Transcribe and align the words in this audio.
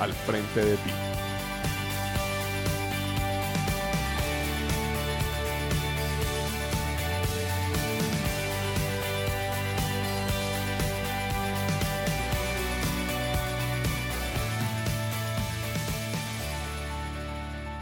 al 0.00 0.12
frente 0.12 0.64
de 0.64 0.76
ti. 0.76 0.90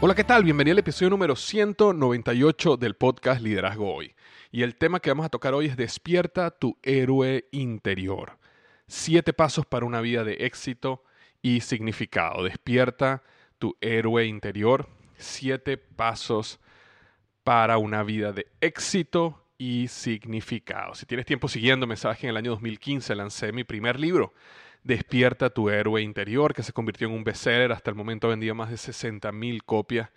Hola, 0.05 0.15
¿qué 0.15 0.25
tal? 0.25 0.43
Bienvenido 0.43 0.73
al 0.73 0.79
episodio 0.79 1.11
número 1.11 1.33
198 1.37 2.75
del 2.75 2.95
podcast 2.95 3.41
Liderazgo 3.41 3.95
Hoy. 3.95 4.13
Y 4.51 4.63
el 4.63 4.75
tema 4.75 4.99
que 4.99 5.09
vamos 5.09 5.25
a 5.25 5.29
tocar 5.29 5.53
hoy 5.53 5.67
es 5.67 5.77
Despierta 5.77 6.51
tu 6.51 6.77
héroe 6.83 7.47
interior. 7.53 8.37
Siete 8.85 9.31
pasos 9.31 9.65
para 9.65 9.85
una 9.85 10.01
vida 10.01 10.25
de 10.25 10.33
éxito 10.45 11.03
y 11.43 11.61
significado. 11.61 12.43
Despierta 12.43 13.21
tu 13.59 13.77
héroe 13.81 14.25
interior. 14.25 14.89
Siete 15.17 15.77
pasos 15.77 16.59
para 17.43 17.77
una 17.77 18.01
vida 18.01 18.31
de 18.31 18.47
éxito 18.61 19.45
y 19.59 19.87
significado. 19.89 20.95
Si 20.95 21.05
tienes 21.05 21.27
tiempo 21.27 21.47
siguiendo 21.47 21.85
mensaje, 21.85 22.25
en 22.25 22.31
el 22.31 22.37
año 22.37 22.51
2015 22.51 23.13
lancé 23.13 23.51
mi 23.51 23.63
primer 23.63 23.99
libro 23.99 24.33
Despierta 24.83 25.49
tu 25.49 25.69
héroe 25.69 26.01
interior, 26.01 26.53
que 26.53 26.61
se 26.61 26.73
convirtió 26.73 27.07
en 27.07 27.13
un 27.13 27.23
bestseller. 27.23 27.71
Hasta 27.71 27.89
el 27.89 27.95
momento 27.95 28.27
ha 28.27 28.31
vendido 28.31 28.53
más 28.53 28.69
de 28.69 28.75
60 28.75 29.31
mil 29.31 29.63
copias 29.63 30.09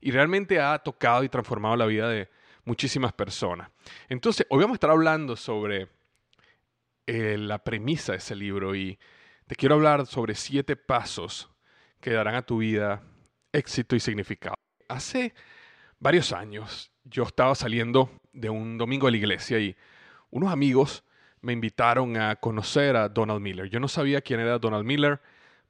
y 0.00 0.12
realmente 0.12 0.60
ha 0.60 0.78
tocado 0.78 1.24
y 1.24 1.28
transformado 1.28 1.76
la 1.76 1.84
vida 1.84 2.08
de 2.08 2.30
muchísimas 2.64 3.12
personas. 3.12 3.70
Entonces, 4.08 4.46
hoy 4.48 4.60
vamos 4.60 4.74
a 4.74 4.76
estar 4.76 4.90
hablando 4.90 5.36
sobre 5.36 5.88
eh, 7.06 7.36
la 7.38 7.62
premisa 7.62 8.12
de 8.12 8.18
ese 8.18 8.34
libro 8.34 8.74
y 8.74 8.98
te 9.46 9.56
quiero 9.56 9.74
hablar 9.74 10.06
sobre 10.06 10.34
siete 10.34 10.76
pasos 10.76 11.50
que 12.00 12.12
darán 12.12 12.34
a 12.34 12.42
tu 12.42 12.58
vida 12.58 13.02
éxito 13.52 13.94
y 13.94 14.00
significado. 14.00 14.54
Hace 14.88 15.34
varios 15.98 16.32
años 16.32 16.90
yo 17.04 17.24
estaba 17.24 17.54
saliendo 17.54 18.10
de 18.32 18.50
un 18.50 18.78
domingo 18.78 19.06
de 19.06 19.12
la 19.12 19.18
iglesia 19.18 19.58
y 19.58 19.76
unos 20.30 20.52
amigos 20.52 21.04
me 21.40 21.52
invitaron 21.52 22.16
a 22.16 22.36
conocer 22.36 22.96
a 22.96 23.08
Donald 23.08 23.40
Miller. 23.40 23.68
Yo 23.68 23.78
no 23.78 23.88
sabía 23.88 24.22
quién 24.22 24.40
era 24.40 24.58
Donald 24.58 24.84
Miller, 24.84 25.20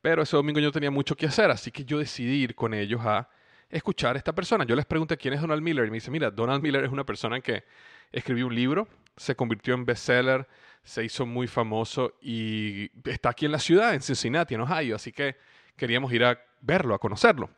pero 0.00 0.22
ese 0.22 0.36
domingo 0.36 0.60
yo 0.60 0.70
tenía 0.70 0.90
mucho 0.90 1.16
que 1.16 1.26
hacer, 1.26 1.50
así 1.50 1.70
que 1.70 1.84
yo 1.84 1.98
decidí 1.98 2.42
ir 2.42 2.54
con 2.54 2.74
ellos 2.74 3.00
a 3.04 3.28
escuchar 3.68 4.14
a 4.14 4.18
esta 4.18 4.32
persona. 4.32 4.64
Yo 4.64 4.76
les 4.76 4.86
pregunté 4.86 5.16
quién 5.16 5.34
es 5.34 5.40
Donald 5.40 5.62
Miller 5.62 5.86
y 5.86 5.90
me 5.90 5.96
dice, 5.96 6.10
mira, 6.10 6.30
Donald 6.30 6.62
Miller 6.62 6.84
es 6.84 6.92
una 6.92 7.04
persona 7.04 7.40
que 7.40 7.64
escribió 8.12 8.46
un 8.46 8.54
libro, 8.54 8.86
se 9.16 9.34
convirtió 9.34 9.74
en 9.74 9.84
bestseller, 9.84 10.46
se 10.84 11.04
hizo 11.04 11.26
muy 11.26 11.46
famoso 11.46 12.14
y 12.20 12.90
está 13.08 13.30
aquí 13.30 13.46
en 13.46 13.52
la 13.52 13.58
ciudad, 13.58 13.94
en 13.94 14.02
Cincinnati, 14.02 14.54
en 14.54 14.60
Ohio, 14.60 14.96
así 14.96 15.12
que 15.12 15.36
queríamos 15.76 16.12
ir 16.12 16.24
a 16.24 16.38
verlo, 16.60 16.94
a 16.94 16.98
conocerlo. 16.98 17.50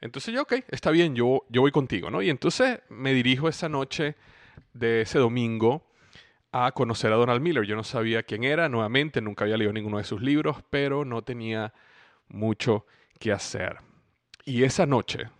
Entonces 0.00 0.34
yo, 0.34 0.42
ok, 0.42 0.54
está 0.68 0.90
bien, 0.90 1.14
yo, 1.14 1.44
yo 1.48 1.62
voy 1.62 1.72
contigo, 1.72 2.10
¿no? 2.10 2.20
Y 2.20 2.28
entonces 2.28 2.80
me 2.90 3.14
dirijo 3.14 3.48
esa 3.48 3.68
noche 3.68 4.14
de 4.74 5.00
ese 5.02 5.18
domingo 5.18 5.90
a 6.52 6.72
conocer 6.72 7.12
a 7.12 7.16
Donald 7.16 7.40
Miller. 7.40 7.64
Yo 7.64 7.76
no 7.76 7.84
sabía 7.84 8.22
quién 8.22 8.44
era, 8.44 8.68
nuevamente, 8.68 9.20
nunca 9.20 9.44
había 9.44 9.56
leído 9.56 9.72
ninguno 9.72 9.98
de 9.98 10.04
sus 10.04 10.20
libros, 10.20 10.58
pero 10.68 11.04
no 11.04 11.22
tenía 11.22 11.72
mucho 12.28 12.86
que 13.18 13.32
hacer. 13.32 13.78
Y 14.44 14.64
esa 14.64 14.84
noche 14.84 15.30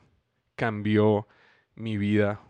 cambió 0.57 1.29
mi 1.75 1.99
vida 1.99 2.41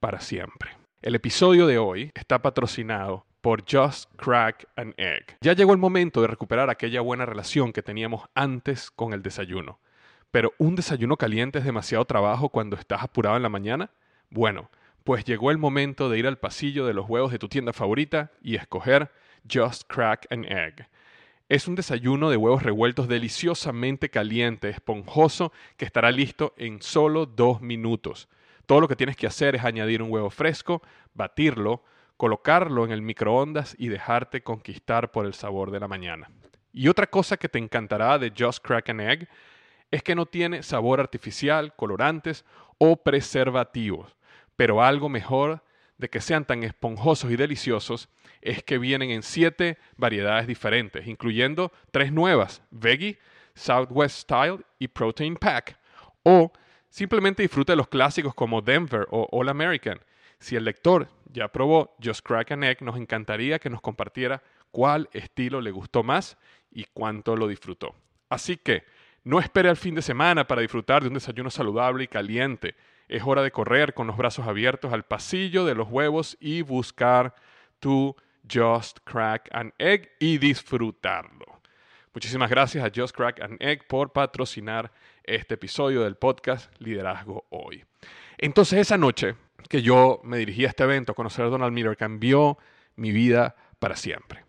para 0.00 0.20
siempre. 0.20 0.70
El 1.02 1.14
episodio 1.14 1.66
de 1.66 1.78
hoy 1.78 2.10
está 2.14 2.40
patrocinado 2.40 3.26
por 3.40 3.64
Just 3.70 4.10
Crack 4.16 4.66
an 4.76 4.94
Egg. 4.96 5.36
Ya 5.40 5.54
llegó 5.54 5.72
el 5.72 5.78
momento 5.78 6.20
de 6.20 6.28
recuperar 6.28 6.70
aquella 6.70 7.00
buena 7.00 7.26
relación 7.26 7.72
que 7.72 7.82
teníamos 7.82 8.28
antes 8.34 8.90
con 8.90 9.12
el 9.12 9.22
desayuno. 9.22 9.78
Pero 10.30 10.52
un 10.58 10.76
desayuno 10.76 11.16
caliente 11.16 11.58
es 11.58 11.64
demasiado 11.64 12.04
trabajo 12.04 12.50
cuando 12.50 12.76
estás 12.76 13.02
apurado 13.02 13.36
en 13.36 13.42
la 13.42 13.48
mañana. 13.48 13.90
Bueno, 14.30 14.70
pues 15.04 15.24
llegó 15.24 15.50
el 15.50 15.58
momento 15.58 16.08
de 16.08 16.18
ir 16.18 16.26
al 16.26 16.38
pasillo 16.38 16.86
de 16.86 16.94
los 16.94 17.08
huevos 17.08 17.32
de 17.32 17.38
tu 17.38 17.48
tienda 17.48 17.72
favorita 17.72 18.30
y 18.42 18.54
escoger 18.56 19.10
Just 19.50 19.84
Crack 19.88 20.26
an 20.30 20.44
Egg. 20.44 20.86
Es 21.48 21.66
un 21.66 21.74
desayuno 21.74 22.30
de 22.30 22.36
huevos 22.36 22.62
revueltos 22.62 23.08
deliciosamente 23.08 24.08
caliente, 24.08 24.68
esponjoso, 24.68 25.52
que 25.76 25.84
estará 25.84 26.12
listo 26.12 26.54
en 26.56 26.80
solo 26.80 27.26
dos 27.26 27.60
minutos. 27.60 28.28
Todo 28.66 28.80
lo 28.80 28.86
que 28.86 28.94
tienes 28.94 29.16
que 29.16 29.26
hacer 29.26 29.56
es 29.56 29.64
añadir 29.64 30.00
un 30.00 30.12
huevo 30.12 30.30
fresco, 30.30 30.80
batirlo, 31.12 31.82
colocarlo 32.20 32.84
en 32.84 32.90
el 32.90 33.00
microondas 33.00 33.74
y 33.78 33.88
dejarte 33.88 34.42
conquistar 34.42 35.10
por 35.10 35.24
el 35.24 35.32
sabor 35.32 35.70
de 35.70 35.80
la 35.80 35.88
mañana. 35.88 36.30
Y 36.70 36.88
otra 36.88 37.06
cosa 37.06 37.38
que 37.38 37.48
te 37.48 37.58
encantará 37.58 38.18
de 38.18 38.30
Just 38.38 38.62
Crack 38.62 38.90
an 38.90 39.00
Egg 39.00 39.26
es 39.90 40.02
que 40.02 40.14
no 40.14 40.26
tiene 40.26 40.62
sabor 40.62 41.00
artificial, 41.00 41.74
colorantes 41.76 42.44
o 42.76 42.96
preservativos. 42.96 44.18
Pero 44.54 44.82
algo 44.82 45.08
mejor 45.08 45.64
de 45.96 46.10
que 46.10 46.20
sean 46.20 46.44
tan 46.44 46.62
esponjosos 46.62 47.30
y 47.30 47.36
deliciosos 47.36 48.10
es 48.42 48.62
que 48.62 48.76
vienen 48.76 49.08
en 49.08 49.22
siete 49.22 49.78
variedades 49.96 50.46
diferentes, 50.46 51.06
incluyendo 51.06 51.72
tres 51.90 52.12
nuevas, 52.12 52.60
Veggie, 52.70 53.18
Southwest 53.54 54.18
Style 54.18 54.58
y 54.78 54.88
Protein 54.88 55.36
Pack. 55.36 55.78
O 56.24 56.52
simplemente 56.90 57.42
disfruta 57.42 57.72
de 57.72 57.78
los 57.78 57.88
clásicos 57.88 58.34
como 58.34 58.60
Denver 58.60 59.06
o 59.10 59.26
All 59.32 59.48
American. 59.48 59.98
Si 60.40 60.56
el 60.56 60.64
lector 60.64 61.08
ya 61.26 61.48
probó 61.48 61.94
Just 62.02 62.26
Crack 62.26 62.52
an 62.52 62.64
Egg, 62.64 62.82
nos 62.82 62.96
encantaría 62.96 63.58
que 63.58 63.70
nos 63.70 63.80
compartiera 63.80 64.42
cuál 64.70 65.08
estilo 65.12 65.60
le 65.60 65.70
gustó 65.70 66.02
más 66.02 66.38
y 66.70 66.84
cuánto 66.92 67.36
lo 67.36 67.46
disfrutó. 67.46 67.94
Así 68.30 68.56
que 68.56 68.84
no 69.22 69.38
espere 69.38 69.68
al 69.68 69.76
fin 69.76 69.94
de 69.94 70.02
semana 70.02 70.46
para 70.46 70.62
disfrutar 70.62 71.02
de 71.02 71.08
un 71.08 71.14
desayuno 71.14 71.50
saludable 71.50 72.04
y 72.04 72.08
caliente. 72.08 72.74
Es 73.06 73.22
hora 73.24 73.42
de 73.42 73.50
correr 73.50 73.92
con 73.92 74.06
los 74.06 74.16
brazos 74.16 74.46
abiertos 74.46 74.92
al 74.92 75.04
pasillo 75.04 75.64
de 75.66 75.74
los 75.74 75.88
huevos 75.88 76.38
y 76.40 76.62
buscar 76.62 77.34
tu 77.78 78.16
Just 78.50 79.00
Crack 79.04 79.48
an 79.52 79.74
Egg 79.78 80.10
y 80.20 80.38
disfrutarlo. 80.38 81.60
Muchísimas 82.14 82.50
gracias 82.50 82.84
a 82.84 82.90
Just 82.94 83.14
Crack 83.14 83.42
an 83.42 83.56
Egg 83.60 83.86
por 83.86 84.12
patrocinar 84.12 84.90
este 85.22 85.54
episodio 85.54 86.02
del 86.02 86.16
podcast 86.16 86.72
Liderazgo 86.78 87.46
Hoy. 87.50 87.84
Entonces 88.38 88.78
esa 88.78 88.96
noche 88.96 89.36
que 89.68 89.82
yo 89.82 90.20
me 90.24 90.38
dirigí 90.38 90.64
a 90.64 90.68
este 90.68 90.84
evento 90.84 91.12
a 91.12 91.14
conocer 91.14 91.44
a 91.44 91.48
Donald 91.48 91.72
Miller 91.72 91.96
cambió 91.96 92.58
mi 92.96 93.12
vida 93.12 93.56
para 93.78 93.96
siempre. 93.96 94.44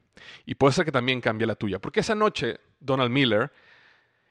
Y 0.46 0.56
puede 0.56 0.74
ser 0.74 0.86
que 0.86 0.92
también 0.92 1.22
cambie 1.22 1.48
la 1.48 1.56
tuya, 1.56 1.80
porque 1.80 2.00
esa 2.00 2.16
noche 2.16 2.60
Donald 2.80 3.12
Miller 3.12 3.52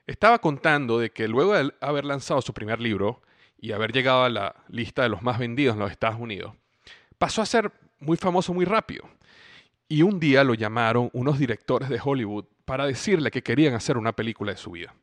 estaba 0.07 0.39
contando 0.39 0.99
de 0.99 1.11
que 1.11 1.29
luego 1.29 1.55
de 1.55 1.73
haber 1.81 2.05
lanzado 2.05 2.43
su 2.43 2.53
primer 2.53 2.81
libro, 2.81 3.23
y 3.61 3.73
haber 3.73 3.93
llegado 3.93 4.25
a 4.25 4.31
la 4.31 4.55
lista 4.69 5.03
de 5.03 5.11
los 5.11 5.23
más 5.23 5.39
vendidos 5.39 5.75
en 5.75 5.81
los 5.81 5.91
Estados 5.91 6.19
Unidos, 6.19 6.55
pasó 7.19 7.43
a 7.43 7.47
ser 7.47 7.71
muy 7.99 8.17
famoso 8.17 8.55
muy 8.55 8.65
rápido. 8.65 9.09
Y 9.89 10.03
un 10.03 10.19
día 10.19 10.45
lo 10.45 10.55
llamaron 10.55 11.11
unos 11.13 11.39
directores 11.39 11.89
de 11.89 12.01
Hollywood 12.03 12.47
para 12.65 12.87
decirle 12.87 13.31
que 13.31 13.43
querían 13.43 13.75
hacer 13.75 13.99
una 13.99 14.13
película 14.13 14.53
de 14.53 14.59
su 14.59 14.71
vida. 14.71 14.95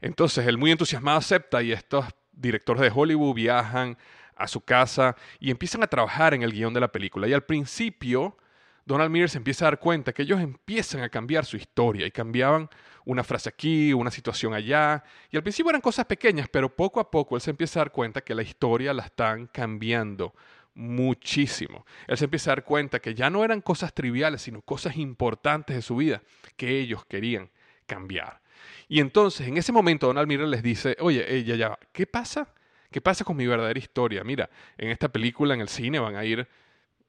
Entonces 0.00 0.46
él 0.46 0.58
muy 0.58 0.72
entusiasmado 0.72 1.18
acepta 1.18 1.62
y 1.62 1.70
estos 1.70 2.06
directores 2.32 2.82
de 2.82 2.90
Hollywood 2.92 3.34
viajan 3.34 3.96
a 4.42 4.48
su 4.48 4.60
casa 4.60 5.16
y 5.40 5.50
empiezan 5.50 5.82
a 5.82 5.86
trabajar 5.86 6.34
en 6.34 6.42
el 6.42 6.52
guion 6.52 6.74
de 6.74 6.80
la 6.80 6.92
película. 6.92 7.26
Y 7.28 7.32
al 7.32 7.44
principio 7.44 8.36
Donald 8.84 9.10
Miller 9.10 9.30
se 9.30 9.38
empieza 9.38 9.64
a 9.64 9.70
dar 9.70 9.78
cuenta 9.78 10.12
que 10.12 10.22
ellos 10.22 10.40
empiezan 10.40 11.02
a 11.02 11.08
cambiar 11.08 11.44
su 11.44 11.56
historia 11.56 12.06
y 12.06 12.10
cambiaban 12.10 12.68
una 13.04 13.24
frase 13.24 13.48
aquí, 13.48 13.92
una 13.92 14.10
situación 14.10 14.54
allá. 14.54 15.04
Y 15.30 15.36
al 15.36 15.42
principio 15.42 15.70
eran 15.70 15.80
cosas 15.80 16.06
pequeñas, 16.06 16.48
pero 16.50 16.74
poco 16.74 17.00
a 17.00 17.10
poco 17.10 17.36
él 17.36 17.42
se 17.42 17.50
empieza 17.50 17.80
a 17.80 17.84
dar 17.84 17.92
cuenta 17.92 18.20
que 18.22 18.34
la 18.34 18.42
historia 18.42 18.92
la 18.92 19.04
están 19.04 19.46
cambiando 19.46 20.34
muchísimo. 20.74 21.86
Él 22.06 22.16
se 22.16 22.24
empieza 22.24 22.50
a 22.50 22.56
dar 22.56 22.64
cuenta 22.64 23.00
que 23.00 23.14
ya 23.14 23.30
no 23.30 23.44
eran 23.44 23.60
cosas 23.60 23.94
triviales, 23.94 24.42
sino 24.42 24.62
cosas 24.62 24.96
importantes 24.96 25.76
de 25.76 25.82
su 25.82 25.96
vida 25.96 26.22
que 26.56 26.80
ellos 26.80 27.04
querían 27.04 27.50
cambiar. 27.86 28.40
Y 28.88 29.00
entonces, 29.00 29.46
en 29.46 29.56
ese 29.56 29.72
momento, 29.72 30.06
Donald 30.06 30.28
Miller 30.28 30.48
les 30.48 30.62
dice, 30.62 30.96
oye, 31.00 31.34
ella 31.34 31.56
ya, 31.56 31.78
¿qué 31.92 32.06
pasa? 32.06 32.48
¿Qué 32.92 33.00
pasa 33.00 33.24
con 33.24 33.36
mi 33.36 33.46
verdadera 33.46 33.78
historia? 33.78 34.22
Mira, 34.22 34.48
en 34.76 34.90
esta 34.90 35.08
película, 35.08 35.54
en 35.54 35.62
el 35.62 35.68
cine, 35.68 35.98
van 35.98 36.14
a 36.14 36.24
ir 36.24 36.46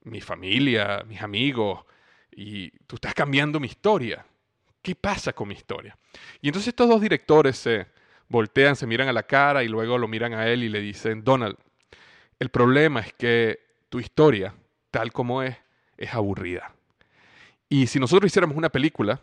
mi 0.05 0.21
familia, 0.21 1.03
mis 1.05 1.21
amigos, 1.21 1.85
y 2.31 2.71
tú 2.87 2.95
estás 2.95 3.13
cambiando 3.13 3.59
mi 3.59 3.67
historia. 3.67 4.25
¿Qué 4.81 4.95
pasa 4.95 5.33
con 5.33 5.49
mi 5.49 5.55
historia? 5.55 5.97
Y 6.41 6.47
entonces 6.47 6.69
estos 6.69 6.89
dos 6.89 7.01
directores 7.01 7.57
se 7.57 7.87
voltean, 8.29 8.75
se 8.75 8.87
miran 8.87 9.09
a 9.09 9.13
la 9.13 9.23
cara 9.23 9.63
y 9.63 9.67
luego 9.67 9.97
lo 9.97 10.07
miran 10.07 10.33
a 10.33 10.47
él 10.47 10.63
y 10.63 10.69
le 10.69 10.79
dicen, 10.79 11.23
Donald, 11.23 11.57
el 12.39 12.49
problema 12.49 13.01
es 13.01 13.13
que 13.13 13.59
tu 13.89 13.99
historia, 13.99 14.55
tal 14.89 15.11
como 15.11 15.43
es, 15.43 15.55
es 15.97 16.13
aburrida. 16.13 16.73
Y 17.69 17.87
si 17.87 17.99
nosotros 17.99 18.31
hiciéramos 18.31 18.57
una 18.57 18.69
película 18.69 19.21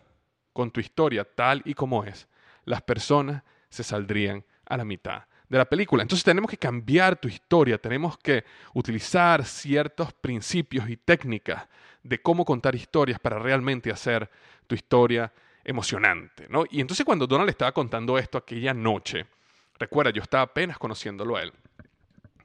con 0.52 0.70
tu 0.70 0.80
historia 0.80 1.24
tal 1.24 1.62
y 1.64 1.74
como 1.74 2.04
es, 2.04 2.28
las 2.64 2.82
personas 2.82 3.42
se 3.68 3.82
saldrían 3.82 4.44
a 4.66 4.76
la 4.76 4.84
mitad 4.84 5.24
de 5.50 5.58
la 5.58 5.66
película. 5.66 6.02
Entonces 6.02 6.24
tenemos 6.24 6.48
que 6.48 6.56
cambiar 6.56 7.16
tu 7.16 7.28
historia, 7.28 7.76
tenemos 7.76 8.16
que 8.16 8.44
utilizar 8.72 9.44
ciertos 9.44 10.12
principios 10.12 10.88
y 10.88 10.96
técnicas 10.96 11.68
de 12.02 12.22
cómo 12.22 12.44
contar 12.44 12.74
historias 12.74 13.18
para 13.18 13.38
realmente 13.38 13.90
hacer 13.90 14.30
tu 14.66 14.76
historia 14.76 15.30
emocionante. 15.64 16.46
¿no? 16.48 16.64
Y 16.70 16.80
entonces 16.80 17.04
cuando 17.04 17.26
Donald 17.26 17.50
estaba 17.50 17.72
contando 17.72 18.16
esto 18.16 18.38
aquella 18.38 18.72
noche, 18.72 19.26
recuerda, 19.78 20.12
yo 20.12 20.22
estaba 20.22 20.44
apenas 20.44 20.78
conociéndolo 20.78 21.36
a 21.36 21.42
él. 21.42 21.52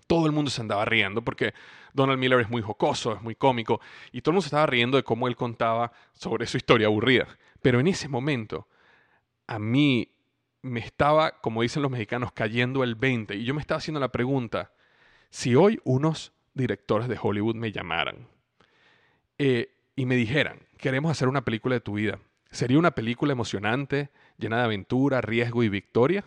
Todo 0.07 0.25
el 0.25 0.31
mundo 0.31 0.49
se 0.49 0.61
andaba 0.61 0.83
riendo 0.83 1.21
porque 1.21 1.53
Donald 1.93 2.19
Miller 2.19 2.39
es 2.39 2.49
muy 2.49 2.63
jocoso, 2.63 3.13
es 3.13 3.21
muy 3.21 3.35
cómico, 3.35 3.81
y 4.11 4.21
todo 4.21 4.31
el 4.31 4.33
mundo 4.35 4.41
se 4.41 4.47
estaba 4.47 4.65
riendo 4.65 4.97
de 4.97 5.03
cómo 5.03 5.27
él 5.27 5.35
contaba 5.35 5.91
sobre 6.13 6.47
su 6.47 6.57
historia 6.57 6.87
aburrida. 6.87 7.27
Pero 7.61 7.79
en 7.79 7.87
ese 7.87 8.07
momento, 8.07 8.67
a 9.47 9.57
mí 9.57 10.14
me 10.65 10.79
estaba, 10.79 11.39
como 11.41 11.61
dicen 11.61 11.83
los 11.83 11.91
mexicanos, 11.91 12.31
cayendo 12.31 12.83
el 12.83 12.95
20 12.95 13.35
y 13.35 13.43
yo 13.43 13.53
me 13.53 13.61
estaba 13.61 13.77
haciendo 13.77 13.99
la 13.99 14.11
pregunta, 14.11 14.71
si 15.29 15.55
hoy 15.55 15.79
unos 15.83 16.33
directores 16.55 17.07
de 17.07 17.19
Hollywood 17.21 17.55
me 17.55 17.71
llamaran 17.71 18.27
eh, 19.37 19.69
y 19.95 20.07
me 20.07 20.15
dijeran, 20.15 20.59
queremos 20.79 21.11
hacer 21.11 21.27
una 21.27 21.45
película 21.45 21.75
de 21.75 21.81
tu 21.81 21.93
vida, 21.93 22.19
¿sería 22.49 22.79
una 22.79 22.91
película 22.91 23.31
emocionante, 23.31 24.09
llena 24.39 24.57
de 24.57 24.63
aventura, 24.63 25.21
riesgo 25.21 25.63
y 25.63 25.69
victoria? 25.69 26.25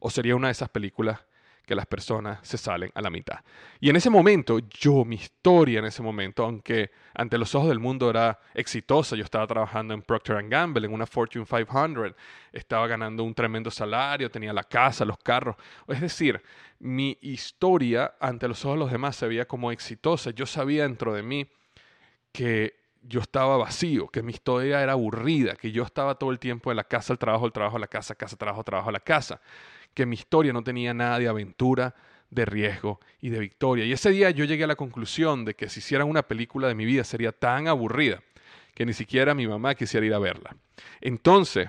¿O 0.00 0.10
sería 0.10 0.34
una 0.34 0.48
de 0.48 0.52
esas 0.52 0.70
películas 0.70 1.20
que 1.68 1.74
las 1.74 1.84
personas 1.84 2.38
se 2.40 2.56
salen 2.56 2.90
a 2.94 3.02
la 3.02 3.10
mitad. 3.10 3.40
Y 3.78 3.90
en 3.90 3.96
ese 3.96 4.08
momento, 4.08 4.58
yo, 4.70 5.04
mi 5.04 5.16
historia 5.16 5.80
en 5.80 5.84
ese 5.84 6.02
momento, 6.02 6.42
aunque 6.42 6.90
ante 7.12 7.36
los 7.36 7.54
ojos 7.54 7.68
del 7.68 7.78
mundo 7.78 8.08
era 8.08 8.40
exitosa, 8.54 9.16
yo 9.16 9.22
estaba 9.22 9.46
trabajando 9.46 9.92
en 9.92 10.00
Procter 10.00 10.48
Gamble, 10.48 10.86
en 10.86 10.94
una 10.94 11.06
Fortune 11.06 11.44
500, 11.44 12.14
estaba 12.52 12.86
ganando 12.86 13.22
un 13.22 13.34
tremendo 13.34 13.70
salario, 13.70 14.30
tenía 14.30 14.54
la 14.54 14.64
casa, 14.64 15.04
los 15.04 15.18
carros. 15.18 15.56
Es 15.86 16.00
decir, 16.00 16.40
mi 16.78 17.18
historia 17.20 18.14
ante 18.18 18.48
los 18.48 18.64
ojos 18.64 18.76
de 18.76 18.84
los 18.84 18.90
demás 18.90 19.16
se 19.16 19.28
veía 19.28 19.46
como 19.46 19.70
exitosa. 19.70 20.30
Yo 20.30 20.46
sabía 20.46 20.84
dentro 20.84 21.12
de 21.12 21.22
mí 21.22 21.46
que 22.32 22.76
yo 23.02 23.20
estaba 23.20 23.58
vacío, 23.58 24.08
que 24.08 24.22
mi 24.22 24.32
historia 24.32 24.82
era 24.82 24.92
aburrida, 24.92 25.54
que 25.54 25.70
yo 25.70 25.82
estaba 25.82 26.14
todo 26.14 26.30
el 26.30 26.38
tiempo 26.38 26.70
en 26.70 26.78
la 26.78 26.84
casa, 26.84 27.12
el 27.12 27.18
trabajo, 27.18 27.44
el 27.44 27.52
trabajo, 27.52 27.78
la 27.78 27.88
casa, 27.88 28.14
casa, 28.14 28.36
trabajo, 28.36 28.64
trabajo, 28.64 28.90
la 28.90 29.00
casa 29.00 29.38
que 29.98 30.06
mi 30.06 30.14
historia 30.14 30.52
no 30.52 30.62
tenía 30.62 30.94
nada 30.94 31.18
de 31.18 31.26
aventura, 31.26 31.92
de 32.30 32.44
riesgo 32.44 33.00
y 33.20 33.30
de 33.30 33.40
victoria. 33.40 33.84
Y 33.84 33.90
ese 33.90 34.10
día 34.10 34.30
yo 34.30 34.44
llegué 34.44 34.62
a 34.62 34.68
la 34.68 34.76
conclusión 34.76 35.44
de 35.44 35.54
que 35.54 35.68
si 35.68 35.80
hicieran 35.80 36.08
una 36.08 36.22
película 36.22 36.68
de 36.68 36.76
mi 36.76 36.84
vida 36.84 37.02
sería 37.02 37.32
tan 37.32 37.66
aburrida 37.66 38.22
que 38.76 38.86
ni 38.86 38.92
siquiera 38.92 39.34
mi 39.34 39.48
mamá 39.48 39.74
quisiera 39.74 40.06
ir 40.06 40.14
a 40.14 40.20
verla. 40.20 40.54
Entonces, 41.00 41.68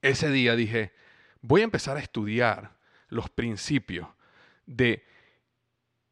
ese 0.00 0.30
día 0.30 0.54
dije, 0.54 0.92
voy 1.40 1.62
a 1.62 1.64
empezar 1.64 1.96
a 1.96 2.00
estudiar 2.00 2.76
los 3.08 3.28
principios 3.28 4.06
de 4.64 5.04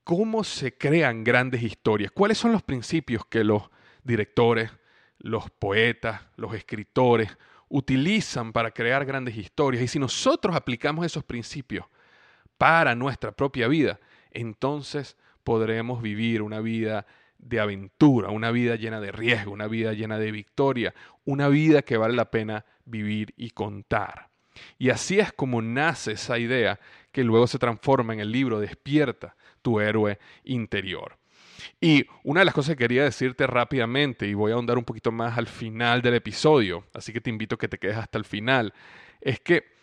cómo 0.03 0.43
se 0.43 0.77
crean 0.77 1.23
grandes 1.23 1.63
historias, 1.63 2.11
cuáles 2.11 2.37
son 2.37 2.51
los 2.51 2.65
principios 2.65 3.25
que 3.27 3.45
los 3.45 3.63
directores, 4.03 4.73
los 5.19 5.51
poetas, 5.51 6.23
los 6.35 6.53
escritores 6.53 7.39
utilizan 7.69 8.53
para 8.53 8.71
crear 8.71 9.05
grandes 9.05 9.37
historias. 9.37 9.83
Y 9.83 9.89
si 9.89 9.99
nosotros 9.99 10.55
aplicamos 10.55 11.05
esos 11.05 11.25
principios 11.25 11.87
para 12.59 12.95
nuestra 12.95 13.33
propia 13.33 13.69
vida, 13.69 13.99
entonces 14.31 15.17
podremos 15.45 16.03
vivir 16.03 16.43
una 16.43 16.61
vida 16.61 17.07
de 17.39 17.61
aventura, 17.61 18.31
una 18.31 18.51
vida 18.51 18.77
llena 18.77 19.01
de 19.01 19.13
riesgo, 19.13 19.53
una 19.53 19.69
vida 19.69 19.93
llena 19.93 20.19
de 20.19 20.31
victoria, 20.31 20.95
una 21.25 21.49
vida 21.49 21.83
que 21.83 21.97
vale 21.97 22.15
la 22.15 22.31
pena 22.31 22.65
vivir 22.85 23.35
y 23.37 23.51
contar. 23.51 24.31
Y 24.79 24.91
así 24.91 25.19
es 25.19 25.33
como 25.33 25.61
nace 25.61 26.13
esa 26.13 26.39
idea 26.39 26.81
que 27.13 27.25
luego 27.25 27.47
se 27.47 27.59
transforma 27.59 28.15
en 28.15 28.21
el 28.21 28.33
libro 28.33 28.59
Despierta 28.59 29.37
tu 29.63 29.81
héroe 29.81 30.19
interior. 30.45 31.19
Y 31.81 32.07
una 32.25 32.41
de 32.41 32.47
las 32.47 32.55
cosas 32.55 32.75
que 32.75 32.85
quería 32.85 33.05
decirte 33.05 33.47
rápidamente, 33.47 34.27
y 34.27 34.35
voy 34.35 34.53
a 34.53 34.55
ahondar 34.55 34.79
un 34.79 34.85
poquito 34.85 35.13
más 35.13 35.37
al 35.39 35.47
final 35.47 36.03
del 36.03 36.15
episodio, 36.15 36.85
así 36.95 37.13
que 37.13 37.21
te 37.21 37.31
invito 37.31 37.55
a 37.55 37.59
que 37.59 37.69
te 37.69 37.79
quedes 37.79 37.97
hasta 37.97 38.19
el 38.19 38.25
final, 38.25 38.73
es 39.21 39.41
que 39.41 39.77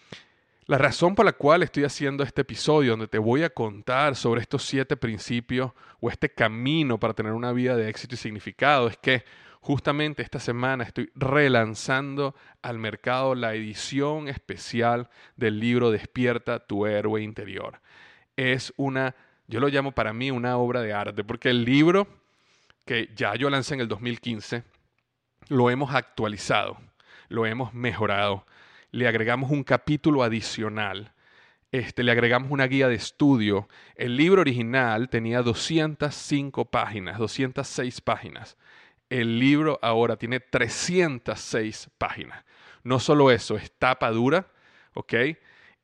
la 0.65 0.77
razón 0.77 1.13
por 1.13 1.25
la 1.25 1.33
cual 1.33 1.61
estoy 1.61 1.83
haciendo 1.83 2.23
este 2.23 2.41
episodio, 2.41 2.91
donde 2.91 3.07
te 3.07 3.17
voy 3.17 3.43
a 3.43 3.49
contar 3.49 4.15
sobre 4.15 4.41
estos 4.41 4.63
siete 4.63 4.95
principios 4.95 5.73
o 5.99 6.09
este 6.09 6.29
camino 6.29 6.99
para 6.99 7.13
tener 7.13 7.33
una 7.33 7.51
vida 7.51 7.75
de 7.75 7.89
éxito 7.89 8.15
y 8.15 8.17
significado, 8.17 8.87
es 8.87 8.97
que 8.97 9.25
justamente 9.59 10.23
esta 10.23 10.39
semana 10.39 10.85
estoy 10.85 11.11
relanzando 11.15 12.33
al 12.61 12.79
mercado 12.79 13.35
la 13.35 13.55
edición 13.55 14.29
especial 14.29 15.09
del 15.35 15.59
libro 15.59 15.91
Despierta 15.91 16.65
tu 16.65 16.85
héroe 16.85 17.21
interior. 17.21 17.81
Es 18.37 18.73
una 18.77 19.15
yo 19.53 19.59
lo 19.59 19.67
llamo 19.67 19.91
para 19.91 20.13
mí 20.13 20.31
una 20.31 20.57
obra 20.57 20.81
de 20.81 20.93
arte, 20.93 21.23
porque 21.23 21.51
el 21.51 21.63
libro 21.63 22.07
que 22.85 23.11
ya 23.15 23.35
yo 23.35 23.51
lancé 23.51 23.75
en 23.75 23.81
el 23.81 23.87
2015, 23.87 24.63
lo 25.49 25.69
hemos 25.69 25.93
actualizado, 25.93 26.79
lo 27.29 27.45
hemos 27.45 27.71
mejorado, 27.71 28.47
le 28.89 29.07
agregamos 29.07 29.51
un 29.51 29.63
capítulo 29.63 30.23
adicional, 30.23 31.13
este, 31.71 32.01
le 32.01 32.11
agregamos 32.11 32.49
una 32.49 32.65
guía 32.65 32.87
de 32.87 32.95
estudio. 32.95 33.69
El 33.93 34.17
libro 34.17 34.41
original 34.41 35.07
tenía 35.09 35.43
205 35.43 36.65
páginas, 36.65 37.19
206 37.19 38.01
páginas. 38.01 38.57
El 39.11 39.37
libro 39.37 39.77
ahora 39.83 40.17
tiene 40.17 40.39
306 40.39 41.91
páginas. 41.99 42.43
No 42.81 42.99
solo 42.99 43.29
eso, 43.29 43.55
es 43.55 43.71
tapa 43.71 44.09
dura, 44.09 44.47
¿ok? 44.95 45.13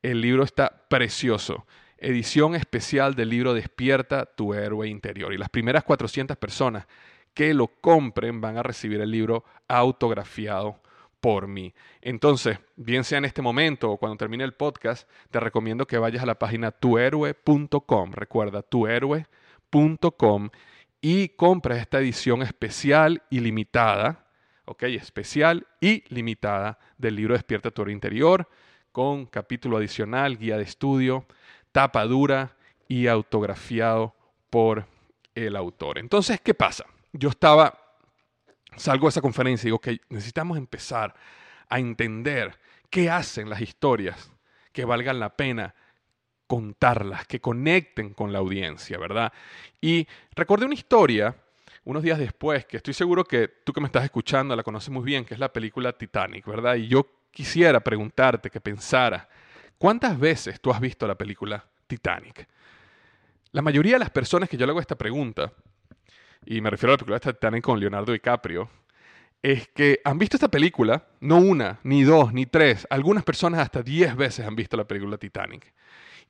El 0.01 0.21
libro 0.21 0.41
está 0.41 0.87
precioso 0.89 1.67
edición 2.01 2.55
especial 2.55 3.15
del 3.15 3.29
libro 3.29 3.53
Despierta 3.53 4.25
tu 4.25 4.53
héroe 4.53 4.87
interior. 4.87 5.33
Y 5.33 5.37
las 5.37 5.49
primeras 5.49 5.83
400 5.83 6.37
personas 6.37 6.87
que 7.33 7.53
lo 7.53 7.67
compren 7.67 8.41
van 8.41 8.57
a 8.57 8.63
recibir 8.63 8.99
el 9.01 9.11
libro 9.11 9.43
autografiado 9.67 10.79
por 11.19 11.47
mí. 11.47 11.73
Entonces, 12.01 12.59
bien 12.75 13.03
sea 13.03 13.17
en 13.17 13.25
este 13.25 13.41
momento 13.41 13.91
o 13.91 13.97
cuando 13.97 14.17
termine 14.17 14.43
el 14.43 14.53
podcast, 14.53 15.09
te 15.31 15.39
recomiendo 15.39 15.85
que 15.85 15.97
vayas 15.97 16.23
a 16.23 16.25
la 16.25 16.39
página 16.39 16.71
tuhéroe.com. 16.71 18.11
Recuerda, 18.11 18.61
tuhéroe.com 18.61 20.49
y 21.01 21.29
compres 21.29 21.79
esta 21.79 21.99
edición 21.99 22.41
especial 22.41 23.23
y 23.29 23.39
limitada, 23.39 24.25
¿ok? 24.65 24.83
Especial 24.83 25.67
y 25.79 26.03
limitada 26.13 26.79
del 26.97 27.15
libro 27.15 27.33
Despierta 27.33 27.71
tu 27.71 27.87
interior, 27.89 28.49
con 28.91 29.25
capítulo 29.25 29.77
adicional, 29.77 30.37
guía 30.37 30.57
de 30.57 30.63
estudio, 30.63 31.25
tapa 31.71 32.05
dura 32.05 32.55
y 32.87 33.07
autografiado 33.07 34.15
por 34.49 34.85
el 35.35 35.55
autor. 35.55 35.97
Entonces, 35.97 36.41
¿qué 36.41 36.53
pasa? 36.53 36.85
Yo 37.13 37.29
estaba 37.29 37.89
salgo 38.75 39.07
de 39.07 39.09
esa 39.09 39.21
conferencia 39.21 39.67
y 39.67 39.69
digo, 39.69 39.79
que 39.79 39.99
necesitamos 40.09 40.57
empezar 40.57 41.13
a 41.67 41.79
entender 41.79 42.57
qué 42.89 43.09
hacen 43.09 43.49
las 43.49 43.61
historias 43.61 44.31
que 44.71 44.85
valgan 44.85 45.19
la 45.19 45.35
pena 45.35 45.75
contarlas, 46.47 47.27
que 47.27 47.39
conecten 47.39 48.13
con 48.13 48.33
la 48.33 48.39
audiencia, 48.39 48.97
¿verdad? 48.97 49.31
Y 49.81 50.07
recordé 50.35 50.65
una 50.65 50.73
historia 50.73 51.35
unos 51.85 52.03
días 52.03 52.19
después, 52.19 52.65
que 52.65 52.77
estoy 52.77 52.93
seguro 52.93 53.23
que 53.23 53.47
tú 53.47 53.73
que 53.73 53.81
me 53.81 53.87
estás 53.87 54.03
escuchando 54.03 54.55
la 54.55 54.63
conoces 54.63 54.89
muy 54.89 55.03
bien, 55.03 55.25
que 55.25 55.33
es 55.33 55.39
la 55.39 55.51
película 55.51 55.93
Titanic, 55.93 56.45
¿verdad? 56.45 56.75
Y 56.75 56.87
yo 56.87 57.07
quisiera 57.31 57.79
preguntarte, 57.79 58.49
que 58.49 58.61
pensara, 58.61 59.27
¿cuántas 59.79 60.19
veces 60.19 60.61
tú 60.61 60.71
has 60.71 60.79
visto 60.79 61.07
la 61.07 61.15
película 61.15 61.65
Titanic? 61.87 62.47
La 63.51 63.63
mayoría 63.63 63.93
de 63.93 63.99
las 63.99 64.11
personas 64.11 64.47
que 64.47 64.57
yo 64.57 64.67
le 64.67 64.71
hago 64.71 64.79
esta 64.79 64.95
pregunta 64.95 65.51
y 66.45 66.61
me 66.61 66.69
refiero 66.69 66.91
a 66.91 66.93
la 66.93 66.97
película 66.97 67.19
Titanic 67.19 67.63
con 67.63 67.79
Leonardo 67.79 68.11
DiCaprio, 68.11 68.69
es 69.41 69.67
que 69.69 70.01
han 70.03 70.17
visto 70.17 70.37
esta 70.37 70.49
película, 70.49 71.07
no 71.21 71.37
una, 71.37 71.79
ni 71.83 72.03
dos, 72.03 72.33
ni 72.33 72.45
tres, 72.45 72.87
algunas 72.89 73.23
personas 73.23 73.61
hasta 73.61 73.83
diez 73.83 74.15
veces 74.15 74.45
han 74.45 74.55
visto 74.55 74.75
la 74.75 74.85
película 74.85 75.17
Titanic. 75.17 75.73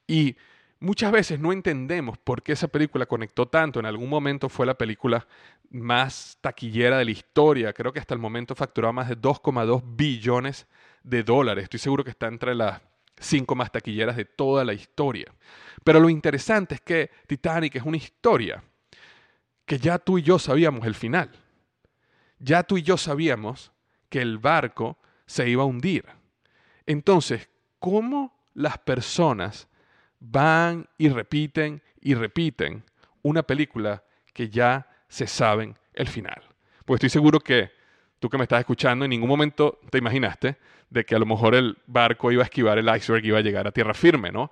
Y 0.07 0.35
muchas 0.79 1.11
veces 1.11 1.39
no 1.39 1.51
entendemos 1.51 2.17
por 2.17 2.43
qué 2.43 2.53
esa 2.53 2.67
película 2.67 3.05
conectó 3.05 3.47
tanto. 3.47 3.79
En 3.79 3.85
algún 3.85 4.09
momento 4.09 4.49
fue 4.49 4.65
la 4.65 4.75
película 4.75 5.27
más 5.71 6.37
taquillera 6.41 6.97
de 6.97 7.05
la 7.05 7.11
historia. 7.11 7.73
Creo 7.73 7.93
que 7.93 7.99
hasta 7.99 8.13
el 8.13 8.19
momento 8.19 8.55
facturaba 8.55 8.91
más 8.91 9.09
de 9.09 9.17
2,2 9.17 9.83
billones 9.85 10.67
de 11.03 11.23
dólares. 11.23 11.63
Estoy 11.63 11.79
seguro 11.79 12.03
que 12.03 12.11
está 12.11 12.27
entre 12.27 12.53
las 12.55 12.81
cinco 13.19 13.55
más 13.55 13.71
taquilleras 13.71 14.15
de 14.15 14.25
toda 14.25 14.63
la 14.63 14.73
historia. 14.73 15.33
Pero 15.83 15.99
lo 15.99 16.09
interesante 16.09 16.75
es 16.75 16.81
que 16.81 17.11
Titanic 17.27 17.75
es 17.75 17.83
una 17.83 17.97
historia 17.97 18.63
que 19.65 19.77
ya 19.77 19.99
tú 19.99 20.17
y 20.17 20.23
yo 20.23 20.39
sabíamos 20.39 20.85
el 20.85 20.95
final. 20.95 21.29
Ya 22.39 22.63
tú 22.63 22.77
y 22.77 22.81
yo 22.81 22.97
sabíamos 22.97 23.71
que 24.09 24.21
el 24.21 24.37
barco 24.37 24.97
se 25.25 25.47
iba 25.47 25.63
a 25.63 25.67
hundir. 25.67 26.05
Entonces, 26.85 27.49
¿cómo 27.77 28.35
las 28.55 28.79
personas 28.79 29.67
van 30.19 30.87
y 30.97 31.09
repiten 31.09 31.83
y 32.01 32.15
repiten 32.15 32.83
una 33.21 33.43
película 33.43 34.03
que 34.33 34.49
ya 34.49 34.87
se 35.07 35.27
saben 35.27 35.77
el 35.93 36.07
final? 36.07 36.41
Pues 36.85 36.97
estoy 36.97 37.09
seguro 37.09 37.39
que 37.39 37.71
tú 38.19 38.29
que 38.29 38.37
me 38.37 38.43
estás 38.43 38.59
escuchando 38.61 39.05
en 39.05 39.09
ningún 39.09 39.29
momento 39.29 39.79
te 39.91 39.99
imaginaste 39.99 40.57
de 40.89 41.05
que 41.05 41.15
a 41.15 41.19
lo 41.19 41.25
mejor 41.25 41.55
el 41.55 41.77
barco 41.87 42.31
iba 42.31 42.43
a 42.43 42.45
esquivar 42.45 42.77
el 42.77 42.93
iceberg 42.95 43.23
y 43.25 43.27
iba 43.29 43.37
a 43.37 43.41
llegar 43.41 43.67
a 43.67 43.71
tierra 43.71 43.93
firme, 43.93 44.31
¿no? 44.31 44.51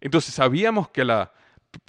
Entonces 0.00 0.34
sabíamos 0.34 0.88
que 0.90 1.04
la 1.04 1.32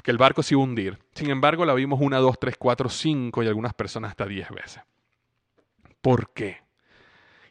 que 0.04 0.12
el 0.12 0.18
barco 0.18 0.44
se 0.44 0.54
iba 0.54 0.62
a 0.62 0.66
hundir. 0.66 1.00
Sin 1.14 1.30
embargo, 1.30 1.66
la 1.66 1.74
vimos 1.74 2.00
una, 2.02 2.18
dos, 2.18 2.40
tres, 2.40 2.56
cuatro, 2.58 2.90
cinco 2.90 3.44
y 3.44 3.48
algunas 3.48 3.74
personas 3.74 4.12
hasta 4.12 4.26
diez 4.26 4.50
veces. 4.50 4.82
¿Por 6.02 6.34
qué? 6.34 6.62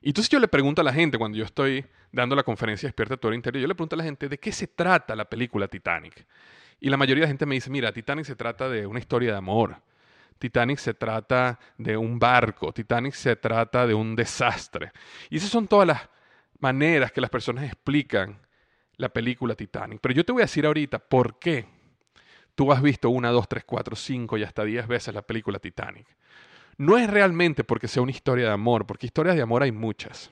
Y 0.02 0.10
entonces 0.10 0.28
yo 0.28 0.38
le 0.38 0.48
pregunto 0.48 0.80
a 0.80 0.84
la 0.84 0.92
gente, 0.92 1.18
cuando 1.18 1.38
yo 1.38 1.44
estoy 1.44 1.84
dando 2.12 2.36
la 2.36 2.42
conferencia 2.42 2.86
Despierta 2.86 3.16
tu 3.16 3.32
interior, 3.32 3.62
yo 3.62 3.68
le 3.68 3.74
pregunto 3.74 3.96
a 3.96 3.98
la 3.98 4.04
gente 4.04 4.28
de 4.28 4.38
qué 4.38 4.52
se 4.52 4.68
trata 4.68 5.16
la 5.16 5.24
película 5.24 5.68
Titanic. 5.68 6.26
Y 6.80 6.90
la 6.90 6.96
mayoría 6.96 7.22
de 7.22 7.26
la 7.26 7.28
gente 7.28 7.46
me 7.46 7.54
dice, 7.54 7.70
mira, 7.70 7.92
Titanic 7.92 8.24
se 8.24 8.36
trata 8.36 8.68
de 8.68 8.86
una 8.86 8.98
historia 8.98 9.32
de 9.32 9.38
amor. 9.38 9.76
Titanic 10.38 10.78
se 10.78 10.94
trata 10.94 11.58
de 11.78 11.96
un 11.96 12.18
barco. 12.18 12.72
Titanic 12.72 13.14
se 13.14 13.36
trata 13.36 13.86
de 13.86 13.94
un 13.94 14.14
desastre. 14.14 14.92
Y 15.30 15.38
esas 15.38 15.50
son 15.50 15.66
todas 15.66 15.86
las 15.86 16.08
maneras 16.60 17.12
que 17.12 17.20
las 17.20 17.30
personas 17.30 17.64
explican 17.64 18.38
la 18.96 19.08
película 19.08 19.54
Titanic. 19.54 20.00
Pero 20.00 20.14
yo 20.14 20.24
te 20.24 20.32
voy 20.32 20.42
a 20.42 20.44
decir 20.44 20.66
ahorita 20.66 20.98
por 20.98 21.38
qué 21.38 21.66
tú 22.54 22.72
has 22.72 22.82
visto 22.82 23.10
una, 23.10 23.30
dos, 23.30 23.48
tres, 23.48 23.64
cuatro, 23.64 23.96
cinco 23.96 24.38
y 24.38 24.42
hasta 24.42 24.64
diez 24.64 24.86
veces 24.86 25.14
la 25.14 25.22
película 25.22 25.58
Titanic. 25.58 26.06
No 26.78 26.98
es 26.98 27.08
realmente 27.08 27.64
porque 27.64 27.88
sea 27.88 28.02
una 28.02 28.12
historia 28.12 28.46
de 28.46 28.52
amor, 28.52 28.86
porque 28.86 29.06
historias 29.06 29.36
de 29.36 29.42
amor 29.42 29.62
hay 29.62 29.72
muchas. 29.72 30.30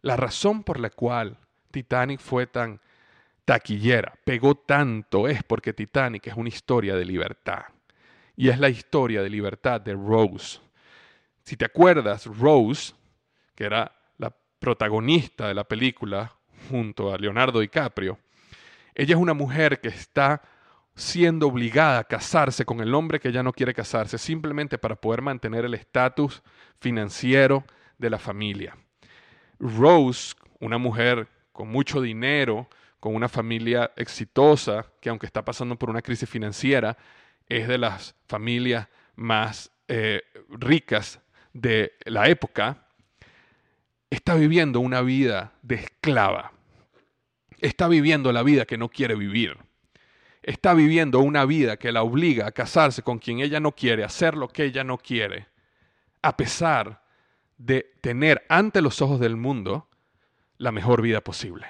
La 0.00 0.16
razón 0.16 0.62
por 0.62 0.80
la 0.80 0.90
cual 0.90 1.38
Titanic 1.70 2.20
fue 2.20 2.46
tan 2.46 2.80
taquillera, 3.44 4.14
pegó 4.24 4.54
tanto, 4.54 5.26
es 5.28 5.42
porque 5.42 5.72
Titanic 5.72 6.26
es 6.26 6.34
una 6.34 6.48
historia 6.48 6.94
de 6.94 7.04
libertad. 7.04 7.64
Y 8.36 8.50
es 8.50 8.58
la 8.58 8.68
historia 8.68 9.22
de 9.22 9.30
libertad 9.30 9.80
de 9.80 9.94
Rose. 9.94 10.60
Si 11.44 11.56
te 11.56 11.64
acuerdas, 11.64 12.26
Rose, 12.26 12.92
que 13.54 13.64
era 13.64 13.97
protagonista 14.58 15.48
de 15.48 15.54
la 15.54 15.64
película 15.64 16.32
junto 16.70 17.12
a 17.12 17.18
Leonardo 17.18 17.60
DiCaprio, 17.60 18.18
ella 18.94 19.14
es 19.14 19.20
una 19.20 19.34
mujer 19.34 19.80
que 19.80 19.88
está 19.88 20.42
siendo 20.98 21.46
obligada 21.46 22.00
a 22.00 22.04
casarse 22.04 22.64
con 22.64 22.80
el 22.80 22.92
hombre 22.92 23.20
que 23.20 23.30
ya 23.30 23.42
no 23.42 23.52
quiere 23.52 23.72
casarse, 23.72 24.18
simplemente 24.18 24.78
para 24.78 24.96
poder 24.96 25.22
mantener 25.22 25.64
el 25.64 25.74
estatus 25.74 26.42
financiero 26.80 27.64
de 27.98 28.10
la 28.10 28.18
familia. 28.18 28.76
Rose, 29.60 30.34
una 30.58 30.78
mujer 30.78 31.28
con 31.52 31.68
mucho 31.68 32.00
dinero, 32.00 32.68
con 32.98 33.14
una 33.14 33.28
familia 33.28 33.92
exitosa, 33.96 34.86
que 35.00 35.08
aunque 35.08 35.26
está 35.26 35.44
pasando 35.44 35.76
por 35.76 35.90
una 35.90 36.02
crisis 36.02 36.28
financiera, 36.28 36.96
es 37.48 37.68
de 37.68 37.78
las 37.78 38.16
familias 38.26 38.88
más 39.14 39.70
eh, 39.86 40.22
ricas 40.48 41.20
de 41.52 41.92
la 42.04 42.28
época, 42.28 42.87
está 44.10 44.34
viviendo 44.34 44.80
una 44.80 45.02
vida 45.02 45.52
de 45.62 45.76
esclava. 45.76 46.52
Está 47.58 47.88
viviendo 47.88 48.32
la 48.32 48.42
vida 48.42 48.66
que 48.66 48.78
no 48.78 48.88
quiere 48.88 49.14
vivir 49.14 49.58
está 50.48 50.72
viviendo 50.72 51.20
una 51.20 51.44
vida 51.44 51.76
que 51.76 51.92
la 51.92 52.02
obliga 52.02 52.46
a 52.46 52.52
casarse 52.52 53.02
con 53.02 53.18
quien 53.18 53.40
ella 53.40 53.60
no 53.60 53.72
quiere, 53.72 54.02
hacer 54.02 54.34
lo 54.34 54.48
que 54.48 54.64
ella 54.64 54.82
no 54.82 54.96
quiere, 54.96 55.46
a 56.22 56.38
pesar 56.38 57.04
de 57.58 57.98
tener 58.00 58.46
ante 58.48 58.80
los 58.80 59.02
ojos 59.02 59.20
del 59.20 59.36
mundo 59.36 59.90
la 60.56 60.72
mejor 60.72 61.02
vida 61.02 61.20
posible. 61.20 61.66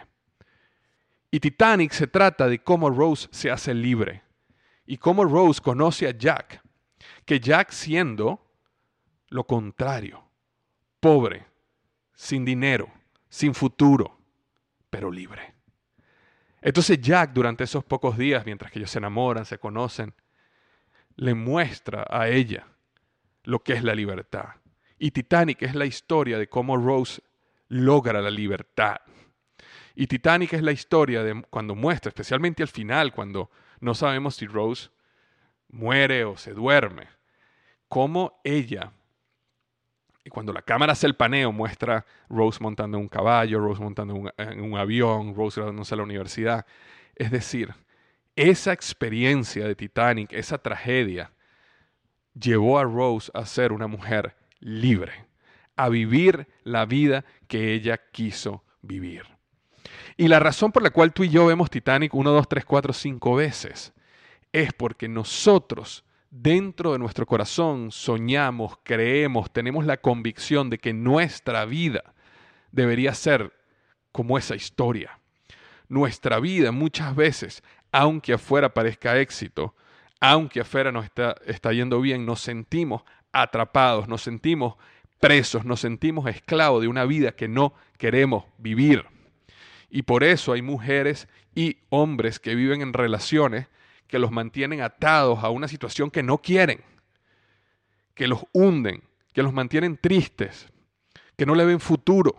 Y 1.33 1.41
Titanic 1.41 1.91
se 1.91 2.07
trata 2.07 2.47
de 2.47 2.63
cómo 2.63 2.89
Rose 2.89 3.27
se 3.33 3.51
hace 3.51 3.75
libre 3.75 4.23
y 4.87 4.97
cómo 4.99 5.25
Rose 5.25 5.61
conoce 5.61 6.07
a 6.07 6.17
Jack, 6.17 6.63
que 7.25 7.41
Jack 7.41 7.73
siendo 7.73 8.49
lo 9.29 9.43
contrario, 9.45 10.23
pobre, 11.01 11.48
sin 12.19 12.45
dinero, 12.45 12.91
sin 13.29 13.55
futuro, 13.55 14.19
pero 14.91 15.09
libre. 15.09 15.55
Entonces 16.61 17.01
Jack 17.01 17.33
durante 17.33 17.63
esos 17.63 17.85
pocos 17.85 18.19
días, 18.19 18.45
mientras 18.45 18.73
que 18.73 18.81
ellos 18.81 18.91
se 18.91 18.99
enamoran, 18.99 19.47
se 19.47 19.59
conocen, 19.59 20.13
le 21.15 21.35
muestra 21.35 22.05
a 22.11 22.29
ella 22.29 22.67
lo 23.45 23.63
que 23.63 23.75
es 23.75 23.85
la 23.85 23.95
libertad. 23.95 24.49
Y 24.99 25.13
Titanic 25.13 25.63
es 25.63 25.77
la 25.77 25.87
historia 25.87 26.39
de 26.39 26.49
cómo 26.49 26.77
Rose 26.77 27.23
logra 27.69 28.21
la 28.21 28.31
libertad. 28.31 28.97
Y 29.95 30.09
Titanic 30.09 30.55
es 30.55 30.63
la 30.63 30.73
historia 30.73 31.23
de 31.23 31.41
cuando 31.49 31.77
muestra, 31.77 32.09
especialmente 32.09 32.65
al 32.65 32.69
final, 32.69 33.13
cuando 33.13 33.49
no 33.79 33.95
sabemos 33.95 34.35
si 34.35 34.47
Rose 34.47 34.91
muere 35.69 36.25
o 36.25 36.37
se 36.37 36.53
duerme, 36.53 37.07
cómo 37.87 38.41
ella 38.43 38.93
y 40.29 40.31
cuando 40.31 40.53
la 40.53 40.61
cámara 40.61 40.93
hace 40.93 41.07
el 41.07 41.15
paneo, 41.15 41.53
muestra 41.53 42.05
Rose 42.29 42.59
montando 42.61 42.99
un 42.99 43.09
caballo, 43.09 43.61
Rose 43.61 43.83
montando 43.83 44.31
en 44.37 44.61
un 44.61 44.77
avión, 44.77 45.35
Rose 45.35 45.59
graduándose 45.59 45.95
a 45.95 45.97
la 45.97 46.03
universidad. 46.03 46.67
Es 47.17 47.31
decir, 47.31 47.75
esa 48.37 48.75
experiencia 48.75 49.67
de 49.67 49.75
Titanic, 49.75 50.35
esa 50.35 50.59
tragedia, 50.59 51.33
llevó 52.39 52.79
a 52.79 52.85
Rose 52.85 53.31
a 53.33 53.47
ser 53.47 53.73
una 53.73 53.87
mujer 53.87 54.37
libre, 54.61 55.13
a 55.77 55.89
vivir 55.89 56.47
la 56.63 56.85
vida 56.85 57.25
que 57.47 57.73
ella 57.73 57.97
quiso 58.13 58.65
vivir. 58.83 59.23
Y 60.19 60.29
la 60.29 60.41
razón 60.41 60.73
por 60.73 60.83
la 60.83 60.91
cual 60.91 61.15
tú 61.15 61.25
y 61.25 61.31
yo 61.31 61.47
vemos 61.47 61.71
Titanic 61.71 62.13
1, 62.13 62.31
2, 62.31 62.49
3, 62.51 62.67
4, 62.67 62.93
5 62.93 63.35
veces 63.35 63.95
es 64.53 64.75
porque 64.75 65.09
nosotros 65.09 66.05
dentro 66.31 66.93
de 66.93 66.99
nuestro 66.99 67.27
corazón 67.27 67.91
soñamos, 67.91 68.79
creemos, 68.83 69.51
tenemos 69.53 69.87
la 69.87 69.97
convicción 69.97 70.71
de 70.71 70.79
que 70.79 70.93
nuestra 70.93 71.65
vida 71.65 72.15
debería 72.73 73.15
ser 73.15 73.53
como 74.13 74.39
esa 74.39 74.55
historia. 74.55 75.19
Nuestra 75.89 76.39
vida 76.39 76.71
muchas 76.73 77.17
veces, 77.17 77.63
aunque 77.93 78.35
afuera 78.35 78.75
parezca 78.75 79.19
éxito, 79.19 79.75
aunque 80.21 80.61
afuera 80.61 80.93
nos 80.93 81.05
está, 81.05 81.37
está 81.47 81.73
yendo 81.73 82.01
bien, 82.01 82.27
nos 82.27 82.41
sentimos 82.41 83.03
atrapados, 83.33 84.09
nos 84.09 84.23
sentimos 84.23 84.75
presos, 85.21 85.65
nos 85.65 85.81
sentimos 85.81 86.29
esclavos 86.29 86.83
de 86.83 86.89
una 86.89 87.05
vida 87.05 87.33
que 87.33 87.49
no 87.49 87.75
queremos 87.97 88.45
vivir. 88.59 89.07
Y 89.91 90.03
por 90.03 90.25
eso 90.25 90.53
hay 90.53 90.61
mujeres 90.61 91.29
y 91.55 91.79
hombres 91.89 92.39
que 92.39 92.55
viven 92.55 92.83
en 92.83 92.93
relaciones 92.93 93.69
que 94.09 94.19
los 94.19 94.31
mantienen 94.31 94.81
atados 94.81 95.45
a 95.45 95.51
una 95.51 95.69
situación 95.69 96.11
que 96.11 96.23
no 96.23 96.39
quieren, 96.39 96.83
que 98.15 98.27
los 98.27 98.45
hunden, 98.53 99.03
que 99.33 99.43
los 99.43 99.53
mantienen 99.53 99.97
tristes, 99.97 100.67
que 101.37 101.47
no 101.47 101.55
le 101.55 101.65
ven 101.65 101.79
futuro, 101.79 102.35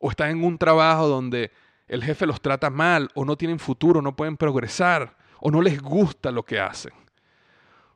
o 0.00 0.10
están 0.10 0.30
en 0.30 0.44
un 0.44 0.58
trabajo 0.58 1.06
donde 1.06 1.52
el 1.86 2.02
jefe 2.02 2.26
los 2.26 2.40
trata 2.40 2.70
mal, 2.70 3.10
o 3.14 3.24
no 3.24 3.36
tienen 3.36 3.58
futuro, 3.58 4.02
no 4.02 4.16
pueden 4.16 4.36
progresar, 4.36 5.16
o 5.40 5.50
no 5.50 5.62
les 5.62 5.80
gusta 5.80 6.32
lo 6.32 6.44
que 6.44 6.58
hacen, 6.58 6.92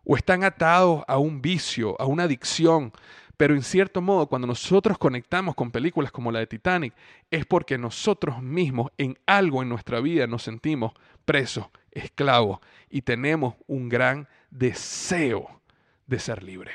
o 0.04 0.16
están 0.16 0.44
atados 0.44 1.02
a 1.08 1.18
un 1.18 1.42
vicio, 1.42 2.00
a 2.00 2.04
una 2.04 2.24
adicción, 2.24 2.92
pero 3.36 3.54
en 3.54 3.62
cierto 3.62 4.00
modo, 4.00 4.26
cuando 4.26 4.46
nosotros 4.46 4.98
conectamos 4.98 5.54
con 5.54 5.70
películas 5.70 6.12
como 6.12 6.30
la 6.30 6.38
de 6.38 6.46
Titanic, 6.46 6.94
es 7.30 7.46
porque 7.46 7.78
nosotros 7.78 8.40
mismos 8.42 8.92
en 8.98 9.18
algo 9.26 9.62
en 9.62 9.68
nuestra 9.68 10.00
vida 10.00 10.26
nos 10.26 10.42
sentimos 10.42 10.92
presos, 11.24 11.66
esclavos, 11.92 12.60
y 12.90 13.02
tenemos 13.02 13.54
un 13.66 13.88
gran 13.88 14.28
deseo 14.50 15.62
de 16.06 16.18
ser 16.18 16.42
libres. 16.42 16.74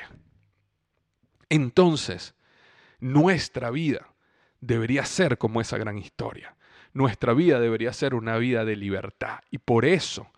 Entonces, 1.48 2.34
nuestra 3.00 3.70
vida 3.70 4.08
debería 4.60 5.04
ser 5.04 5.38
como 5.38 5.60
esa 5.60 5.78
gran 5.78 5.98
historia. 5.98 6.56
Nuestra 6.92 7.32
vida 7.34 7.60
debería 7.60 7.92
ser 7.92 8.14
una 8.14 8.38
vida 8.38 8.64
de 8.64 8.76
libertad. 8.76 9.40
Y 9.50 9.58
por 9.58 9.84
eso 9.84 10.30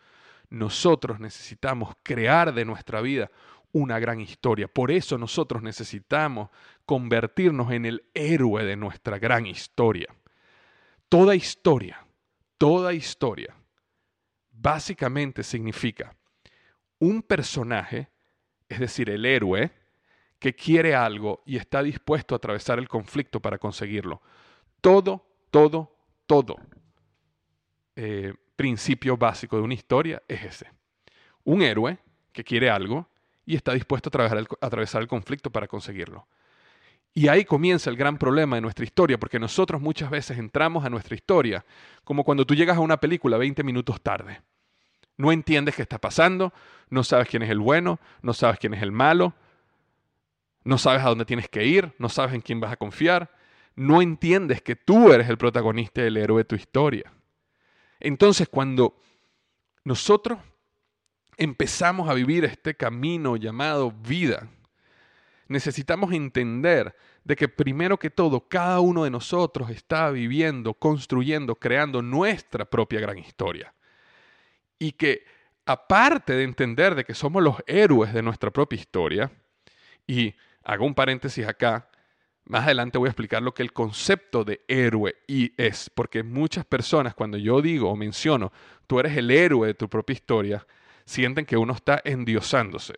nosotros 0.51 1.21
necesitamos 1.21 1.95
crear 2.03 2.53
de 2.53 2.65
nuestra 2.65 3.01
vida 3.01 3.31
una 3.73 3.99
gran 3.99 4.21
historia. 4.21 4.69
Por 4.69 4.91
eso 4.91 5.17
nosotros 5.17 5.63
necesitamos 5.63 6.51
convertirnos 6.85 7.71
en 7.73 7.87
el 7.87 8.05
héroe 8.15 8.65
de 8.65 8.77
nuestra 8.77 9.19
gran 9.19 9.47
historia. 9.47 10.09
Toda 11.09 11.35
historia, 11.35 12.05
toda 12.59 12.93
historia, 12.93 13.55
básicamente 14.61 15.43
significa 15.43 16.15
un 16.99 17.23
personaje, 17.23 18.09
es 18.69 18.79
decir, 18.79 19.09
el 19.11 19.25
héroe, 19.25 19.71
que 20.39 20.55
quiere 20.55 20.95
algo 20.95 21.43
y 21.45 21.57
está 21.57 21.83
dispuesto 21.83 22.35
a 22.35 22.39
atravesar 22.39 22.79
el 22.79 22.89
conflicto 22.89 23.41
para 23.41 23.59
conseguirlo. 23.59 24.23
Todo, 24.81 25.27
todo, 25.51 25.95
todo 26.27 26.57
eh, 27.97 28.33
principio 28.57 29.17
básico 29.17 29.57
de 29.57 29.63
una 29.63 29.75
historia 29.75 30.23
es 30.29 30.45
ese. 30.45 30.71
Un 31.45 31.63
héroe 31.63 31.99
que 32.33 32.45
quiere 32.45 32.71
algo 32.71 33.09
y 33.45 33.57
está 33.57 33.73
dispuesto 33.73 34.11
a, 34.19 34.25
a 34.25 34.67
atravesar 34.67 35.03
el 35.03 35.09
conflicto 35.09 35.51
para 35.51 35.67
conseguirlo. 35.67 36.27
Y 37.13 37.29
ahí 37.29 37.45
comienza 37.45 37.91
el 37.91 37.97
gran 37.97 38.19
problema 38.19 38.57
de 38.57 38.63
nuestra 38.63 38.85
historia, 38.85 39.19
porque 39.19 39.39
nosotros 39.39 39.81
muchas 39.81 40.11
veces 40.11 40.39
entramos 40.39 40.85
a 40.85 40.91
nuestra 40.91 41.15
historia 41.15 41.65
como 42.05 42.23
cuando 42.23 42.47
tú 42.47 42.55
llegas 42.55 42.77
a 42.77 42.81
una 42.81 42.99
película 42.99 43.37
20 43.37 43.65
minutos 43.65 44.01
tarde. 44.01 44.41
No 45.21 45.33
entiendes 45.33 45.77
qué 45.77 45.83
está 45.83 45.99
pasando, 45.99 46.55
no 46.89 47.05
sabes 47.05 47.29
quién 47.29 47.43
es 47.43 47.51
el 47.51 47.59
bueno, 47.59 48.01
no 48.23 48.33
sabes 48.33 48.59
quién 48.59 48.73
es 48.73 48.83
el 48.83 48.91
malo, 48.91 49.35
no 50.65 50.79
sabes 50.79 51.03
a 51.03 51.11
dónde 51.11 51.27
tienes 51.27 51.47
que 51.51 51.67
ir, 51.67 51.93
no 51.99 52.09
sabes 52.09 52.33
en 52.33 52.41
quién 52.41 52.59
vas 52.59 52.73
a 52.73 52.79
confiar, 52.79 53.31
no 53.77 54.01
entiendes 54.01 54.63
que 54.63 54.77
tú 54.77 55.13
eres 55.13 55.29
el 55.29 55.37
protagonista 55.37 56.01
y 56.01 56.07
el 56.07 56.17
héroe 56.17 56.39
de 56.39 56.47
tu 56.47 56.57
historia. 56.57 57.13
Entonces 58.01 58.49
cuando 58.49 58.99
nosotros 59.85 60.39
empezamos 61.37 62.09
a 62.09 62.15
vivir 62.15 62.47
este 62.47 62.75
camino 62.75 63.37
llamado 63.37 63.91
vida, 63.91 64.49
necesitamos 65.49 66.15
entender 66.15 66.97
de 67.25 67.37
que 67.37 67.47
primero 67.47 67.99
que 67.99 68.09
todo 68.09 68.49
cada 68.49 68.81
uno 68.81 69.05
de 69.05 69.11
nosotros 69.11 69.69
está 69.69 70.11
viviendo, 70.11 70.73
construyendo, 70.73 71.57
creando 71.57 72.01
nuestra 72.01 72.65
propia 72.65 73.01
gran 73.01 73.19
historia. 73.19 73.75
Y 74.81 74.93
que 74.93 75.25
aparte 75.65 76.33
de 76.33 76.43
entender 76.43 76.97
de 76.97 77.05
que 77.05 77.15
somos 77.15 77.41
los 77.41 77.57
héroes 77.69 78.13
de 78.13 78.23
nuestra 78.23 78.51
propia 78.51 78.81
historia, 78.81 79.31
y 80.05 80.35
hago 80.65 80.85
un 80.85 80.95
paréntesis 80.95 81.47
acá, 81.47 81.89
más 82.45 82.65
adelante 82.65 82.99
voy 82.99 83.07
a 83.07 83.11
explicar 83.11 83.43
lo 83.43 83.55
que 83.55 83.63
el 83.63 83.73
concepto 83.73 84.43
de 84.43 84.63
héroe 84.67 85.15
y 85.29 85.53
es, 85.57 85.89
porque 85.91 86.25
muchas 86.25 86.65
personas 86.65 87.15
cuando 87.15 87.39
yo 87.39 87.63
digo 87.63 87.89
o 87.89 87.95
menciono, 87.95 88.53
tú 88.89 88.99
eres 88.99 89.17
el 89.17 89.31
héroe 89.31 89.69
de 89.69 89.75
tu 89.75 89.89
propia 89.89 90.15
historia, 90.15 90.67
sienten 91.05 91.47
que 91.47 91.57
uno 91.57 91.75
está 91.75 92.01
endiosándose. 92.05 92.95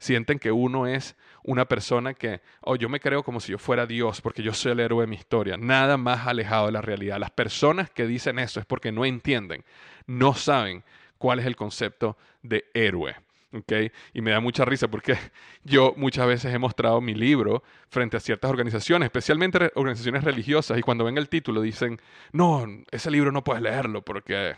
Sienten 0.00 0.38
que 0.38 0.52
uno 0.52 0.86
es 0.86 1.16
una 1.42 1.66
persona 1.66 2.14
que, 2.14 2.40
oh, 2.60 2.76
yo 2.76 2.88
me 2.88 3.00
creo 3.00 3.24
como 3.24 3.40
si 3.40 3.50
yo 3.50 3.58
fuera 3.58 3.84
Dios, 3.84 4.20
porque 4.20 4.44
yo 4.44 4.54
soy 4.54 4.72
el 4.72 4.80
héroe 4.80 5.02
de 5.02 5.08
mi 5.08 5.16
historia. 5.16 5.56
Nada 5.56 5.96
más 5.96 6.26
alejado 6.28 6.66
de 6.66 6.72
la 6.72 6.80
realidad. 6.80 7.18
Las 7.18 7.32
personas 7.32 7.90
que 7.90 8.06
dicen 8.06 8.38
eso 8.38 8.60
es 8.60 8.66
porque 8.66 8.92
no 8.92 9.04
entienden, 9.04 9.64
no 10.06 10.34
saben 10.34 10.84
cuál 11.18 11.40
es 11.40 11.46
el 11.46 11.56
concepto 11.56 12.16
de 12.42 12.64
héroe. 12.74 13.16
¿okay? 13.52 13.90
Y 14.12 14.20
me 14.20 14.30
da 14.30 14.40
mucha 14.40 14.64
risa 14.64 14.88
porque 14.88 15.16
yo 15.64 15.94
muchas 15.96 16.26
veces 16.26 16.54
he 16.54 16.58
mostrado 16.58 17.00
mi 17.00 17.14
libro 17.14 17.62
frente 17.88 18.16
a 18.16 18.20
ciertas 18.20 18.50
organizaciones, 18.50 19.06
especialmente 19.06 19.70
organizaciones 19.74 20.24
religiosas, 20.24 20.78
y 20.78 20.82
cuando 20.82 21.04
ven 21.04 21.18
el 21.18 21.28
título 21.28 21.60
dicen, 21.60 22.00
no, 22.32 22.66
ese 22.90 23.10
libro 23.10 23.32
no 23.32 23.44
puedes 23.44 23.62
leerlo 23.62 24.02
porque 24.02 24.56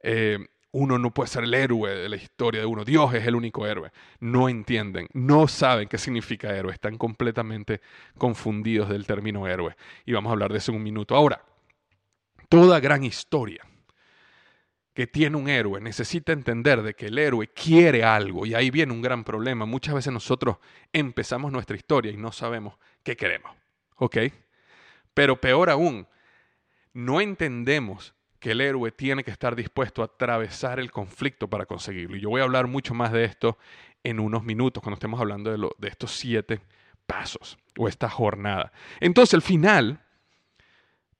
eh, 0.00 0.38
uno 0.70 0.98
no 0.98 1.12
puede 1.12 1.28
ser 1.28 1.44
el 1.44 1.54
héroe 1.54 1.94
de 1.94 2.08
la 2.08 2.16
historia 2.16 2.60
de 2.60 2.66
uno, 2.66 2.84
Dios 2.84 3.12
es 3.14 3.26
el 3.26 3.34
único 3.34 3.66
héroe. 3.66 3.90
No 4.20 4.48
entienden, 4.48 5.08
no 5.14 5.48
saben 5.48 5.88
qué 5.88 5.98
significa 5.98 6.54
héroe, 6.54 6.72
están 6.72 6.98
completamente 6.98 7.80
confundidos 8.18 8.88
del 8.88 9.06
término 9.06 9.46
héroe. 9.46 9.76
Y 10.04 10.12
vamos 10.12 10.30
a 10.30 10.32
hablar 10.34 10.52
de 10.52 10.58
eso 10.58 10.72
en 10.72 10.76
un 10.76 10.82
minuto. 10.82 11.16
Ahora, 11.16 11.42
toda 12.48 12.80
gran 12.80 13.02
historia 13.04 13.62
que 14.98 15.06
tiene 15.06 15.36
un 15.36 15.48
héroe 15.48 15.80
necesita 15.80 16.32
entender 16.32 16.82
de 16.82 16.94
que 16.94 17.06
el 17.06 17.18
héroe 17.18 17.46
quiere 17.46 18.02
algo 18.02 18.44
y 18.44 18.54
ahí 18.54 18.68
viene 18.68 18.92
un 18.92 19.00
gran 19.00 19.22
problema. 19.22 19.64
Muchas 19.64 19.94
veces 19.94 20.12
nosotros 20.12 20.56
empezamos 20.92 21.52
nuestra 21.52 21.76
historia 21.76 22.10
y 22.10 22.16
no 22.16 22.32
sabemos 22.32 22.74
qué 23.04 23.16
queremos. 23.16 23.52
¿Ok? 23.94 24.16
Pero 25.14 25.40
peor 25.40 25.70
aún, 25.70 26.08
no 26.94 27.20
entendemos 27.20 28.12
que 28.40 28.50
el 28.50 28.60
héroe 28.60 28.90
tiene 28.90 29.22
que 29.22 29.30
estar 29.30 29.54
dispuesto 29.54 30.02
a 30.02 30.06
atravesar 30.06 30.80
el 30.80 30.90
conflicto 30.90 31.48
para 31.48 31.64
conseguirlo. 31.64 32.16
Y 32.16 32.20
yo 32.20 32.30
voy 32.30 32.40
a 32.40 32.44
hablar 32.44 32.66
mucho 32.66 32.92
más 32.92 33.12
de 33.12 33.22
esto 33.22 33.56
en 34.02 34.18
unos 34.18 34.42
minutos, 34.42 34.82
cuando 34.82 34.94
estemos 34.94 35.20
hablando 35.20 35.56
de, 35.56 35.68
de 35.78 35.88
estos 35.88 36.10
siete 36.10 36.60
pasos 37.06 37.56
o 37.78 37.86
esta 37.86 38.10
jornada. 38.10 38.72
Entonces, 38.98 39.34
al 39.34 39.42
final, 39.42 40.00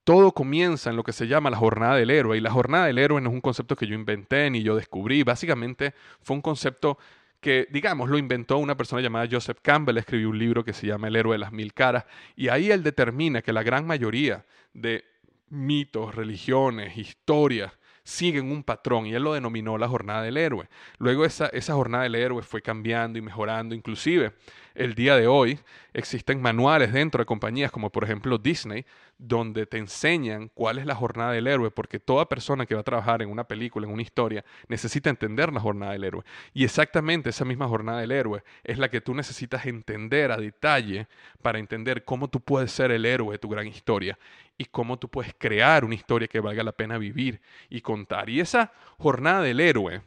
todo 0.08 0.32
comienza 0.32 0.88
en 0.88 0.96
lo 0.96 1.04
que 1.04 1.12
se 1.12 1.28
llama 1.28 1.50
la 1.50 1.58
jornada 1.58 1.96
del 1.96 2.08
héroe. 2.08 2.38
Y 2.38 2.40
la 2.40 2.50
jornada 2.50 2.86
del 2.86 2.96
héroe 2.96 3.20
no 3.20 3.28
es 3.28 3.34
un 3.34 3.42
concepto 3.42 3.76
que 3.76 3.86
yo 3.86 3.94
inventé 3.94 4.48
ni 4.48 4.62
yo 4.62 4.74
descubrí. 4.74 5.22
Básicamente 5.22 5.92
fue 6.22 6.34
un 6.34 6.40
concepto 6.40 6.96
que, 7.42 7.68
digamos, 7.70 8.08
lo 8.08 8.16
inventó 8.16 8.56
una 8.56 8.74
persona 8.74 9.02
llamada 9.02 9.28
Joseph 9.30 9.58
Campbell, 9.60 9.98
escribió 9.98 10.30
un 10.30 10.38
libro 10.38 10.64
que 10.64 10.72
se 10.72 10.86
llama 10.86 11.08
El 11.08 11.16
héroe 11.16 11.34
de 11.34 11.40
las 11.40 11.52
mil 11.52 11.74
caras, 11.74 12.06
y 12.36 12.48
ahí 12.48 12.70
él 12.70 12.82
determina 12.82 13.42
que 13.42 13.52
la 13.52 13.62
gran 13.62 13.86
mayoría 13.86 14.46
de 14.72 15.04
mitos, 15.50 16.14
religiones, 16.14 16.96
historias, 16.96 17.78
siguen 18.08 18.50
un 18.50 18.64
patrón 18.64 19.04
y 19.04 19.12
él 19.12 19.22
lo 19.22 19.34
denominó 19.34 19.76
la 19.76 19.86
jornada 19.86 20.22
del 20.22 20.38
héroe. 20.38 20.70
Luego 20.96 21.26
esa, 21.26 21.48
esa 21.48 21.74
jornada 21.74 22.04
del 22.04 22.14
héroe 22.14 22.42
fue 22.42 22.62
cambiando 22.62 23.18
y 23.18 23.22
mejorando, 23.22 23.74
inclusive 23.74 24.32
el 24.74 24.94
día 24.94 25.14
de 25.16 25.26
hoy 25.26 25.60
existen 25.92 26.40
manuales 26.40 26.94
dentro 26.94 27.20
de 27.20 27.26
compañías 27.26 27.70
como 27.70 27.90
por 27.90 28.04
ejemplo 28.04 28.38
Disney, 28.38 28.86
donde 29.18 29.66
te 29.66 29.78
enseñan 29.78 30.48
cuál 30.54 30.78
es 30.78 30.86
la 30.86 30.94
jornada 30.94 31.32
del 31.32 31.48
héroe, 31.48 31.72
porque 31.72 31.98
toda 31.98 32.28
persona 32.28 32.66
que 32.66 32.76
va 32.76 32.82
a 32.82 32.84
trabajar 32.84 33.20
en 33.20 33.30
una 33.30 33.44
película, 33.44 33.86
en 33.86 33.92
una 33.92 34.02
historia, 34.02 34.44
necesita 34.68 35.10
entender 35.10 35.52
la 35.52 35.60
jornada 35.60 35.92
del 35.92 36.04
héroe. 36.04 36.22
Y 36.54 36.64
exactamente 36.64 37.30
esa 37.30 37.44
misma 37.44 37.66
jornada 37.66 38.00
del 38.00 38.12
héroe 38.12 38.44
es 38.62 38.78
la 38.78 38.88
que 38.88 39.00
tú 39.00 39.14
necesitas 39.14 39.66
entender 39.66 40.30
a 40.30 40.36
detalle 40.36 41.08
para 41.42 41.58
entender 41.58 42.04
cómo 42.04 42.28
tú 42.28 42.40
puedes 42.40 42.70
ser 42.70 42.92
el 42.92 43.04
héroe 43.04 43.32
de 43.32 43.38
tu 43.38 43.48
gran 43.48 43.66
historia 43.66 44.16
y 44.56 44.66
cómo 44.66 44.98
tú 44.98 45.08
puedes 45.08 45.34
crear 45.36 45.84
una 45.84 45.96
historia 45.96 46.28
que 46.28 46.40
valga 46.40 46.62
la 46.62 46.72
pena 46.72 46.96
vivir 46.96 47.40
y 47.68 47.80
contar. 47.80 48.30
Y 48.30 48.38
esa 48.38 48.72
jornada 48.98 49.42
del 49.42 49.58
héroe 49.58 50.00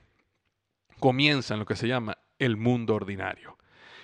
comienza 1.00 1.54
en 1.54 1.60
lo 1.60 1.66
que 1.66 1.76
se 1.76 1.88
llama 1.88 2.18
el 2.40 2.56
mundo 2.56 2.96
ordinario. 2.96 3.58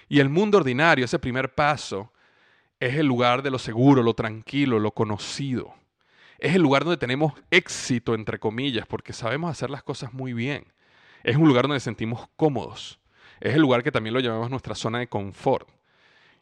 Y 0.09 0.19
el 0.19 0.29
mundo 0.29 0.57
ordinario, 0.57 1.05
ese 1.05 1.19
primer 1.19 1.53
paso, 1.53 2.11
es 2.79 2.95
el 2.95 3.05
lugar 3.05 3.41
de 3.41 3.51
lo 3.51 3.59
seguro, 3.59 4.03
lo 4.03 4.13
tranquilo, 4.13 4.79
lo 4.79 4.91
conocido. 4.91 5.73
Es 6.39 6.55
el 6.55 6.61
lugar 6.61 6.83
donde 6.83 6.97
tenemos 6.97 7.33
éxito, 7.49 8.13
entre 8.13 8.39
comillas, 8.39 8.85
porque 8.85 9.13
sabemos 9.13 9.49
hacer 9.49 9.69
las 9.69 9.83
cosas 9.83 10.13
muy 10.13 10.33
bien. 10.33 10.65
Es 11.23 11.35
un 11.35 11.47
lugar 11.47 11.67
donde 11.67 11.79
sentimos 11.79 12.27
cómodos. 12.35 12.99
Es 13.39 13.55
el 13.55 13.61
lugar 13.61 13.83
que 13.83 13.91
también 13.91 14.13
lo 14.13 14.19
llamamos 14.19 14.49
nuestra 14.49 14.75
zona 14.75 14.99
de 14.99 15.07
confort. 15.07 15.67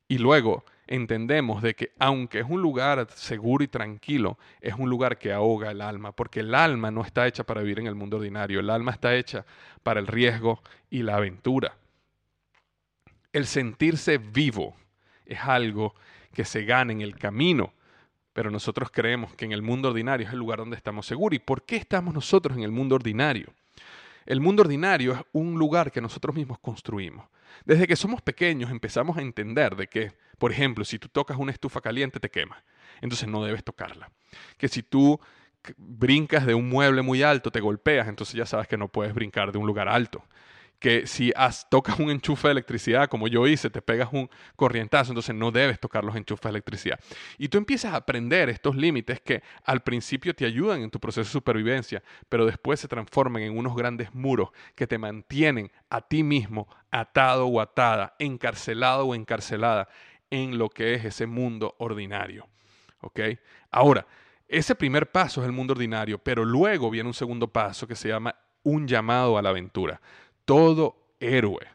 Y 0.08 0.17
luego 0.17 0.65
entendemos 0.88 1.62
de 1.62 1.74
que 1.74 1.91
aunque 1.98 2.39
es 2.39 2.45
un 2.48 2.62
lugar 2.62 3.08
seguro 3.15 3.63
y 3.63 3.67
tranquilo, 3.67 4.38
es 4.62 4.76
un 4.76 4.89
lugar 4.89 5.17
que 5.17 5.34
ahoga 5.34 5.71
el 5.71 5.82
alma, 5.82 6.12
porque 6.12 6.41
el 6.41 6.54
alma 6.54 6.91
no 6.91 7.02
está 7.02 7.26
hecha 7.26 7.43
para 7.43 7.62
vivir 7.62 7.80
en 7.80 7.88
el 7.88 7.95
mundo 7.95 8.17
ordinario, 8.17 8.60
el 8.60 8.69
alma 8.69 8.91
está 8.91 9.15
hecha 9.15 9.45
para 9.82 10.00
el 10.00 10.08
riesgo 10.08 10.62
y 10.89 11.02
la 11.02 11.15
aventura 11.15 11.76
el 13.36 13.48
sentirse 13.48 14.17
vivo 14.17 14.78
es 15.26 15.41
algo 15.41 15.93
que 16.36 16.45
se 16.45 16.63
gana 16.63 16.91
en 16.91 17.02
el 17.02 17.15
camino. 17.17 17.74
Pero 18.34 18.52
nosotros 18.52 18.89
creemos 18.91 19.34
que 19.34 19.45
en 19.45 19.54
el 19.54 19.63
mundo 19.63 19.89
ordinario 19.89 20.28
es 20.28 20.34
el 20.34 20.39
lugar 20.39 20.60
donde 20.60 20.76
estamos 20.76 21.08
seguros. 21.08 21.38
¿Y 21.38 21.39
por 21.39 21.63
qué 21.63 21.78
estamos 21.78 22.13
nosotros 22.13 22.56
en 22.56 22.63
el 22.63 22.71
mundo 22.71 22.95
ordinario? 22.95 23.54
El 24.26 24.41
mundo 24.41 24.62
ordinario 24.62 25.13
es 25.13 25.19
un 25.32 25.58
lugar 25.58 25.91
que 25.91 26.02
nosotros 26.02 26.36
mismos 26.36 26.60
construimos. 26.60 27.26
Desde 27.63 27.88
que 27.88 27.95
somos 27.95 28.21
pequeños 28.21 28.69
empezamos 28.69 29.17
a 29.17 29.21
entender 29.21 29.76
de 29.76 29.88
que, 29.88 30.12
por 30.38 30.52
ejemplo, 30.52 30.84
si 30.84 31.00
tú 31.00 31.08
tocas 31.08 31.38
una 31.38 31.52
estufa 31.52 31.80
caliente 31.80 32.19
te 32.19 32.30
quema. 32.30 32.62
Entonces 33.02 33.28
no 33.30 33.43
debes 33.43 33.63
tocarla. 33.63 34.12
Que 34.58 34.67
si 34.67 34.84
tú 34.84 35.19
brincas 35.78 36.45
de 36.45 36.54
un 36.54 36.69
mueble 36.69 37.02
muy 37.02 37.24
alto 37.24 37.52
te 37.52 37.62
golpeas, 37.62 38.08
entonces 38.08 38.36
ya 38.36 38.45
sabes 38.45 38.67
que 38.67 38.78
no 38.78 38.89
puedes 38.89 39.13
brincar 39.13 39.52
de 39.52 39.58
un 39.58 39.65
lugar 39.65 39.88
alto 39.88 40.24
que 40.86 41.08
si 41.08 41.34
tocas 41.71 41.98
un 41.98 42.12
enchufe 42.12 42.48
de 42.48 42.52
electricidad, 42.52 43.10
como 43.10 43.28
yo 43.28 43.48
hice, 43.48 43.71
te 43.71 43.82
pegas 43.82 44.10
un 44.12 44.30
corrientazo, 44.56 45.13
entonces 45.13 45.34
no 45.34 45.50
debes 45.50 45.80
tocar 45.80 46.04
los 46.04 46.15
enchufes 46.15 46.43
de 46.43 46.50
electricidad. 46.50 47.00
Y 47.39 47.48
tú 47.48 47.58
empiezas 47.58 47.95
a 47.95 47.95
aprender 47.95 48.50
estos 48.50 48.76
límites 48.76 49.19
que 49.19 49.41
al 49.63 49.82
principio 49.82 50.36
te 50.36 50.45
ayudan 50.45 50.84
en 50.84 50.91
tu 50.91 51.00
proceso 51.00 51.28
de 51.28 51.32
supervivencia, 51.32 52.04
pero 52.30 52.45
después 52.45 52.80
se 52.80 52.88
transforman 52.88 53.41
en 53.41 53.58
unos 53.58 53.76
grandes 53.76 54.13
muros 54.13 54.50
que 54.76 54.86
te 54.86 55.00
mantienen 55.00 55.71
a 55.89 56.02
ti 56.02 56.21
mismo 56.21 56.67
atado 56.91 57.48
o 57.48 57.60
atada, 57.60 58.15
encarcelado 58.19 59.08
o 59.08 59.15
encarcelada 59.15 59.89
en 60.30 60.60
lo 60.60 60.69
que 60.69 60.93
es 60.93 61.04
ese 61.04 61.26
mundo 61.26 61.74
ordinario. 61.80 62.48
¿Ok? 63.02 63.21
Ahora, 63.71 64.06
ese 64.48 64.76
primer 64.76 65.12
paso 65.12 65.41
es 65.41 65.48
el 65.48 65.52
mundo 65.52 65.74
ordinario, 65.74 66.19
pero 66.19 66.45
luego 66.45 66.91
viene 66.91 67.10
un 67.10 67.15
segundo 67.15 67.48
paso 67.48 67.88
que 67.88 67.95
se 67.95 68.10
llama 68.10 68.36
un 68.62 68.88
llamado 68.88 69.38
a 69.38 69.41
la 69.41 69.50
aventura. 69.50 70.02
Todo 70.46 71.16
héroe, 71.20 71.68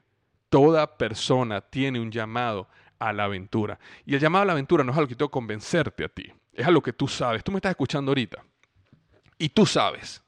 toda 0.49 0.97
persona 0.97 1.61
tiene 1.61 2.01
un 2.01 2.11
llamado 2.11 2.69
a 2.99 3.13
la 3.13 3.25
aventura. 3.25 3.79
Y 4.07 4.15
el 4.15 4.21
llamado 4.21 4.43
a 4.43 4.47
la 4.47 4.53
aventura 4.53 4.85
no 4.85 4.93
es 4.93 4.99
algo 4.99 5.09
que 5.09 5.17
tengo 5.17 5.29
que 5.29 5.35
convencerte 5.35 6.05
a 6.05 6.09
ti, 6.09 6.33
es 6.53 6.67
algo 6.67 6.81
que 6.83 6.93
tú 6.93 7.09
sabes. 7.09 7.43
Tú 7.43 7.53
me 7.53 7.59
estás 7.59 7.71
escuchando 7.71 8.11
ahorita 8.11 8.45
y 9.39 9.49
tú 9.49 9.67
sabes 9.67 10.23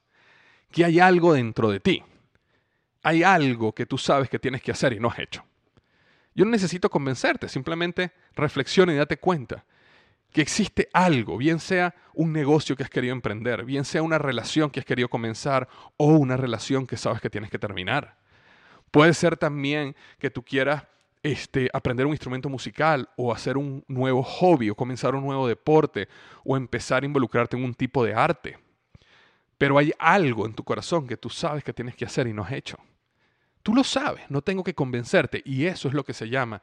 que 0.71 0.85
hay 0.85 0.99
algo 0.99 1.35
dentro 1.35 1.71
de 1.71 1.81
ti. 1.81 2.03
Hay 3.05 3.23
algo 3.23 3.73
que 3.73 3.85
tú 3.85 3.99
sabes 3.99 4.31
que 4.31 4.39
tienes 4.39 4.63
que 4.63 4.71
hacer 4.71 4.93
y 4.93 5.01
no 5.01 5.09
has 5.09 5.19
hecho. 5.19 5.45
Yo 6.35 6.45
no 6.45 6.51
necesito 6.51 6.89
convencerte, 6.89 7.49
simplemente 7.49 8.13
reflexiona 8.35 8.93
y 8.93 8.97
date 8.97 9.19
cuenta 9.19 9.65
que 10.33 10.41
existe 10.41 10.89
algo, 10.95 11.37
bien 11.37 11.61
sea 11.61 11.95
un 12.15 12.33
negocio 12.33 12.75
que 12.75 12.83
has 12.83 12.89
querido 12.89 13.13
emprender, 13.13 13.65
bien 13.65 13.85
sea 13.85 14.03
una 14.03 14.19
relación 14.19 14.71
que 14.71 14.81
has 14.81 14.87
querido 14.87 15.09
comenzar 15.09 15.69
o 15.99 16.07
una 16.07 16.39
relación 16.39 16.87
que 16.87 16.97
sabes 16.97 17.21
que 17.21 17.29
tienes 17.29 17.51
que 17.51 17.59
terminar. 17.59 18.17
Puede 18.93 19.15
ser 19.15 19.39
también 19.39 19.97
que 20.19 20.31
tú 20.31 20.45
quieras 20.45 20.85
este, 21.23 21.71
aprender 21.73 22.05
un 22.05 22.13
instrumento 22.13 22.51
musical 22.51 23.09
o 23.17 23.33
hacer 23.33 23.57
un 23.57 23.83
nuevo 23.89 24.23
hobby 24.23 24.69
o 24.69 24.75
comenzar 24.75 25.15
un 25.15 25.25
nuevo 25.25 25.49
deporte 25.49 26.09
o 26.45 26.57
empezar 26.57 27.03
a 27.03 27.07
involucrarte 27.07 27.57
en 27.57 27.65
un 27.65 27.75
tipo 27.75 28.05
de 28.05 28.15
arte. 28.15 28.59
Pero 29.57 29.79
hay 29.79 29.93
algo 29.99 30.45
en 30.45 30.53
tu 30.53 30.63
corazón 30.63 31.07
que 31.07 31.17
tú 31.17 31.31
sabes 31.31 31.65
que 31.65 31.73
tienes 31.73 31.97
que 31.97 32.05
hacer 32.05 32.27
y 32.27 32.35
no 32.35 32.43
has 32.43 32.53
hecho. 32.53 32.77
Tú 33.63 33.75
lo 33.75 33.83
sabes, 33.83 34.31
no 34.31 34.43
tengo 34.43 34.63
que 34.63 34.75
convencerte 34.75 35.41
y 35.45 35.65
eso 35.65 35.89
es 35.89 35.95
lo 35.95 36.05
que 36.05 36.13
se 36.13 36.29
llama 36.29 36.61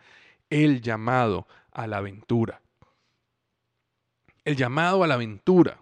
el 0.52 0.82
llamado 0.82 1.48
a 1.72 1.88
la 1.88 1.98
aventura. 1.98 2.62
El 4.46 4.56
llamado 4.56 5.04
a 5.04 5.08
la 5.08 5.16
aventura 5.16 5.80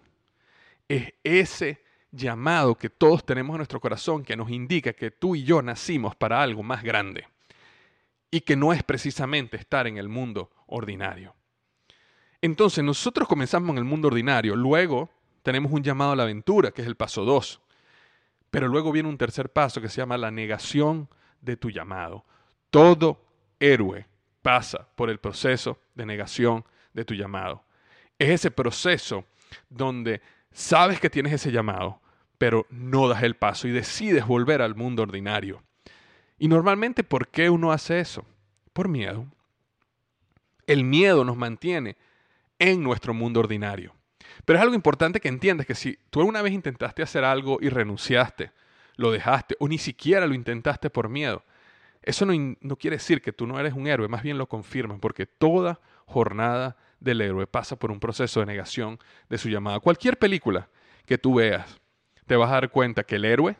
es 0.88 1.12
ese 1.22 1.82
llamado 2.10 2.74
que 2.74 2.90
todos 2.90 3.24
tenemos 3.24 3.54
en 3.54 3.58
nuestro 3.58 3.80
corazón 3.80 4.24
que 4.24 4.36
nos 4.36 4.50
indica 4.50 4.92
que 4.92 5.10
tú 5.10 5.36
y 5.36 5.44
yo 5.44 5.62
nacimos 5.62 6.16
para 6.16 6.42
algo 6.42 6.62
más 6.62 6.82
grande 6.82 7.26
y 8.30 8.40
que 8.40 8.56
no 8.56 8.72
es 8.72 8.82
precisamente 8.82 9.56
estar 9.56 9.86
en 9.86 9.98
el 9.98 10.08
mundo 10.08 10.50
ordinario. 10.66 11.34
Entonces 12.40 12.84
nosotros 12.84 13.26
comenzamos 13.26 13.70
en 13.70 13.78
el 13.78 13.84
mundo 13.84 14.08
ordinario, 14.08 14.54
luego 14.54 15.10
tenemos 15.42 15.72
un 15.72 15.82
llamado 15.82 16.12
a 16.12 16.16
la 16.16 16.22
aventura, 16.24 16.70
que 16.70 16.82
es 16.82 16.88
el 16.88 16.96
paso 16.96 17.24
2, 17.24 17.60
pero 18.50 18.68
luego 18.68 18.92
viene 18.92 19.08
un 19.08 19.18
tercer 19.18 19.50
paso 19.50 19.80
que 19.80 19.88
se 19.88 20.00
llama 20.00 20.16
la 20.16 20.30
negación 20.30 21.08
de 21.40 21.56
tu 21.56 21.70
llamado. 21.70 22.24
Todo 22.70 23.24
héroe 23.58 24.06
pasa 24.42 24.88
por 24.94 25.10
el 25.10 25.18
proceso 25.18 25.80
de 25.94 26.06
negación 26.06 26.64
de 26.92 27.04
tu 27.04 27.14
llamado. 27.14 27.64
Es 28.18 28.30
ese 28.30 28.50
proceso 28.50 29.24
donde 29.68 30.20
sabes 30.58 30.98
que 30.98 31.08
tienes 31.08 31.32
ese 31.32 31.52
llamado, 31.52 32.00
pero 32.36 32.66
no 32.68 33.06
das 33.08 33.22
el 33.22 33.36
paso 33.36 33.68
y 33.68 33.70
decides 33.70 34.26
volver 34.26 34.60
al 34.60 34.74
mundo 34.74 35.02
ordinario. 35.04 35.62
Y 36.36 36.48
normalmente, 36.48 37.04
¿por 37.04 37.28
qué 37.28 37.48
uno 37.48 37.70
hace 37.70 38.00
eso? 38.00 38.24
Por 38.72 38.88
miedo. 38.88 39.26
El 40.66 40.82
miedo 40.82 41.24
nos 41.24 41.36
mantiene 41.36 41.96
en 42.58 42.82
nuestro 42.82 43.14
mundo 43.14 43.38
ordinario. 43.38 43.94
Pero 44.44 44.58
es 44.58 44.62
algo 44.62 44.74
importante 44.74 45.20
que 45.20 45.28
entiendas 45.28 45.66
que 45.66 45.76
si 45.76 45.96
tú 46.10 46.20
alguna 46.20 46.42
vez 46.42 46.52
intentaste 46.52 47.02
hacer 47.02 47.24
algo 47.24 47.58
y 47.60 47.68
renunciaste, 47.68 48.50
lo 48.96 49.12
dejaste 49.12 49.56
o 49.60 49.68
ni 49.68 49.78
siquiera 49.78 50.26
lo 50.26 50.34
intentaste 50.34 50.90
por 50.90 51.08
miedo, 51.08 51.44
eso 52.02 52.26
no, 52.26 52.32
no 52.60 52.76
quiere 52.76 52.96
decir 52.96 53.22
que 53.22 53.32
tú 53.32 53.46
no 53.46 53.60
eres 53.60 53.74
un 53.74 53.86
héroe, 53.86 54.08
más 54.08 54.24
bien 54.24 54.38
lo 54.38 54.48
confirma, 54.48 54.98
porque 54.98 55.26
toda 55.26 55.80
jornada 56.06 56.76
del 57.00 57.20
héroe 57.20 57.46
pasa 57.46 57.76
por 57.76 57.90
un 57.90 58.00
proceso 58.00 58.40
de 58.40 58.46
negación 58.46 58.98
de 59.28 59.38
su 59.38 59.48
llamada. 59.48 59.80
Cualquier 59.80 60.18
película 60.18 60.68
que 61.06 61.18
tú 61.18 61.34
veas, 61.34 61.80
te 62.26 62.36
vas 62.36 62.50
a 62.50 62.54
dar 62.54 62.70
cuenta 62.70 63.04
que 63.04 63.16
el 63.16 63.24
héroe, 63.24 63.56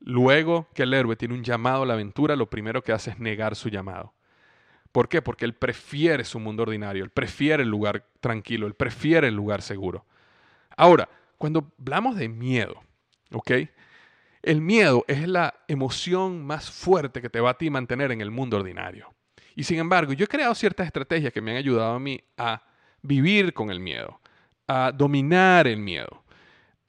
luego 0.00 0.68
que 0.74 0.84
el 0.84 0.94
héroe 0.94 1.16
tiene 1.16 1.34
un 1.34 1.44
llamado 1.44 1.82
a 1.82 1.86
la 1.86 1.94
aventura, 1.94 2.36
lo 2.36 2.48
primero 2.48 2.82
que 2.82 2.92
hace 2.92 3.10
es 3.10 3.18
negar 3.18 3.56
su 3.56 3.68
llamado. 3.68 4.14
¿Por 4.92 5.08
qué? 5.08 5.22
Porque 5.22 5.44
él 5.44 5.54
prefiere 5.54 6.24
su 6.24 6.38
mundo 6.38 6.62
ordinario, 6.62 7.04
él 7.04 7.10
prefiere 7.10 7.64
el 7.64 7.68
lugar 7.68 8.06
tranquilo, 8.20 8.66
él 8.66 8.74
prefiere 8.74 9.28
el 9.28 9.34
lugar 9.34 9.60
seguro. 9.60 10.06
Ahora, 10.76 11.08
cuando 11.36 11.72
hablamos 11.78 12.16
de 12.16 12.28
miedo, 12.28 12.80
¿ok? 13.32 13.50
El 14.42 14.60
miedo 14.60 15.04
es 15.08 15.26
la 15.26 15.54
emoción 15.68 16.44
más 16.44 16.70
fuerte 16.70 17.22
que 17.22 17.30
te 17.30 17.40
va 17.40 17.50
a 17.50 17.58
ti 17.58 17.70
mantener 17.70 18.12
en 18.12 18.20
el 18.20 18.30
mundo 18.30 18.58
ordinario. 18.58 19.13
Y 19.54 19.64
sin 19.64 19.78
embargo, 19.78 20.12
yo 20.12 20.24
he 20.24 20.28
creado 20.28 20.54
ciertas 20.54 20.86
estrategias 20.86 21.32
que 21.32 21.40
me 21.40 21.52
han 21.52 21.56
ayudado 21.58 21.94
a 21.94 22.00
mí 22.00 22.20
a 22.36 22.62
vivir 23.02 23.52
con 23.52 23.70
el 23.70 23.80
miedo, 23.80 24.20
a 24.66 24.92
dominar 24.92 25.66
el 25.66 25.78
miedo, 25.78 26.24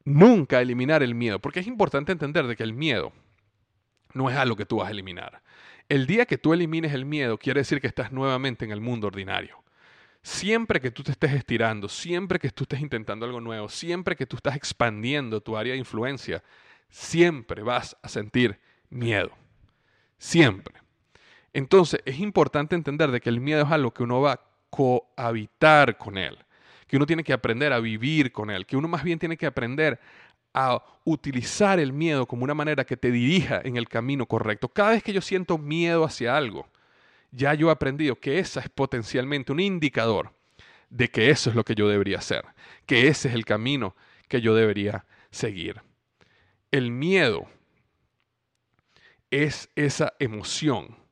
nunca 0.04 0.62
eliminar 0.62 1.04
el 1.04 1.14
miedo, 1.14 1.40
porque 1.40 1.60
es 1.60 1.68
importante 1.68 2.12
entender 2.12 2.48
de 2.48 2.56
que 2.56 2.64
el 2.64 2.74
miedo 2.74 3.12
no 4.14 4.30
es 4.30 4.36
algo 4.36 4.56
que 4.56 4.66
tú 4.66 4.78
vas 4.78 4.88
a 4.88 4.92
eliminar. 4.92 5.42
El 5.90 6.08
día 6.08 6.26
que 6.26 6.38
tú 6.38 6.54
elimines 6.54 6.94
el 6.94 7.06
miedo 7.06 7.38
quiere 7.38 7.60
decir 7.60 7.80
que 7.80 7.88
estás 7.88 8.12
nuevamente 8.12 8.66
en 8.66 8.72
el 8.72 8.82
mundo 8.82 9.08
ordinario. 9.08 9.64
Siempre 10.24 10.82
que 10.82 10.90
tú 10.90 11.04
te 11.04 11.12
estés 11.12 11.34
estirando, 11.34 11.88
siempre 11.88 12.40
que 12.40 12.50
tú 12.50 12.64
estés 12.64 12.80
intentando 12.80 13.28
algo 13.28 13.42
nuevo, 13.42 13.70
siempre 13.70 14.16
que 14.16 14.26
tú 14.26 14.38
estás 14.38 14.56
expandiendo 14.56 15.42
tu 15.42 15.56
área 15.56 15.74
de 15.74 15.80
influencia, 15.80 16.44
siempre 16.90 17.62
vas 17.62 17.96
a 18.02 18.10
sentir 18.10 18.60
miedo. 18.90 19.30
Siempre. 20.18 20.85
Entonces 21.56 22.02
es 22.04 22.20
importante 22.20 22.76
entender 22.76 23.12
de 23.12 23.22
que 23.22 23.30
el 23.30 23.40
miedo 23.40 23.64
es 23.64 23.72
algo 23.72 23.94
que 23.94 24.04
uno 24.04 24.20
va 24.20 24.34
a 24.34 24.42
cohabitar 24.70 25.98
con 25.98 26.18
él, 26.18 26.38
que 26.86 26.98
uno 26.98 27.06
tiene 27.06 27.24
que 27.24 27.32
aprender 27.32 27.72
a 27.72 27.80
vivir 27.80 28.34
con 28.34 28.50
él, 28.50 28.66
que 28.66 28.76
uno 28.76 28.90
más 28.90 29.06
bien 29.06 29.20
tiene 29.20 29.38
que 29.38 29.46
aprender 29.46 29.98
a 30.54 30.84
utilizar 31.06 31.80
el 31.80 31.94
miedo 31.94 32.26
como 32.26 32.44
una 32.44 32.54
manera 32.54 32.84
que 32.84 32.98
te 32.98 33.10
dirija 33.10 33.62
en 33.64 33.78
el 33.78 33.88
camino 33.88 34.26
correcto. 34.26 34.68
Cada 34.68 34.90
vez 34.90 35.02
que 35.02 35.14
yo 35.14 35.22
siento 35.22 35.58
miedo 35.58 36.04
hacia 36.04 36.36
algo, 36.36 36.68
ya 37.32 37.54
yo 37.54 37.70
he 37.70 37.72
aprendido 37.72 38.18
que 38.18 38.38
esa 38.40 38.60
es 38.60 38.68
potencialmente 38.68 39.54
un 39.54 39.62
indicador 39.62 40.34
de 40.90 41.08
que 41.08 41.30
eso 41.30 41.50
es 41.52 41.56
lo 41.56 41.64
que 41.64 41.76
yo 41.76 41.88
debería 41.88 42.18
hacer, 42.18 42.44
que 42.86 43.08
ese 43.08 43.30
es 43.30 43.34
el 43.34 43.46
camino 43.46 43.96
que 44.28 44.42
yo 44.42 44.56
debería 44.56 45.06
seguir. 45.32 45.82
El 46.70 46.92
miedo 46.92 47.48
es 49.32 49.70
esa 49.78 50.16
emoción 50.20 51.05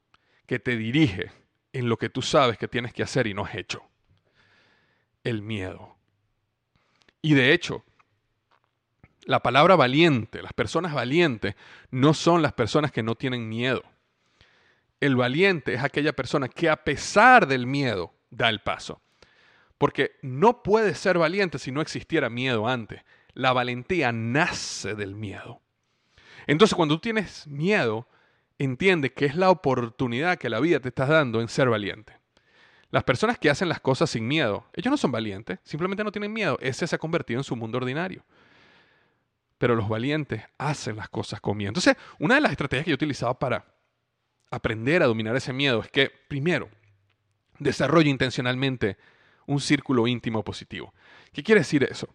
que 0.46 0.60
te 0.60 0.76
dirige 0.78 1.32
en 1.72 1.90
lo 1.90 1.98
que 1.98 2.10
tú 2.10 2.22
sabes 2.22 2.58
que 2.58 2.68
tienes 2.68 2.94
que 2.94 3.04
hacer 3.04 3.28
y 3.28 3.34
no 3.34 3.46
has 3.46 3.56
hecho. 3.56 3.84
El 5.24 5.42
miedo. 5.42 5.96
Y 7.22 7.34
de 7.34 7.54
hecho, 7.54 7.84
la 9.26 9.42
palabra 9.42 9.76
valiente, 9.76 10.42
las 10.42 10.54
personas 10.54 10.94
valientes, 10.94 11.56
no 11.92 12.14
son 12.14 12.42
las 12.42 12.54
personas 12.54 12.92
que 12.92 13.04
no 13.04 13.16
tienen 13.16 13.48
miedo. 13.48 13.84
El 15.00 15.16
valiente 15.16 15.74
es 15.74 15.84
aquella 15.84 16.14
persona 16.14 16.48
que 16.48 16.70
a 16.70 16.84
pesar 16.84 17.48
del 17.48 17.66
miedo 17.66 18.14
da 18.30 18.50
el 18.50 18.62
paso. 18.62 19.02
Porque 19.78 20.18
no 20.22 20.64
puede 20.64 20.96
ser 20.96 21.18
valiente 21.18 21.60
si 21.60 21.72
no 21.72 21.82
existiera 21.82 22.30
miedo 22.30 22.68
antes. 22.68 23.02
La 23.34 23.54
valentía 23.54 24.12
nace 24.12 24.96
del 24.96 25.16
miedo. 25.16 25.62
Entonces 26.48 26.76
cuando 26.76 26.96
tú 26.96 27.02
tienes 27.02 27.48
miedo, 27.48 28.08
entiende 28.58 29.14
que 29.14 29.26
es 29.26 29.36
la 29.36 29.50
oportunidad 29.50 30.38
que 30.38 30.50
la 30.50 30.60
vida 30.60 30.80
te 30.80 30.90
está 30.90 31.06
dando 31.06 31.42
en 31.42 31.48
ser 31.48 31.70
valiente. 31.70 32.18
Las 32.90 33.04
personas 33.04 33.40
que 33.40 33.50
hacen 33.50 33.70
las 33.70 33.80
cosas 33.80 34.12
sin 34.12 34.28
miedo, 34.28 34.68
ellos 34.74 34.92
no 34.92 34.98
son 34.98 35.12
valientes, 35.12 35.60
simplemente 35.64 36.04
no 36.04 36.12
tienen 36.12 36.32
miedo. 36.32 36.60
Ese 36.62 36.86
se 36.86 36.96
ha 36.96 37.00
convertido 37.00 37.40
en 37.40 37.44
su 37.44 37.56
mundo 37.56 37.78
ordinario. 37.78 38.24
Pero 39.58 39.76
los 39.76 39.90
valientes 39.90 40.44
hacen 40.60 40.98
las 40.98 41.10
cosas 41.10 41.42
con 41.42 41.58
miedo. 41.58 41.70
Entonces, 41.70 41.96
una 42.20 42.36
de 42.36 42.42
las 42.42 42.52
estrategias 42.52 42.86
que 42.86 42.92
yo 42.92 42.96
utilizaba 42.96 43.38
para 43.40 43.66
aprender 44.52 45.02
a 45.02 45.08
dominar 45.08 45.36
ese 45.36 45.54
miedo 45.54 45.82
es 45.82 45.90
que, 45.90 46.12
primero, 46.28 46.70
desarrolle 47.58 48.10
intencionalmente 48.10 48.98
un 49.48 49.60
círculo 49.60 50.08
íntimo 50.08 50.44
positivo. 50.44 50.94
¿Qué 51.32 51.42
quiere 51.42 51.62
decir 51.62 51.84
eso? 51.84 52.14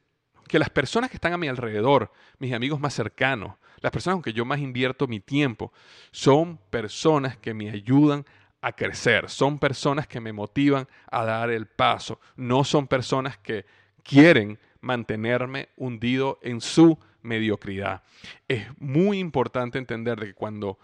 Que 0.48 0.58
las 0.58 0.70
personas 0.70 1.10
que 1.10 1.16
están 1.16 1.32
a 1.32 1.38
mi 1.38 1.48
alrededor, 1.48 2.10
mis 2.38 2.52
amigos 2.52 2.80
más 2.80 2.94
cercanos, 2.94 3.54
las 3.80 3.92
personas 3.92 4.16
con 4.16 4.22
que 4.22 4.32
yo 4.32 4.44
más 4.44 4.58
invierto 4.58 5.06
mi 5.06 5.20
tiempo, 5.20 5.72
son 6.10 6.58
personas 6.70 7.36
que 7.36 7.54
me 7.54 7.70
ayudan 7.70 8.24
a 8.60 8.72
crecer, 8.72 9.30
son 9.30 9.58
personas 9.58 10.06
que 10.06 10.20
me 10.20 10.32
motivan 10.32 10.88
a 11.10 11.24
dar 11.24 11.50
el 11.50 11.66
paso, 11.66 12.18
no 12.36 12.64
son 12.64 12.88
personas 12.88 13.38
que 13.38 13.64
quieren 14.02 14.58
mantenerme 14.80 15.68
hundido 15.76 16.38
en 16.42 16.60
su 16.60 16.98
mediocridad. 17.22 18.02
Es 18.48 18.66
muy 18.78 19.18
importante 19.18 19.78
entender 19.78 20.18
que 20.18 20.34
cuando 20.34 20.78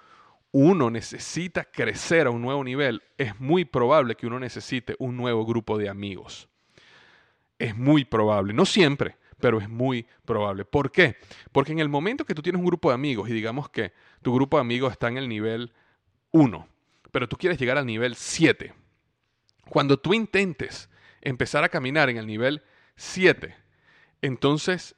uno 0.53 0.91
necesita 0.91 1.65
crecer 1.65 2.29
a 2.29 2.31
un 2.31 2.43
nuevo 2.43 2.63
nivel, 2.63 3.03
es 3.19 3.39
muy 3.41 3.65
probable 3.65 4.15
que 4.15 4.27
uno 4.27 4.39
necesite 4.39 4.95
un 4.99 5.17
nuevo 5.17 5.45
grupo 5.45 5.79
de 5.79 5.89
amigos. 5.89 6.49
Es 7.59 7.77
muy 7.77 8.05
probable, 8.05 8.53
no 8.53 8.65
siempre, 8.67 9.17
pero 9.45 9.61
es 9.61 9.69
muy 9.69 10.07
probable. 10.25 10.65
¿Por 10.65 10.91
qué? 10.91 11.19
Porque 11.53 11.73
en 11.73 11.79
el 11.79 11.91
momento 11.91 12.25
que 12.25 12.35
tú 12.35 12.41
tienes 12.41 12.59
un 12.59 12.65
grupo 12.65 12.89
de 12.89 12.95
amigos 12.95 13.29
y 13.29 13.35
digamos 13.35 13.69
que 13.69 13.93
tu 14.23 14.35
grupo 14.35 14.57
de 14.57 14.63
amigos 14.63 14.91
está 14.91 15.09
en 15.09 15.19
el 15.19 15.29
nivel 15.29 15.71
1, 16.31 16.67
pero 17.11 17.29
tú 17.29 17.37
quieres 17.37 17.59
llegar 17.59 17.77
al 17.77 17.85
nivel 17.85 18.15
7, 18.15 18.73
cuando 19.69 19.99
tú 19.99 20.15
intentes 20.15 20.89
empezar 21.21 21.63
a 21.63 21.69
caminar 21.69 22.09
en 22.09 22.17
el 22.17 22.27
nivel 22.27 22.63
7, 22.97 23.55
entonces 24.23 24.97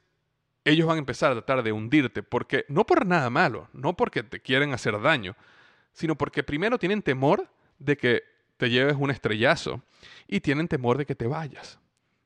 ellos 0.63 0.87
van 0.87 0.95
a 0.95 0.99
empezar 0.99 1.33
a 1.33 1.35
tratar 1.35 1.61
de 1.61 1.73
hundirte, 1.73 2.23
porque 2.23 2.63
no 2.69 2.85
por 2.85 3.05
nada 3.05 3.29
malo, 3.29 3.67
no 3.73 3.97
porque 3.97 4.23
te 4.23 4.39
quieren 4.39 4.71
hacer 4.71 4.97
daño, 5.01 5.35
sino 5.91 6.15
porque 6.15 6.41
primero 6.41 6.79
tienen 6.79 7.01
temor 7.01 7.49
de 7.79 7.97
que 7.97 8.23
te 8.55 8.69
lleves 8.69 8.95
un 8.97 9.11
estrellazo 9.11 9.83
y 10.25 10.39
tienen 10.39 10.69
temor 10.69 10.97
de 10.97 11.05
que 11.05 11.15
te 11.15 11.27
vayas. 11.27 11.81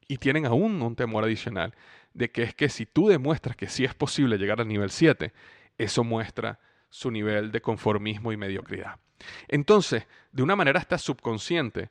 Y 0.08 0.18
tienen 0.18 0.46
aún 0.46 0.82
un 0.82 0.94
temor 0.98 1.24
adicional 1.24 1.74
de 2.14 2.32
que 2.32 2.44
es 2.44 2.56
que 2.56 2.70
si 2.70 2.86
tú 2.86 3.08
demuestras 3.08 3.56
que 3.56 3.68
sí 3.68 3.86
es 3.86 3.94
posible 3.94 4.38
llegar 4.38 4.62
al 4.62 4.68
nivel 4.68 4.92
7, 4.92 5.34
eso 5.78 6.04
muestra 6.04 6.60
su 6.90 7.10
nivel 7.10 7.52
de 7.52 7.62
conformismo 7.62 8.32
y 8.32 8.38
mediocridad. 8.38 9.00
Entonces, 9.48 10.08
de 10.32 10.44
una 10.44 10.56
manera 10.56 10.80
hasta 10.80 10.98
subconsciente, 10.98 11.90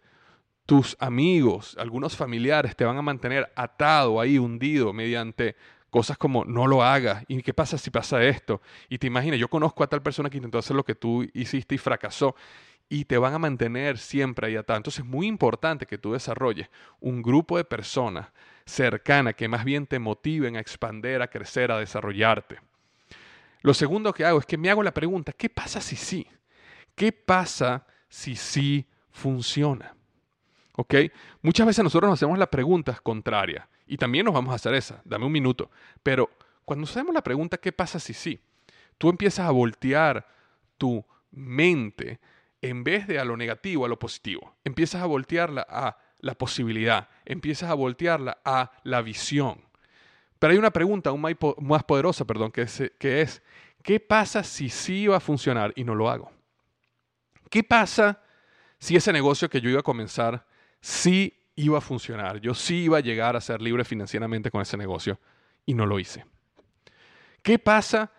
tus 0.66 0.96
amigos, 1.00 1.76
algunos 1.78 2.16
familiares 2.16 2.76
te 2.76 2.84
van 2.84 2.96
a 2.96 3.02
mantener 3.02 3.50
atado 3.56 4.20
ahí, 4.20 4.38
hundido, 4.38 4.92
mediante 4.92 5.56
cosas 5.90 6.16
como 6.16 6.44
no 6.44 6.66
lo 6.66 6.84
hagas 6.84 7.24
y 7.26 7.42
qué 7.42 7.52
pasa 7.52 7.76
si 7.76 7.90
pasa 7.90 8.22
esto. 8.22 8.62
Y 8.88 8.98
te 8.98 9.06
imaginas, 9.06 9.40
yo 9.40 9.48
conozco 9.48 9.82
a 9.82 9.88
tal 9.88 10.02
persona 10.02 10.30
que 10.30 10.36
intentó 10.36 10.58
hacer 10.58 10.76
lo 10.76 10.84
que 10.84 10.94
tú 10.94 11.28
hiciste 11.34 11.74
y 11.74 11.78
fracasó 11.78 12.36
y 12.92 13.04
te 13.04 13.16
van 13.18 13.32
a 13.32 13.38
mantener 13.38 13.98
siempre 13.98 14.48
ahí 14.48 14.56
atado. 14.56 14.76
Entonces 14.76 15.04
es 15.04 15.06
muy 15.08 15.28
importante 15.28 15.86
que 15.86 15.96
tú 15.96 16.12
desarrolles 16.12 16.68
un 16.98 17.22
grupo 17.22 17.56
de 17.56 17.64
personas 17.64 18.26
cercanas 18.66 19.36
que 19.36 19.46
más 19.46 19.64
bien 19.64 19.86
te 19.86 20.00
motiven 20.00 20.56
a 20.56 20.60
expander, 20.60 21.22
a 21.22 21.28
crecer, 21.28 21.70
a 21.70 21.78
desarrollarte. 21.78 22.58
Lo 23.62 23.74
segundo 23.74 24.12
que 24.12 24.24
hago 24.24 24.40
es 24.40 24.46
que 24.46 24.58
me 24.58 24.70
hago 24.70 24.82
la 24.82 24.92
pregunta, 24.92 25.32
¿qué 25.32 25.48
pasa 25.48 25.80
si 25.80 25.94
sí? 25.94 26.26
¿Qué 26.96 27.12
pasa 27.12 27.86
si 28.08 28.34
sí 28.34 28.88
funciona? 29.12 29.94
¿Ok? 30.74 30.94
Muchas 31.42 31.68
veces 31.68 31.84
nosotros 31.84 32.10
nos 32.10 32.18
hacemos 32.18 32.38
las 32.38 32.48
preguntas 32.48 33.00
contrarias. 33.00 33.68
Y 33.86 33.98
también 33.98 34.24
nos 34.24 34.34
vamos 34.34 34.50
a 34.52 34.56
hacer 34.56 34.74
esa, 34.74 35.00
dame 35.04 35.26
un 35.26 35.32
minuto. 35.32 35.70
Pero 36.02 36.28
cuando 36.64 36.80
nos 36.80 36.90
hacemos 36.90 37.14
la 37.14 37.22
pregunta, 37.22 37.56
¿qué 37.56 37.70
pasa 37.70 38.00
si 38.00 38.14
sí? 38.14 38.40
Tú 38.98 39.10
empiezas 39.10 39.46
a 39.46 39.52
voltear 39.52 40.26
tu 40.76 41.04
mente 41.30 42.18
en 42.62 42.84
vez 42.84 43.06
de 43.06 43.18
a 43.18 43.24
lo 43.24 43.36
negativo, 43.36 43.84
a 43.84 43.88
lo 43.88 43.98
positivo. 43.98 44.56
Empiezas 44.64 45.02
a 45.02 45.06
voltearla 45.06 45.66
a 45.68 45.98
la 46.18 46.34
posibilidad, 46.34 47.08
empiezas 47.24 47.70
a 47.70 47.74
voltearla 47.74 48.38
a 48.44 48.72
la 48.84 49.02
visión. 49.02 49.64
Pero 50.38 50.52
hay 50.52 50.58
una 50.58 50.70
pregunta 50.70 51.10
aún 51.10 51.20
más 51.20 51.84
poderosa, 51.84 52.24
perdón, 52.24 52.50
que 52.50 52.62
es, 52.62 53.42
¿qué 53.82 54.00
pasa 54.00 54.42
si 54.42 54.68
sí 54.68 55.06
va 55.06 55.16
a 55.16 55.20
funcionar 55.20 55.72
y 55.76 55.84
no 55.84 55.94
lo 55.94 56.10
hago? 56.10 56.32
¿Qué 57.50 57.62
pasa 57.64 58.22
si 58.78 58.96
ese 58.96 59.12
negocio 59.12 59.50
que 59.50 59.60
yo 59.60 59.68
iba 59.68 59.80
a 59.80 59.84
comenzar 59.84 60.46
sí 60.80 61.40
iba 61.56 61.78
a 61.78 61.82
funcionar, 61.82 62.40
yo 62.40 62.54
sí 62.54 62.84
iba 62.84 62.98
a 62.98 63.02
llegar 63.02 63.36
a 63.36 63.40
ser 63.40 63.60
libre 63.60 63.84
financieramente 63.84 64.50
con 64.50 64.62
ese 64.62 64.76
negocio 64.76 65.20
y 65.66 65.74
no 65.74 65.86
lo 65.86 65.98
hice. 65.98 66.24
¿Qué 67.42 67.58
pasa 67.58 68.10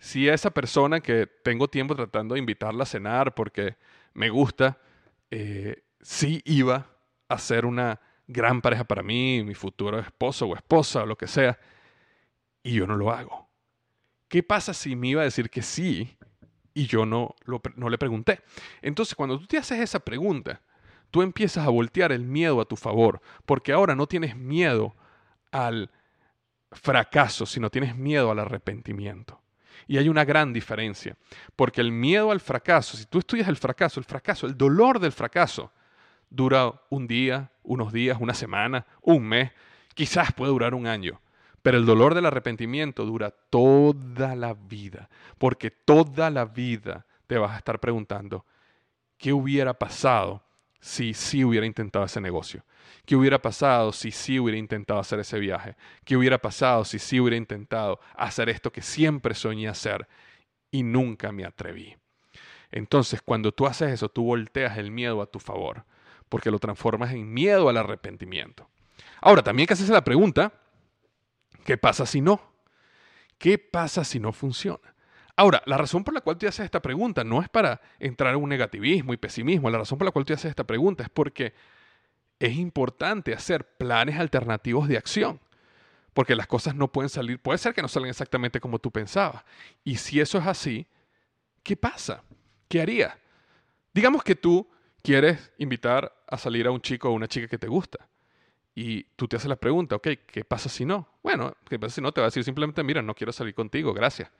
si 0.00 0.28
esa 0.28 0.50
persona 0.50 1.00
que 1.00 1.26
tengo 1.26 1.68
tiempo 1.68 1.94
tratando 1.94 2.34
de 2.34 2.40
invitarla 2.40 2.84
a 2.84 2.86
cenar 2.86 3.34
porque 3.34 3.76
me 4.14 4.30
gusta, 4.30 4.78
eh, 5.30 5.84
sí 6.00 6.40
iba 6.46 6.88
a 7.28 7.38
ser 7.38 7.66
una 7.66 8.00
gran 8.26 8.62
pareja 8.62 8.84
para 8.84 9.02
mí, 9.02 9.44
mi 9.44 9.54
futuro 9.54 9.98
esposo 9.98 10.46
o 10.46 10.56
esposa 10.56 11.02
o 11.02 11.06
lo 11.06 11.16
que 11.16 11.26
sea, 11.26 11.58
y 12.62 12.72
yo 12.72 12.86
no 12.86 12.96
lo 12.96 13.12
hago? 13.12 13.50
¿Qué 14.26 14.42
pasa 14.42 14.72
si 14.72 14.96
me 14.96 15.08
iba 15.08 15.20
a 15.20 15.24
decir 15.24 15.50
que 15.50 15.60
sí 15.60 16.16
y 16.72 16.86
yo 16.86 17.04
no, 17.04 17.34
no 17.76 17.88
le 17.90 17.98
pregunté? 17.98 18.40
Entonces, 18.80 19.14
cuando 19.14 19.38
tú 19.38 19.46
te 19.46 19.58
haces 19.58 19.80
esa 19.80 20.00
pregunta, 20.00 20.62
tú 21.10 21.20
empiezas 21.20 21.66
a 21.66 21.70
voltear 21.70 22.10
el 22.10 22.24
miedo 22.24 22.60
a 22.60 22.64
tu 22.64 22.76
favor, 22.76 23.20
porque 23.44 23.72
ahora 23.72 23.94
no 23.94 24.06
tienes 24.06 24.34
miedo 24.34 24.94
al 25.52 25.90
fracaso, 26.72 27.44
sino 27.44 27.68
tienes 27.68 27.96
miedo 27.96 28.30
al 28.30 28.38
arrepentimiento. 28.38 29.40
Y 29.86 29.98
hay 29.98 30.08
una 30.08 30.24
gran 30.24 30.52
diferencia, 30.52 31.16
porque 31.56 31.80
el 31.80 31.92
miedo 31.92 32.30
al 32.30 32.40
fracaso, 32.40 32.96
si 32.96 33.06
tú 33.06 33.18
estudias 33.18 33.48
el 33.48 33.56
fracaso, 33.56 34.00
el 34.00 34.04
fracaso, 34.04 34.46
el 34.46 34.56
dolor 34.56 34.98
del 35.00 35.12
fracaso, 35.12 35.72
dura 36.28 36.72
un 36.88 37.06
día, 37.06 37.50
unos 37.62 37.92
días, 37.92 38.18
una 38.20 38.34
semana, 38.34 38.86
un 39.02 39.24
mes, 39.24 39.50
quizás 39.94 40.32
puede 40.32 40.52
durar 40.52 40.74
un 40.74 40.86
año, 40.86 41.20
pero 41.62 41.76
el 41.76 41.84
dolor 41.84 42.14
del 42.14 42.26
arrepentimiento 42.26 43.04
dura 43.04 43.30
toda 43.30 44.34
la 44.36 44.54
vida, 44.54 45.10
porque 45.38 45.70
toda 45.70 46.30
la 46.30 46.44
vida 46.44 47.06
te 47.26 47.36
vas 47.36 47.52
a 47.52 47.58
estar 47.58 47.78
preguntando, 47.80 48.46
¿qué 49.18 49.32
hubiera 49.32 49.74
pasado 49.74 50.42
si 50.80 51.12
sí 51.14 51.44
hubiera 51.44 51.66
intentado 51.66 52.04
ese 52.04 52.20
negocio? 52.20 52.64
¿Qué 53.04 53.16
hubiera 53.16 53.40
pasado 53.40 53.92
si 53.92 54.10
sí 54.10 54.38
hubiera 54.38 54.58
intentado 54.58 55.00
hacer 55.00 55.20
ese 55.20 55.38
viaje? 55.38 55.76
¿Qué 56.04 56.16
hubiera 56.16 56.38
pasado 56.38 56.84
si 56.84 56.98
sí 56.98 57.20
hubiera 57.20 57.36
intentado 57.36 58.00
hacer 58.14 58.48
esto 58.48 58.72
que 58.72 58.82
siempre 58.82 59.34
soñé 59.34 59.68
hacer 59.68 60.08
y 60.70 60.82
nunca 60.82 61.32
me 61.32 61.44
atreví? 61.44 61.96
Entonces, 62.70 63.20
cuando 63.22 63.52
tú 63.52 63.66
haces 63.66 63.92
eso, 63.92 64.08
tú 64.08 64.24
volteas 64.24 64.78
el 64.78 64.90
miedo 64.90 65.22
a 65.22 65.26
tu 65.26 65.40
favor, 65.40 65.84
porque 66.28 66.50
lo 66.50 66.58
transformas 66.58 67.12
en 67.12 67.32
miedo 67.32 67.68
al 67.68 67.76
arrepentimiento. 67.76 68.68
Ahora, 69.20 69.42
también 69.42 69.64
hay 69.64 69.66
que 69.68 69.74
hacerse 69.74 69.92
la 69.92 70.04
pregunta, 70.04 70.52
¿qué 71.64 71.76
pasa 71.76 72.06
si 72.06 72.20
no? 72.20 72.40
¿Qué 73.38 73.58
pasa 73.58 74.04
si 74.04 74.20
no 74.20 74.32
funciona? 74.32 74.94
Ahora, 75.36 75.62
la 75.64 75.78
razón 75.78 76.04
por 76.04 76.12
la 76.12 76.20
cual 76.20 76.36
tú 76.36 76.46
haces 76.46 76.66
esta 76.66 76.82
pregunta 76.82 77.24
no 77.24 77.40
es 77.40 77.48
para 77.48 77.80
entrar 77.98 78.34
en 78.34 78.42
un 78.42 78.48
negativismo 78.50 79.14
y 79.14 79.16
pesimismo, 79.16 79.70
la 79.70 79.78
razón 79.78 79.96
por 79.96 80.04
la 80.04 80.12
cual 80.12 80.24
tú 80.24 80.34
haces 80.34 80.50
esta 80.50 80.64
pregunta 80.64 81.02
es 81.02 81.08
porque 81.08 81.54
es 82.40 82.56
importante 82.56 83.32
hacer 83.32 83.76
planes 83.76 84.18
alternativos 84.18 84.88
de 84.88 84.96
acción, 84.96 85.40
porque 86.12 86.34
las 86.34 86.48
cosas 86.48 86.74
no 86.74 86.90
pueden 86.90 87.08
salir, 87.08 87.38
puede 87.40 87.58
ser 87.58 87.74
que 87.74 87.82
no 87.82 87.88
salgan 87.88 88.10
exactamente 88.10 88.60
como 88.60 88.78
tú 88.80 88.90
pensabas. 88.90 89.44
Y 89.84 89.96
si 89.96 90.20
eso 90.20 90.38
es 90.38 90.46
así, 90.46 90.86
¿qué 91.62 91.76
pasa? 91.76 92.24
¿Qué 92.68 92.80
haría? 92.80 93.18
Digamos 93.94 94.24
que 94.24 94.34
tú 94.34 94.68
quieres 95.02 95.52
invitar 95.58 96.12
a 96.26 96.36
salir 96.36 96.66
a 96.66 96.72
un 96.72 96.80
chico 96.80 97.08
o 97.08 97.12
una 97.12 97.28
chica 97.28 97.46
que 97.46 97.58
te 97.58 97.68
gusta. 97.68 98.08
Y 98.74 99.04
tú 99.16 99.28
te 99.28 99.36
haces 99.36 99.48
la 99.48 99.56
pregunta, 99.56 99.96
ok, 99.96 100.08
¿qué 100.26 100.44
pasa 100.44 100.68
si 100.68 100.84
no? 100.84 101.08
Bueno, 101.22 101.54
¿qué 101.68 101.78
pasa 101.78 101.96
si 101.96 102.00
no? 102.00 102.12
Te 102.12 102.20
va 102.20 102.26
a 102.26 102.30
decir 102.30 102.42
simplemente, 102.44 102.82
mira, 102.82 103.02
no 103.02 103.14
quiero 103.14 103.32
salir 103.32 103.54
contigo, 103.54 103.92
gracias 103.92 104.30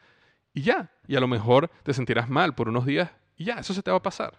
y 0.54 0.62
ya. 0.62 0.90
Y 1.06 1.16
a 1.16 1.20
lo 1.20 1.28
mejor 1.28 1.70
te 1.82 1.92
sentirás 1.92 2.28
mal 2.28 2.54
por 2.54 2.68
unos 2.68 2.86
días 2.86 3.10
y 3.36 3.44
ya, 3.44 3.54
eso 3.54 3.74
se 3.74 3.82
te 3.82 3.90
va 3.90 3.98
a 3.98 4.02
pasar. 4.02 4.38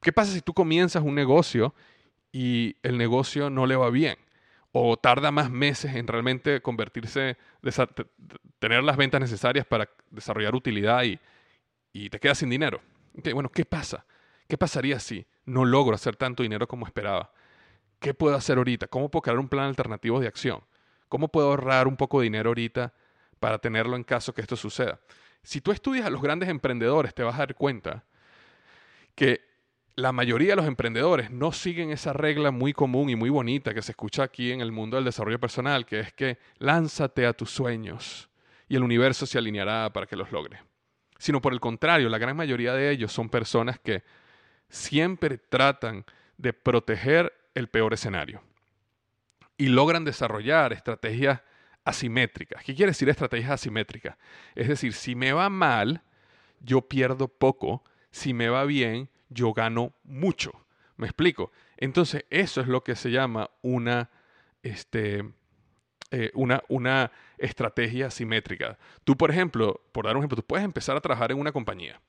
¿Qué 0.00 0.12
pasa 0.12 0.32
si 0.32 0.40
tú 0.40 0.52
comienzas 0.52 1.02
un 1.02 1.14
negocio 1.14 1.74
y 2.32 2.76
el 2.82 2.98
negocio 2.98 3.50
no 3.50 3.66
le 3.66 3.76
va 3.76 3.90
bien? 3.90 4.16
O 4.72 4.96
tarda 4.96 5.30
más 5.30 5.50
meses 5.50 5.94
en 5.94 6.06
realmente 6.06 6.60
convertirse, 6.60 7.36
tener 8.58 8.82
las 8.82 8.96
ventas 8.96 9.20
necesarias 9.20 9.64
para 9.66 9.88
desarrollar 10.10 10.54
utilidad 10.54 11.04
y, 11.04 11.18
y 11.92 12.10
te 12.10 12.20
quedas 12.20 12.38
sin 12.38 12.50
dinero. 12.50 12.80
bueno, 13.32 13.50
¿qué 13.50 13.64
pasa? 13.64 14.04
¿Qué 14.48 14.58
pasaría 14.58 15.00
si 15.00 15.26
no 15.44 15.64
logro 15.64 15.94
hacer 15.94 16.16
tanto 16.16 16.42
dinero 16.42 16.68
como 16.68 16.86
esperaba? 16.86 17.32
¿Qué 17.98 18.12
puedo 18.12 18.36
hacer 18.36 18.58
ahorita? 18.58 18.86
¿Cómo 18.88 19.10
puedo 19.10 19.22
crear 19.22 19.38
un 19.38 19.48
plan 19.48 19.66
alternativo 19.66 20.20
de 20.20 20.26
acción? 20.26 20.60
¿Cómo 21.08 21.28
puedo 21.28 21.48
ahorrar 21.48 21.88
un 21.88 21.96
poco 21.96 22.20
de 22.20 22.24
dinero 22.24 22.50
ahorita 22.50 22.92
para 23.38 23.58
tenerlo 23.58 23.96
en 23.96 24.04
caso 24.04 24.34
que 24.34 24.40
esto 24.40 24.56
suceda. 24.56 25.00
Si 25.42 25.60
tú 25.60 25.72
estudias 25.72 26.06
a 26.06 26.10
los 26.10 26.22
grandes 26.22 26.48
emprendedores, 26.48 27.14
te 27.14 27.22
vas 27.22 27.34
a 27.36 27.38
dar 27.38 27.54
cuenta 27.54 28.04
que 29.14 29.45
la 29.96 30.12
mayoría 30.12 30.50
de 30.50 30.56
los 30.56 30.66
emprendedores 30.66 31.30
no 31.30 31.52
siguen 31.52 31.90
esa 31.90 32.12
regla 32.12 32.50
muy 32.50 32.74
común 32.74 33.08
y 33.08 33.16
muy 33.16 33.30
bonita 33.30 33.72
que 33.72 33.80
se 33.80 33.92
escucha 33.92 34.24
aquí 34.24 34.52
en 34.52 34.60
el 34.60 34.70
mundo 34.70 34.96
del 34.96 35.06
desarrollo 35.06 35.40
personal, 35.40 35.86
que 35.86 36.00
es 36.00 36.12
que 36.12 36.38
lánzate 36.58 37.24
a 37.26 37.32
tus 37.32 37.50
sueños 37.50 38.28
y 38.68 38.76
el 38.76 38.82
universo 38.82 39.24
se 39.24 39.38
alineará 39.38 39.90
para 39.94 40.06
que 40.06 40.16
los 40.16 40.30
logres. 40.32 40.60
Sino 41.18 41.40
por 41.40 41.54
el 41.54 41.60
contrario, 41.60 42.10
la 42.10 42.18
gran 42.18 42.36
mayoría 42.36 42.74
de 42.74 42.90
ellos 42.90 43.10
son 43.10 43.30
personas 43.30 43.78
que 43.78 44.04
siempre 44.68 45.38
tratan 45.38 46.04
de 46.36 46.52
proteger 46.52 47.32
el 47.54 47.68
peor 47.68 47.94
escenario. 47.94 48.42
y 49.58 49.68
logran 49.68 50.04
desarrollar 50.04 50.74
estrategias 50.74 51.40
asimétricas. 51.82 52.62
¿Qué 52.62 52.74
quiere 52.74 52.90
decir 52.90 53.08
estrategias 53.08 53.52
asimétricas? 53.52 54.16
Es 54.54 54.68
decir, 54.68 54.92
si 54.92 55.14
me 55.14 55.32
va 55.32 55.48
mal, 55.48 56.02
yo 56.60 56.82
pierdo 56.82 57.28
poco, 57.28 57.82
si 58.10 58.34
me 58.34 58.50
va 58.50 58.64
bien, 58.64 59.08
yo 59.28 59.52
gano 59.52 59.92
mucho. 60.04 60.52
¿Me 60.96 61.06
explico? 61.06 61.52
Entonces, 61.76 62.24
eso 62.30 62.60
es 62.60 62.68
lo 62.68 62.82
que 62.82 62.96
se 62.96 63.10
llama 63.10 63.50
una, 63.62 64.10
este, 64.62 65.24
eh, 66.10 66.30
una, 66.34 66.62
una 66.68 67.12
estrategia 67.38 68.06
asimétrica. 68.06 68.78
Tú, 69.04 69.16
por 69.16 69.30
ejemplo, 69.30 69.82
por 69.92 70.06
dar 70.06 70.16
un 70.16 70.22
ejemplo, 70.22 70.36
tú 70.36 70.46
puedes 70.46 70.64
empezar 70.64 70.96
a 70.96 71.00
trabajar 71.00 71.32
en 71.32 71.38
una 71.38 71.52
compañía 71.52 72.00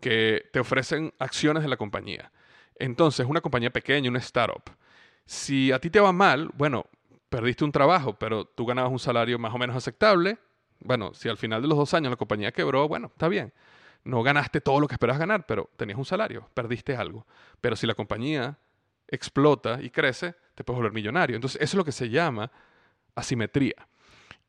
que 0.00 0.48
te 0.52 0.60
ofrecen 0.60 1.14
acciones 1.18 1.62
de 1.62 1.68
la 1.68 1.76
compañía. 1.76 2.32
Entonces, 2.76 3.26
una 3.26 3.40
compañía 3.40 3.70
pequeña, 3.70 4.10
una 4.10 4.18
startup. 4.18 4.70
Si 5.24 5.72
a 5.72 5.78
ti 5.78 5.90
te 5.90 6.00
va 6.00 6.12
mal, 6.12 6.50
bueno, 6.54 6.86
perdiste 7.28 7.64
un 7.64 7.72
trabajo, 7.72 8.18
pero 8.18 8.44
tú 8.44 8.66
ganabas 8.66 8.92
un 8.92 8.98
salario 8.98 9.38
más 9.38 9.54
o 9.54 9.58
menos 9.58 9.76
aceptable. 9.76 10.38
Bueno, 10.80 11.14
si 11.14 11.28
al 11.28 11.36
final 11.36 11.62
de 11.62 11.68
los 11.68 11.78
dos 11.78 11.94
años 11.94 12.10
la 12.10 12.16
compañía 12.16 12.52
quebró, 12.52 12.88
bueno, 12.88 13.08
está 13.08 13.28
bien. 13.28 13.52
No 14.04 14.22
ganaste 14.22 14.60
todo 14.60 14.80
lo 14.80 14.88
que 14.88 14.94
esperabas 14.94 15.20
ganar, 15.20 15.46
pero 15.46 15.70
tenías 15.76 15.98
un 15.98 16.04
salario, 16.04 16.48
perdiste 16.54 16.96
algo. 16.96 17.26
Pero 17.60 17.76
si 17.76 17.86
la 17.86 17.94
compañía 17.94 18.58
explota 19.08 19.80
y 19.80 19.90
crece, 19.90 20.34
te 20.54 20.64
puedes 20.64 20.78
volver 20.78 20.92
millonario. 20.92 21.36
Entonces, 21.36 21.60
eso 21.60 21.76
es 21.76 21.78
lo 21.78 21.84
que 21.84 21.92
se 21.92 22.08
llama 22.08 22.50
asimetría. 23.14 23.86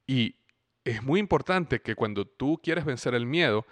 Y 0.07 0.35
es 0.83 1.03
muy 1.03 1.19
importante 1.19 1.81
que 1.81 1.95
cuando 1.95 2.25
tú 2.25 2.59
quieres 2.61 2.85
vencer 2.85 3.13
el 3.13 3.25
miedo, 3.25 3.65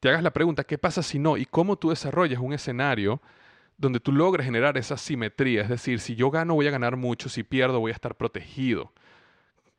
te 0.00 0.08
hagas 0.08 0.22
la 0.22 0.32
pregunta, 0.32 0.64
¿qué 0.64 0.78
pasa 0.78 1.02
si 1.02 1.18
no? 1.18 1.36
Y 1.36 1.46
cómo 1.46 1.76
tú 1.76 1.90
desarrollas 1.90 2.40
un 2.40 2.52
escenario 2.52 3.20
donde 3.76 4.00
tú 4.00 4.12
logres 4.12 4.44
generar 4.44 4.76
esa 4.76 4.96
simetría. 4.96 5.62
Es 5.62 5.68
decir, 5.68 6.00
si 6.00 6.14
yo 6.14 6.30
gano 6.30 6.54
voy 6.54 6.66
a 6.66 6.72
ganar 6.72 6.96
mucho, 6.96 7.28
si 7.28 7.42
pierdo 7.42 7.80
voy 7.80 7.92
a 7.92 7.94
estar 7.94 8.16
protegido. 8.16 8.92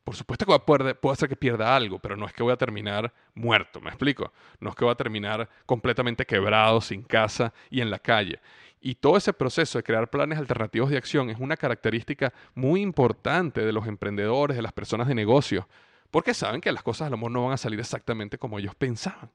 Por 0.04 0.16
supuesto 0.16 0.46
que 0.46 0.58
puedo 0.58 1.12
hacer 1.12 1.28
que 1.28 1.36
pierda 1.36 1.76
algo, 1.76 1.98
pero 1.98 2.16
no 2.16 2.26
es 2.26 2.32
que 2.32 2.42
voy 2.42 2.52
a 2.52 2.56
terminar 2.56 3.12
muerto, 3.34 3.80
¿me 3.80 3.90
explico? 3.90 4.32
No 4.58 4.70
es 4.70 4.76
que 4.76 4.84
voy 4.84 4.92
a 4.92 4.96
terminar 4.96 5.48
completamente 5.66 6.24
quebrado, 6.24 6.80
sin 6.80 7.02
casa 7.02 7.52
y 7.68 7.80
en 7.80 7.90
la 7.90 7.98
calle. 7.98 8.40
Y 8.80 8.94
todo 8.94 9.18
ese 9.18 9.34
proceso 9.34 9.78
de 9.78 9.82
crear 9.82 10.08
planes 10.08 10.38
alternativos 10.38 10.88
de 10.88 10.96
acción 10.96 11.28
es 11.28 11.38
una 11.38 11.56
característica 11.56 12.32
muy 12.54 12.80
importante 12.80 13.64
de 13.64 13.72
los 13.72 13.86
emprendedores, 13.86 14.56
de 14.56 14.62
las 14.62 14.72
personas 14.72 15.06
de 15.06 15.14
negocio, 15.14 15.68
porque 16.10 16.32
saben 16.32 16.62
que 16.62 16.72
las 16.72 16.82
cosas 16.82 17.08
a 17.08 17.10
lo 17.10 17.18
mejor 17.18 17.32
no 17.32 17.44
van 17.44 17.52
a 17.52 17.58
salir 17.58 17.78
exactamente 17.78 18.38
como 18.38 18.58
ellos 18.58 18.74
pensaban. 18.74 19.30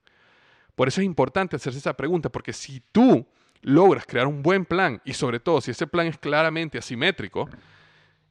Por 0.75 0.87
eso 0.87 0.99
es 0.99 1.05
importante 1.05 1.55
hacerse 1.55 1.79
esa 1.79 1.95
pregunta, 1.95 2.29
porque 2.29 2.53
si 2.53 2.81
tú 2.91 3.25
logras 3.61 4.05
crear 4.05 4.27
un 4.27 4.41
buen 4.41 4.65
plan 4.65 4.99
y 5.05 5.13
sobre 5.13 5.39
todo 5.39 5.61
si 5.61 5.71
ese 5.71 5.87
plan 5.87 6.07
es 6.07 6.17
claramente 6.17 6.77
asimétrico, 6.79 7.47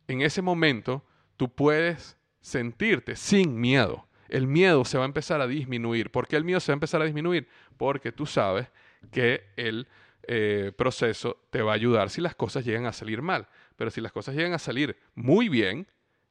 en 0.09 0.21
ese 0.21 0.43
momento 0.43 1.03
tú 1.37 1.49
puedes 1.49 2.17
sentirte 2.45 3.17
sin 3.17 3.59
miedo. 3.59 4.07
El 4.29 4.47
miedo 4.47 4.85
se 4.85 4.99
va 4.99 5.05
a 5.05 5.07
empezar 5.07 5.41
a 5.41 5.47
disminuir. 5.47 6.11
¿Por 6.11 6.29
qué 6.29 6.37
el 6.37 6.45
miedo 6.45 6.61
se 6.61 6.71
va 6.71 6.75
a 6.75 6.77
empezar 6.77 7.01
a 7.01 7.07
disminuir? 7.07 7.49
Porque 7.79 8.13
tú 8.13 8.27
sabes 8.27 8.69
que 9.11 9.45
el 9.57 9.89
eh, 10.25 10.71
proceso 10.77 11.39
te 11.49 11.63
va 11.63 11.73
a 11.73 11.75
ayudar 11.75 12.11
si 12.11 12.21
las 12.21 12.35
cosas 12.35 12.67
llegan 12.67 12.85
a 12.85 12.93
salir 12.93 13.23
mal. 13.23 13.49
Pero 13.77 13.91
si 13.91 14.03
las 14.03 14.13
cosas 14.13 14.35
llegan 14.35 14.53
a 14.53 14.59
salir 14.59 14.95
muy 15.15 15.49
bien, 15.49 15.87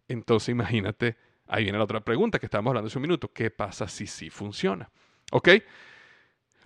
entonces 0.08 0.50
imagínate, 0.50 1.18
ahí 1.48 1.64
viene 1.64 1.80
la 1.80 1.84
otra 1.84 2.02
pregunta 2.02 2.38
que 2.38 2.46
estábamos 2.46 2.70
hablando 2.72 2.90
hace 2.90 3.00
un 3.00 3.04
minuto, 3.04 3.34
¿qué 3.34 3.50
pasa 3.50 3.88
si 3.88 4.06
sí 4.06 4.30
funciona? 4.30 4.92
¿Ok? 5.32 5.50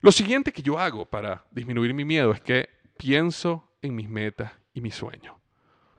Lo 0.01 0.11
siguiente 0.11 0.51
que 0.51 0.61
yo 0.61 0.77
hago 0.77 1.05
para 1.05 1.45
disminuir 1.51 1.93
mi 1.93 2.03
miedo 2.03 2.33
es 2.33 2.41
que 2.41 2.67
pienso 2.97 3.71
en 3.81 3.95
mis 3.95 4.09
metas 4.09 4.51
y 4.73 4.81
mis 4.81 4.95
sueños. 4.95 5.37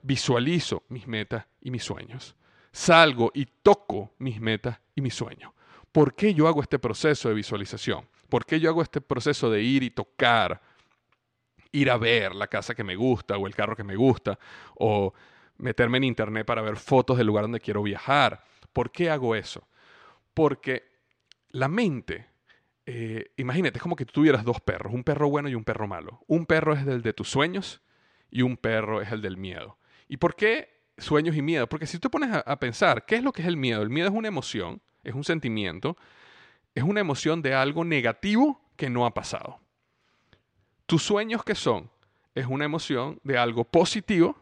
Visualizo 0.02 0.84
mis 0.90 1.06
metas 1.06 1.46
y 1.62 1.70
mis 1.70 1.82
sueños. 1.82 2.36
Salgo 2.72 3.30
y 3.34 3.46
toco 3.46 4.12
mis 4.18 4.40
metas 4.40 4.78
y 4.94 5.00
mis 5.00 5.14
sueños. 5.14 5.52
¿Por 5.92 6.14
qué 6.14 6.34
yo 6.34 6.48
hago 6.48 6.62
este 6.62 6.78
proceso 6.78 7.28
de 7.28 7.34
visualización? 7.34 8.06
¿Por 8.28 8.44
qué 8.44 8.60
yo 8.60 8.70
hago 8.70 8.82
este 8.82 9.00
proceso 9.00 9.50
de 9.50 9.62
ir 9.62 9.82
y 9.82 9.90
tocar, 9.90 10.60
ir 11.72 11.90
a 11.90 11.96
ver 11.96 12.34
la 12.34 12.46
casa 12.46 12.74
que 12.74 12.84
me 12.84 12.94
gusta 12.94 13.36
o 13.36 13.46
el 13.46 13.54
carro 13.54 13.74
que 13.74 13.84
me 13.84 13.96
gusta 13.96 14.38
o 14.74 15.12
meterme 15.56 15.98
en 15.98 16.04
internet 16.04 16.46
para 16.46 16.62
ver 16.62 16.76
fotos 16.76 17.16
del 17.16 17.26
lugar 17.26 17.44
donde 17.44 17.60
quiero 17.60 17.82
viajar? 17.82 18.44
¿Por 18.72 18.92
qué 18.92 19.10
hago 19.10 19.34
eso? 19.34 19.66
Porque 20.34 20.84
la 21.50 21.68
mente 21.68 22.28
eh, 22.90 23.32
imagínate, 23.36 23.76
es 23.76 23.82
como 23.82 23.96
que 23.96 24.06
tú 24.06 24.12
tuvieras 24.14 24.44
dos 24.44 24.62
perros, 24.62 24.94
un 24.94 25.04
perro 25.04 25.28
bueno 25.28 25.50
y 25.50 25.54
un 25.54 25.62
perro 25.62 25.86
malo. 25.86 26.24
Un 26.26 26.46
perro 26.46 26.72
es 26.72 26.86
el 26.86 27.02
de 27.02 27.12
tus 27.12 27.28
sueños 27.28 27.82
y 28.30 28.40
un 28.40 28.56
perro 28.56 29.02
es 29.02 29.12
el 29.12 29.20
del 29.20 29.36
miedo. 29.36 29.76
¿Y 30.08 30.16
por 30.16 30.34
qué 30.34 30.77
sueños 30.98 31.36
y 31.36 31.42
miedo? 31.42 31.68
Porque 31.68 31.86
si 31.86 31.98
tú 31.98 32.08
te 32.08 32.10
pones 32.10 32.30
a, 32.32 32.58
pensar, 32.58 33.06
¿qué 33.06 33.16
es 33.16 33.22
lo 33.22 33.32
que 33.32 33.42
es 33.42 33.48
el 33.48 33.56
miedo? 33.56 33.82
El 33.82 33.90
miedo 33.90 34.08
es 34.08 34.14
una 34.14 34.28
emoción, 34.28 34.80
es 35.04 35.14
un 35.14 35.24
sentimiento, 35.24 35.96
es 36.74 36.82
una 36.82 37.00
emoción 37.00 37.42
de 37.42 37.54
algo 37.54 37.84
negativo 37.84 38.60
que 38.76 38.90
no 38.90 39.06
ha 39.06 39.14
pasado. 39.14 39.60
¿Tus 40.86 41.02
sueños 41.02 41.44
qué 41.44 41.54
son? 41.54 41.90
Es 42.34 42.46
una 42.46 42.64
emoción 42.64 43.20
de 43.24 43.36
algo 43.36 43.64
positivo 43.64 44.38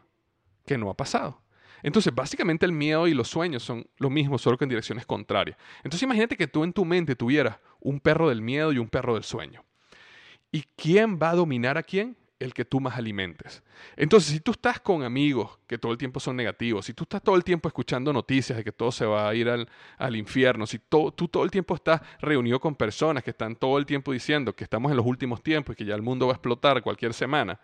que 0.65 0.77
no 0.77 0.89
ha 0.89 0.93
pasado. 0.95 1.41
Entonces, 1.83 2.13
básicamente 2.13 2.65
el 2.65 2.71
miedo 2.71 3.07
y 3.07 3.13
los 3.13 3.27
sueños 3.27 3.63
son 3.63 3.87
lo 3.97 4.09
mismo, 4.09 4.37
solo 4.37 4.57
que 4.57 4.65
en 4.65 4.69
direcciones 4.69 5.05
contrarias. 5.05 5.57
Entonces, 5.77 6.03
imagínate 6.03 6.35
que 6.35 6.47
tú 6.47 6.63
en 6.63 6.73
tu 6.73 6.85
mente 6.85 7.15
tuvieras 7.15 7.57
un 7.79 7.99
perro 7.99 8.29
del 8.29 8.41
miedo 8.41 8.71
y 8.71 8.77
un 8.77 8.89
perro 8.89 9.13
del 9.13 9.23
sueño. 9.23 9.63
¿Y 10.51 10.63
quién 10.75 11.19
va 11.21 11.31
a 11.31 11.35
dominar 11.35 11.77
a 11.77 11.83
quién? 11.83 12.17
El 12.39 12.53
que 12.53 12.65
tú 12.65 12.79
más 12.79 12.97
alimentes. 12.97 13.63
Entonces, 13.95 14.31
si 14.31 14.39
tú 14.39 14.51
estás 14.51 14.79
con 14.79 15.03
amigos 15.03 15.57
que 15.65 15.77
todo 15.77 15.91
el 15.91 15.97
tiempo 15.97 16.19
son 16.19 16.35
negativos, 16.35 16.85
si 16.85 16.93
tú 16.93 17.03
estás 17.03 17.23
todo 17.23 17.35
el 17.35 17.43
tiempo 17.43 17.67
escuchando 17.67 18.13
noticias 18.13 18.57
de 18.57 18.63
que 18.63 18.71
todo 18.71 18.91
se 18.91 19.05
va 19.05 19.27
a 19.27 19.33
ir 19.33 19.49
al, 19.49 20.15
infierno, 20.15 20.67
si 20.67 20.77
tú 20.77 21.11
todo 21.11 21.43
el 21.43 21.49
tiempo 21.49 21.73
estás 21.73 22.01
reunido 22.19 22.59
con 22.59 22.75
personas 22.75 23.23
que 23.23 23.31
están 23.31 23.55
todo 23.55 23.79
el 23.79 23.87
tiempo 23.87 24.11
diciendo 24.11 24.55
que 24.55 24.63
estamos 24.63 24.91
en 24.91 24.97
los 24.97 25.05
últimos 25.05 25.41
tiempos 25.41 25.73
y 25.73 25.77
que 25.77 25.85
ya 25.85 25.95
el 25.95 26.03
mundo 26.03 26.27
va 26.27 26.33
a 26.33 26.35
explotar 26.35 26.83
cualquier 26.83 27.13
semana, 27.13 27.59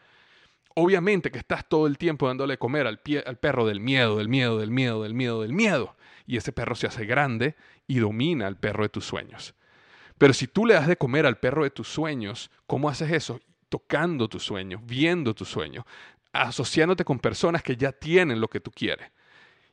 obviamente 0.75 1.31
que 1.31 1.38
estás 1.38 1.67
todo 1.67 1.88
el 1.88 1.97
tiempo 1.97 2.27
dándole 2.27 2.57
comer 2.57 2.88
al, 2.88 2.99
al 3.25 3.38
perro 3.38 3.65
del 3.65 3.79
miedo, 3.79 4.17
del 4.17 4.29
miedo, 4.29 4.57
del 4.57 4.71
miedo, 4.71 5.03
del 5.03 5.13
miedo, 5.13 5.41
del 5.41 5.53
miedo. 5.53 5.95
Y 6.25 6.38
ese 6.38 6.51
perro 6.51 6.75
se 6.75 6.88
hace 6.88 7.05
grande 7.05 7.55
y 7.86 7.99
domina 7.99 8.47
al 8.47 8.57
perro 8.57 8.83
de 8.83 8.89
tus 8.89 9.05
sueños. 9.05 9.53
Pero 10.17 10.33
si 10.33 10.47
tú 10.47 10.65
le 10.65 10.73
das 10.73 10.88
de 10.88 10.97
comer 10.97 11.25
al 11.25 11.38
perro 11.38 11.63
de 11.63 11.69
tus 11.69 11.88
sueños, 11.88 12.49
¿cómo 12.65 12.89
haces 12.89 13.12
eso? 13.12 13.39
Tocando 13.73 14.27
tus 14.27 14.43
sueños, 14.43 14.81
viendo 14.86 15.33
tus 15.33 15.49
sueños, 15.49 15.83
asociándote 16.31 17.03
con 17.03 17.17
personas 17.17 17.63
que 17.63 17.75
ya 17.75 17.91
tienen 17.91 18.39
lo 18.39 18.47
que 18.47 18.59
tú 18.59 18.69
quieres. 18.69 19.09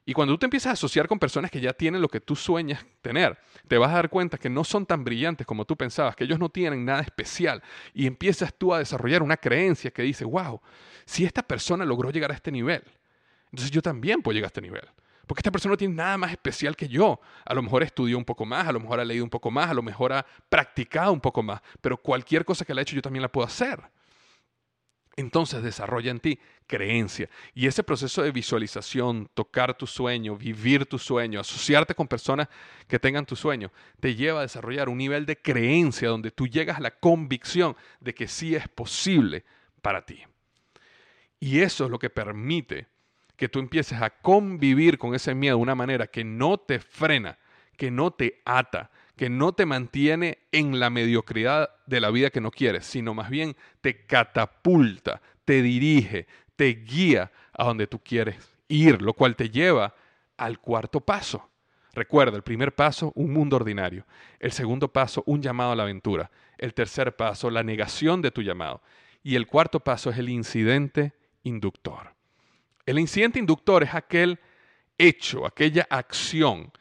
Y 0.06 0.14
cuando 0.14 0.32
tú 0.32 0.38
te 0.38 0.46
empiezas 0.46 0.70
a 0.70 0.72
asociar 0.72 1.06
con 1.06 1.18
personas 1.18 1.50
que 1.50 1.60
ya 1.60 1.74
tienen 1.74 2.00
lo 2.00 2.08
que 2.08 2.18
tú 2.18 2.34
sueñas 2.34 2.82
tener, 3.02 3.38
te 3.68 3.76
vas 3.76 3.90
a 3.90 3.96
dar 3.96 4.08
cuenta 4.08 4.38
que 4.38 4.48
no 4.48 4.64
son 4.64 4.86
tan 4.86 5.04
brillantes 5.04 5.46
como 5.46 5.66
tú 5.66 5.76
pensabas, 5.76 6.16
que 6.16 6.24
ellos 6.24 6.38
no 6.38 6.48
tienen 6.48 6.82
nada 6.82 7.02
especial. 7.02 7.62
Y 7.92 8.06
empiezas 8.06 8.54
tú 8.54 8.72
a 8.72 8.78
desarrollar 8.78 9.22
una 9.22 9.36
creencia 9.36 9.90
que 9.90 10.00
dice, 10.00 10.24
wow, 10.24 10.62
si 11.04 11.26
esta 11.26 11.42
persona 11.42 11.84
logró 11.84 12.10
llegar 12.10 12.30
a 12.30 12.34
este 12.36 12.50
nivel, 12.50 12.82
entonces 13.50 13.70
yo 13.70 13.82
también 13.82 14.22
puedo 14.22 14.34
llegar 14.34 14.46
a 14.46 14.52
este 14.52 14.62
nivel. 14.62 14.88
Porque 15.30 15.42
esta 15.42 15.52
persona 15.52 15.74
no 15.74 15.76
tiene 15.76 15.94
nada 15.94 16.18
más 16.18 16.32
especial 16.32 16.74
que 16.74 16.88
yo. 16.88 17.20
A 17.44 17.54
lo 17.54 17.62
mejor 17.62 17.84
estudió 17.84 18.18
un 18.18 18.24
poco 18.24 18.44
más, 18.44 18.66
a 18.66 18.72
lo 18.72 18.80
mejor 18.80 18.98
ha 18.98 19.04
leído 19.04 19.22
un 19.22 19.30
poco 19.30 19.48
más, 19.48 19.70
a 19.70 19.74
lo 19.74 19.80
mejor 19.80 20.12
ha 20.12 20.26
practicado 20.48 21.12
un 21.12 21.20
poco 21.20 21.40
más, 21.40 21.60
pero 21.80 21.96
cualquier 21.98 22.44
cosa 22.44 22.64
que 22.64 22.74
le 22.74 22.80
ha 22.80 22.82
hecho 22.82 22.96
yo 22.96 23.00
también 23.00 23.22
la 23.22 23.30
puedo 23.30 23.46
hacer. 23.46 23.80
Entonces 25.14 25.62
desarrolla 25.62 26.10
en 26.10 26.18
ti 26.18 26.40
creencia. 26.66 27.30
Y 27.54 27.68
ese 27.68 27.84
proceso 27.84 28.24
de 28.24 28.32
visualización, 28.32 29.30
tocar 29.32 29.78
tu 29.78 29.86
sueño, 29.86 30.34
vivir 30.36 30.84
tu 30.84 30.98
sueño, 30.98 31.38
asociarte 31.38 31.94
con 31.94 32.08
personas 32.08 32.48
que 32.88 32.98
tengan 32.98 33.24
tu 33.24 33.36
sueño, 33.36 33.70
te 34.00 34.16
lleva 34.16 34.40
a 34.40 34.42
desarrollar 34.42 34.88
un 34.88 34.98
nivel 34.98 35.26
de 35.26 35.40
creencia 35.40 36.08
donde 36.08 36.32
tú 36.32 36.48
llegas 36.48 36.78
a 36.78 36.82
la 36.82 36.98
convicción 36.98 37.76
de 38.00 38.14
que 38.14 38.26
sí 38.26 38.56
es 38.56 38.66
posible 38.66 39.44
para 39.80 40.04
ti. 40.04 40.24
Y 41.38 41.60
eso 41.60 41.84
es 41.84 41.90
lo 41.92 42.00
que 42.00 42.10
permite 42.10 42.88
que 43.40 43.48
tú 43.48 43.58
empieces 43.58 44.02
a 44.02 44.10
convivir 44.10 44.98
con 44.98 45.14
ese 45.14 45.34
miedo 45.34 45.56
de 45.56 45.62
una 45.62 45.74
manera 45.74 46.06
que 46.06 46.24
no 46.24 46.58
te 46.58 46.78
frena, 46.78 47.38
que 47.78 47.90
no 47.90 48.10
te 48.10 48.42
ata, 48.44 48.90
que 49.16 49.30
no 49.30 49.54
te 49.54 49.64
mantiene 49.64 50.40
en 50.52 50.78
la 50.78 50.90
mediocridad 50.90 51.70
de 51.86 52.02
la 52.02 52.10
vida 52.10 52.28
que 52.28 52.42
no 52.42 52.50
quieres, 52.50 52.84
sino 52.84 53.14
más 53.14 53.30
bien 53.30 53.56
te 53.80 54.04
catapulta, 54.04 55.22
te 55.46 55.62
dirige, 55.62 56.26
te 56.54 56.84
guía 56.86 57.32
a 57.54 57.64
donde 57.64 57.86
tú 57.86 57.98
quieres 58.00 58.36
ir, 58.68 59.00
lo 59.00 59.14
cual 59.14 59.36
te 59.36 59.48
lleva 59.48 59.94
al 60.36 60.58
cuarto 60.58 61.00
paso. 61.00 61.48
Recuerda, 61.94 62.36
el 62.36 62.42
primer 62.42 62.74
paso, 62.74 63.10
un 63.14 63.32
mundo 63.32 63.56
ordinario. 63.56 64.04
El 64.38 64.52
segundo 64.52 64.92
paso, 64.92 65.22
un 65.24 65.40
llamado 65.40 65.72
a 65.72 65.76
la 65.76 65.84
aventura. 65.84 66.30
El 66.58 66.74
tercer 66.74 67.16
paso, 67.16 67.48
la 67.48 67.62
negación 67.62 68.20
de 68.20 68.32
tu 68.32 68.42
llamado. 68.42 68.82
Y 69.22 69.36
el 69.36 69.46
cuarto 69.46 69.80
paso 69.80 70.10
es 70.10 70.18
el 70.18 70.28
incidente 70.28 71.14
inductor. 71.42 72.19
El 72.90 72.98
incidente 72.98 73.38
inductor 73.38 73.84
es 73.84 73.94
aquel 73.94 74.40
hecho, 74.98 75.46
aquella 75.46 75.86
acción 75.88 76.72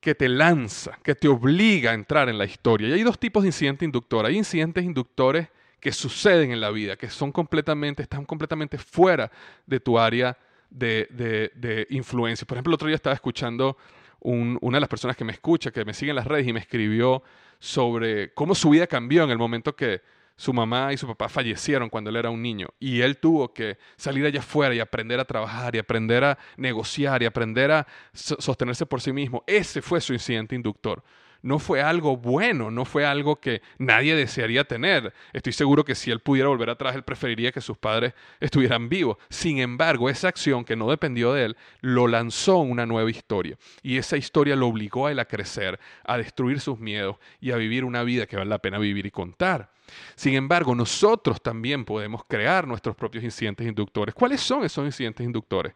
que 0.00 0.14
te 0.14 0.28
lanza, 0.28 0.98
que 1.02 1.14
te 1.14 1.28
obliga 1.28 1.92
a 1.92 1.94
entrar 1.94 2.28
en 2.28 2.36
la 2.36 2.44
historia. 2.44 2.88
Y 2.88 2.92
hay 2.92 3.02
dos 3.02 3.18
tipos 3.18 3.42
de 3.42 3.48
incidente 3.48 3.86
inductor. 3.86 4.26
Hay 4.26 4.36
incidentes 4.36 4.84
inductores 4.84 5.48
que 5.80 5.92
suceden 5.92 6.52
en 6.52 6.60
la 6.60 6.70
vida, 6.70 6.96
que 6.96 7.08
son 7.08 7.32
completamente, 7.32 8.02
están 8.02 8.26
completamente 8.26 8.76
fuera 8.76 9.30
de 9.64 9.80
tu 9.80 9.98
área 9.98 10.36
de, 10.68 11.86
influencia. 11.88 12.46
Por 12.46 12.58
ejemplo, 12.58 12.72
el 12.72 12.74
otro 12.74 12.88
día 12.88 12.96
estaba 12.96 13.14
escuchando 13.14 13.78
una 14.20 14.76
de 14.76 14.80
las 14.80 14.90
personas 14.90 15.16
que 15.16 15.24
me 15.24 15.32
escucha, 15.32 15.70
que 15.70 15.86
me 15.86 15.94
sigue 15.94 16.10
en 16.10 16.16
las 16.16 16.26
redes 16.26 16.46
y 16.46 16.52
me 16.52 16.60
escribió 16.60 17.22
sobre 17.58 18.34
cómo 18.34 18.54
su 18.54 18.68
vida 18.68 18.86
cambió 18.86 19.24
en 19.24 19.30
el 19.30 19.38
momento 19.38 19.74
que 19.74 20.02
su 20.38 20.54
mamá 20.54 20.92
y 20.92 20.96
su 20.96 21.06
papá 21.06 21.28
fallecieron 21.28 21.90
cuando 21.90 22.08
él 22.08 22.16
era 22.16 22.30
un 22.30 22.40
niño 22.40 22.68
y 22.78 23.00
él 23.00 23.18
tuvo 23.18 23.52
que 23.52 23.76
salir 23.96 24.24
allá 24.24 24.38
afuera 24.38 24.74
y 24.74 24.80
aprender 24.80 25.18
a 25.20 25.24
trabajar 25.24 25.74
y 25.74 25.78
aprender 25.78 26.24
a 26.24 26.38
negociar 26.56 27.22
y 27.22 27.26
aprender 27.26 27.72
a 27.72 27.86
sostenerse 28.14 28.86
por 28.86 29.00
sí 29.00 29.12
mismo. 29.12 29.42
Ese 29.46 29.82
fue 29.82 30.00
su 30.00 30.14
incidente 30.14 30.54
inductor 30.54 31.02
no 31.42 31.58
fue 31.58 31.82
algo 31.82 32.16
bueno, 32.16 32.70
no 32.70 32.84
fue 32.84 33.06
algo 33.06 33.36
que 33.36 33.62
nadie 33.78 34.16
desearía 34.16 34.64
tener. 34.64 35.12
Estoy 35.32 35.52
seguro 35.52 35.84
que 35.84 35.94
si 35.94 36.10
él 36.10 36.20
pudiera 36.20 36.48
volver 36.48 36.70
atrás, 36.70 36.96
él 36.96 37.04
preferiría 37.04 37.52
que 37.52 37.60
sus 37.60 37.78
padres 37.78 38.14
estuvieran 38.40 38.88
vivos. 38.88 39.18
Sin 39.28 39.58
embargo, 39.58 40.10
esa 40.10 40.28
acción 40.28 40.64
que 40.64 40.76
no 40.76 40.90
dependió 40.90 41.32
de 41.32 41.46
él, 41.46 41.56
lo 41.80 42.08
lanzó 42.08 42.62
en 42.62 42.70
una 42.70 42.86
nueva 42.86 43.10
historia. 43.10 43.56
Y 43.82 43.98
esa 43.98 44.16
historia 44.16 44.56
lo 44.56 44.66
obligó 44.66 45.06
a 45.06 45.12
él 45.12 45.18
a 45.20 45.26
crecer, 45.26 45.78
a 46.04 46.18
destruir 46.18 46.60
sus 46.60 46.78
miedos 46.78 47.16
y 47.40 47.52
a 47.52 47.56
vivir 47.56 47.84
una 47.84 48.02
vida 48.02 48.26
que 48.26 48.36
vale 48.36 48.50
la 48.50 48.58
pena 48.58 48.78
vivir 48.78 49.06
y 49.06 49.10
contar. 49.10 49.70
Sin 50.14 50.34
embargo, 50.34 50.74
nosotros 50.74 51.40
también 51.40 51.84
podemos 51.84 52.22
crear 52.26 52.66
nuestros 52.66 52.94
propios 52.96 53.24
incidentes 53.24 53.66
inductores. 53.66 54.14
¿Cuáles 54.14 54.40
son 54.40 54.64
esos 54.64 54.84
incidentes 54.84 55.24
inductores? 55.24 55.74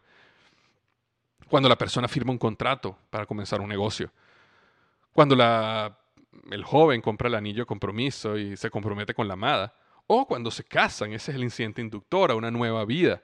Cuando 1.47 1.69
la 1.69 1.77
persona 1.77 2.07
firma 2.07 2.31
un 2.31 2.37
contrato 2.37 2.97
para 3.09 3.25
comenzar 3.25 3.61
un 3.61 3.69
negocio 3.69 4.11
cuando 5.13 5.35
el 6.51 6.63
joven 6.63 7.01
compra 7.01 7.27
el 7.27 7.35
anillo 7.35 7.61
de 7.61 7.65
compromiso 7.67 8.37
y 8.37 8.57
se 8.57 8.69
compromete 8.69 9.13
con 9.13 9.27
la 9.27 9.35
amada. 9.35 9.75
O 10.07 10.27
cuando 10.27 10.51
se 10.51 10.63
casan, 10.63 11.13
ese 11.13 11.31
es 11.31 11.37
el 11.37 11.43
incidente 11.43 11.81
inductor 11.81 12.31
a 12.31 12.35
una 12.35 12.51
nueva 12.51 12.83
vida. 12.83 13.21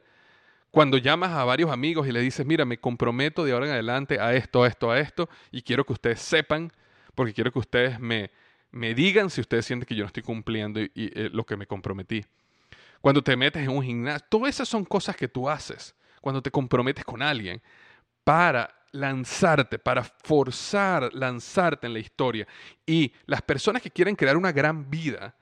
Cuando 0.71 0.97
llamas 0.97 1.31
a 1.31 1.43
varios 1.43 1.71
amigos 1.71 2.07
y 2.07 2.11
le 2.11 2.21
dices, 2.21 2.45
mira, 2.45 2.63
me 2.63 2.79
comprometo 2.79 3.43
de 3.43 3.51
ahora 3.51 3.65
en 3.65 3.71
adelante 3.73 4.19
a 4.19 4.33
esto, 4.35 4.63
a 4.63 4.67
esto, 4.67 4.91
a 4.91 4.99
esto, 4.99 5.27
y 5.51 5.63
quiero 5.63 5.83
que 5.83 5.93
ustedes 5.93 6.21
sepan, 6.21 6.71
porque 7.15 7.33
quiero 7.33 7.51
que 7.51 7.59
ustedes 7.59 7.99
me, 7.99 8.29
me 8.71 8.93
digan 8.93 9.29
si 9.29 9.41
ustedes 9.41 9.65
sienten 9.65 9.87
que 9.87 9.95
yo 9.95 10.03
no 10.03 10.07
estoy 10.07 10.23
cumpliendo 10.23 10.79
eh, 10.79 11.29
lo 11.31 11.45
que 11.45 11.57
me 11.57 11.67
comprometí. 11.67 12.25
Cuando 13.01 13.23
te 13.23 13.35
metes 13.35 13.63
en 13.63 13.69
un 13.69 13.83
gimnasio, 13.83 14.25
todas 14.29 14.49
esas 14.49 14.67
son 14.67 14.85
cosas 14.85 15.15
que 15.15 15.27
tú 15.27 15.49
haces 15.49 15.95
cuando 16.21 16.41
te 16.41 16.51
comprometes 16.51 17.05
con 17.05 17.21
alguien 17.21 17.61
para 18.23 18.69
lanzarte, 18.91 19.79
para 19.79 20.03
forzar 20.03 21.13
lanzarte 21.13 21.87
en 21.87 21.93
la 21.93 21.99
historia. 21.99 22.47
Y 22.85 23.13
las 23.25 23.41
personas 23.41 23.81
que 23.81 23.91
quieren 23.91 24.15
crear 24.15 24.35
una 24.35 24.51
gran 24.51 24.89
vida 24.89 25.35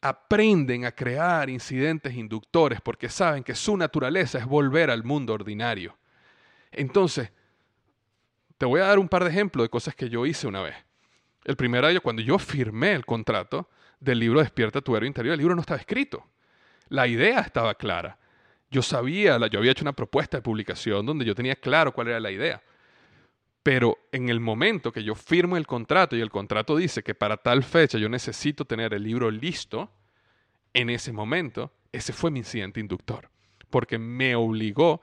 aprenden 0.00 0.84
a 0.84 0.92
crear 0.92 1.48
incidentes 1.48 2.14
inductores 2.14 2.80
porque 2.80 3.08
saben 3.08 3.42
que 3.42 3.54
su 3.54 3.76
naturaleza 3.76 4.38
es 4.38 4.46
volver 4.46 4.90
al 4.90 5.04
mundo 5.04 5.32
ordinario. 5.32 5.96
Entonces, 6.70 7.30
te 8.58 8.66
voy 8.66 8.80
a 8.80 8.86
dar 8.86 8.98
un 8.98 9.08
par 9.08 9.24
de 9.24 9.30
ejemplos 9.30 9.64
de 9.64 9.68
cosas 9.68 9.94
que 9.94 10.08
yo 10.08 10.26
hice 10.26 10.46
una 10.46 10.62
vez. 10.62 10.85
El 11.46 11.54
primer 11.54 11.84
año, 11.84 12.00
cuando 12.00 12.22
yo 12.22 12.40
firmé 12.40 12.90
el 12.92 13.06
contrato 13.06 13.70
del 14.00 14.18
libro 14.18 14.40
Despierta 14.40 14.80
tu 14.80 14.96
héroe 14.96 15.06
interior, 15.06 15.32
el 15.32 15.38
libro 15.38 15.54
no 15.54 15.60
estaba 15.60 15.78
escrito. 15.78 16.26
La 16.88 17.06
idea 17.06 17.38
estaba 17.38 17.76
clara. 17.76 18.18
Yo 18.68 18.82
sabía, 18.82 19.38
yo 19.46 19.60
había 19.60 19.70
hecho 19.70 19.84
una 19.84 19.92
propuesta 19.92 20.38
de 20.38 20.42
publicación 20.42 21.06
donde 21.06 21.24
yo 21.24 21.36
tenía 21.36 21.54
claro 21.54 21.92
cuál 21.92 22.08
era 22.08 22.18
la 22.18 22.32
idea. 22.32 22.60
Pero 23.62 23.96
en 24.10 24.28
el 24.28 24.40
momento 24.40 24.90
que 24.90 25.04
yo 25.04 25.14
firmo 25.14 25.56
el 25.56 25.68
contrato 25.68 26.16
y 26.16 26.20
el 26.20 26.30
contrato 26.30 26.74
dice 26.74 27.04
que 27.04 27.14
para 27.14 27.36
tal 27.36 27.62
fecha 27.62 27.96
yo 27.96 28.08
necesito 28.08 28.64
tener 28.64 28.92
el 28.92 29.04
libro 29.04 29.30
listo, 29.30 29.88
en 30.74 30.90
ese 30.90 31.12
momento, 31.12 31.72
ese 31.92 32.12
fue 32.12 32.32
mi 32.32 32.40
incidente 32.40 32.80
inductor. 32.80 33.30
Porque 33.70 33.98
me 33.98 34.34
obligó 34.34 35.00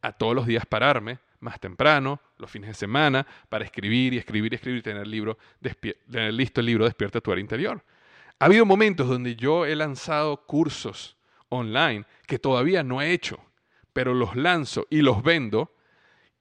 a 0.00 0.12
todos 0.12 0.34
los 0.34 0.46
días 0.46 0.64
pararme 0.64 1.18
más 1.42 1.60
temprano, 1.60 2.20
los 2.38 2.50
fines 2.50 2.68
de 2.68 2.74
semana, 2.74 3.26
para 3.48 3.64
escribir 3.64 4.14
y 4.14 4.18
escribir 4.18 4.52
y 4.52 4.56
escribir 4.56 4.78
y 4.78 4.82
tener, 4.82 5.06
libro, 5.06 5.36
listo 6.06 6.60
el 6.60 6.66
libro 6.66 6.84
Despierta 6.84 7.20
tu 7.20 7.32
era 7.32 7.40
interior. 7.40 7.84
Ha 8.38 8.46
habido 8.46 8.64
momentos 8.64 9.08
donde 9.08 9.36
yo 9.36 9.66
he 9.66 9.76
lanzado 9.76 10.46
cursos 10.46 11.16
online 11.48 12.04
que 12.26 12.38
todavía 12.38 12.82
no 12.82 13.02
he 13.02 13.12
hecho, 13.12 13.38
pero 13.92 14.14
los 14.14 14.34
lanzo 14.36 14.86
y 14.88 15.02
los 15.02 15.22
vendo 15.22 15.72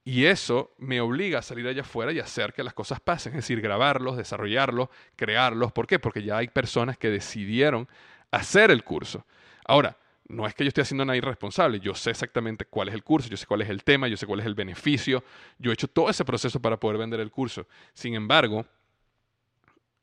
y 0.03 0.25
eso 0.25 0.73
me 0.79 0.99
obliga 0.99 1.39
a 1.39 1.41
salir 1.43 1.67
allá 1.67 1.81
afuera 1.81 2.11
y 2.11 2.19
hacer 2.19 2.53
que 2.53 2.63
las 2.63 2.73
cosas 2.73 2.99
pasen, 2.99 3.33
es 3.33 3.37
decir, 3.37 3.61
grabarlos, 3.61 4.17
desarrollarlos, 4.17 4.89
crearlos. 5.15 5.71
¿Por 5.71 5.85
qué? 5.85 5.99
Porque 5.99 6.23
ya 6.23 6.37
hay 6.37 6.47
personas 6.47 6.97
que 6.97 7.09
decidieron 7.09 7.87
hacer 8.31 8.71
el 8.71 8.83
curso. 8.83 9.25
Ahora, 9.63 9.97
no 10.31 10.47
es 10.47 10.55
que 10.55 10.63
yo 10.63 10.69
esté 10.69 10.81
haciendo 10.81 11.05
nada 11.05 11.17
irresponsable, 11.17 11.79
yo 11.79 11.93
sé 11.93 12.11
exactamente 12.11 12.65
cuál 12.65 12.87
es 12.87 12.93
el 12.93 13.03
curso, 13.03 13.29
yo 13.29 13.37
sé 13.37 13.45
cuál 13.45 13.61
es 13.61 13.69
el 13.69 13.83
tema, 13.83 14.07
yo 14.07 14.17
sé 14.17 14.25
cuál 14.25 14.39
es 14.39 14.45
el 14.45 14.55
beneficio, 14.55 15.23
yo 15.59 15.71
he 15.71 15.73
hecho 15.73 15.87
todo 15.87 16.09
ese 16.09 16.25
proceso 16.25 16.59
para 16.61 16.79
poder 16.79 16.97
vender 16.97 17.19
el 17.19 17.31
curso. 17.31 17.67
Sin 17.93 18.15
embargo, 18.15 18.65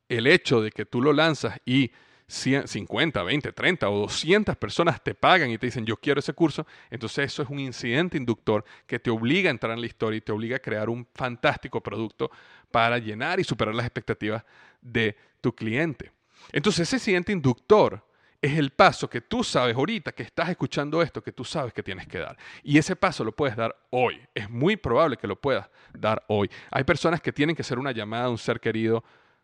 el 0.09 0.27
hecho 0.27 0.61
de 0.61 0.71
que 0.71 0.85
tú 0.85 1.03
lo 1.03 1.13
lanzas 1.13 1.59
y 1.65 1.91
50, 2.29 3.23
20, 3.23 3.53
30 3.53 3.89
o 3.89 4.01
200 4.01 4.55
personas 4.57 5.03
te 5.03 5.15
pagan 5.15 5.51
y 5.51 5.57
te 5.57 5.67
dicen 5.67 5.87
yo 5.87 5.97
quiero 5.97 6.21
ese 6.21 6.35
curso, 6.35 6.67
entonces 6.91 7.33
eso 7.33 7.43
es 7.43 7.49
un 7.49 7.59
incidente 7.59 8.19
inductor 8.19 8.65
que 8.87 8.99
te 8.99 9.11
obliga 9.11 9.49
a 9.49 9.53
entrar 9.53 9.73
en 9.73 9.81
la 9.81 9.87
historia 9.87 10.19
y 10.19 10.21
te 10.21 10.33
obliga 10.33 10.57
a 10.57 10.61
crear 10.61 10.91
un 10.91 11.07
fantástico 11.15 11.83
producto 11.83 12.31
para 12.71 12.99
llenar 12.99 13.41
y 13.41 13.45
superar 13.45 13.75
las 13.75 13.87
expectativas 13.87 14.45
de 14.83 15.17
tu 15.41 15.55
cliente. 15.55 16.13
Entonces 16.53 16.87
ese 16.87 16.97
incidente 16.97 17.33
inductor 17.33 18.05
es 18.41 18.57
el 18.57 18.71
paso 18.71 19.11
que 19.11 19.21
tú 19.21 19.43
sabes 19.43 19.75
ahorita 19.75 20.13
que 20.13 20.23
estás 20.23 20.49
escuchando 20.49 21.03
esto, 21.03 21.23
que 21.23 21.33
tú 21.33 21.45
sabes 21.45 21.73
que 21.73 21.83
tienes 21.83 22.07
que 22.07 22.19
dar. 22.19 22.37
Y 22.63 22.79
ese 22.79 22.95
paso 22.95 23.25
lo 23.25 23.33
puedes 23.33 23.57
dar 23.57 23.75
hoy. 23.91 24.21
Es 24.35 24.49
muy 24.49 24.77
probable 24.77 25.17
que 25.17 25.27
lo 25.27 25.37
puedas 25.37 25.69
dar 25.93 26.23
hoy. 26.29 26.49
Hay 26.71 26.85
personas 26.85 27.21
que 27.21 27.33
tienen 27.33 27.57
que 27.57 27.63
hacer 27.63 27.79
una 27.79 27.91
llamada 27.93 28.27
a 28.27 28.31
un 28.31 28.39
ser 28.39 28.61
querido 28.61 29.03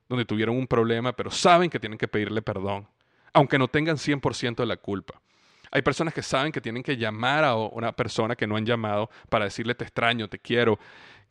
donde 0.08 0.24
tuvieron 0.24 0.56
un 0.56 0.66
problema, 0.66 1.12
pero 1.14 1.30
saben 1.30 1.70
que 1.70 1.80
tienen 1.80 1.98
que 1.98 2.06
pedirle 2.06 2.42
perdón, 2.42 2.86
aunque 3.32 3.58
no 3.58 3.68
tengan 3.68 3.96
100% 3.96 4.56
de 4.56 4.66
la 4.66 4.76
culpa. 4.76 5.20
Hay 5.72 5.82
personas 5.82 6.14
que 6.14 6.22
saben 6.22 6.52
que 6.52 6.60
tienen 6.60 6.84
que 6.84 6.96
llamar 6.96 7.42
a 7.42 7.56
una 7.56 7.90
persona 7.90 8.36
que 8.36 8.46
no 8.46 8.54
han 8.56 8.64
llamado 8.64 9.10
para 9.28 9.46
decirle 9.46 9.74
te 9.74 9.82
extraño, 9.82 10.28
te 10.28 10.38
quiero, 10.38 10.78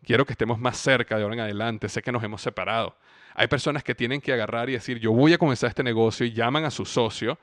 quiero 0.03 0.25
que 0.25 0.33
estemos 0.33 0.59
más 0.59 0.77
cerca 0.77 1.15
de 1.15 1.23
ahora 1.23 1.35
en 1.35 1.41
adelante, 1.41 1.87
sé 1.87 2.01
que 2.01 2.11
nos 2.11 2.23
hemos 2.23 2.41
separado. 2.41 2.97
Hay 3.35 3.47
personas 3.47 3.83
que 3.83 3.95
tienen 3.95 4.19
que 4.19 4.33
agarrar 4.33 4.69
y 4.69 4.73
decir 4.73 4.99
yo 4.99 5.13
voy 5.13 5.31
a 5.31 5.37
comenzar 5.37 5.69
este 5.69 5.83
negocio 5.83 6.25
y 6.25 6.33
llaman 6.33 6.65
a 6.65 6.71
su 6.71 6.83
socio 6.83 7.39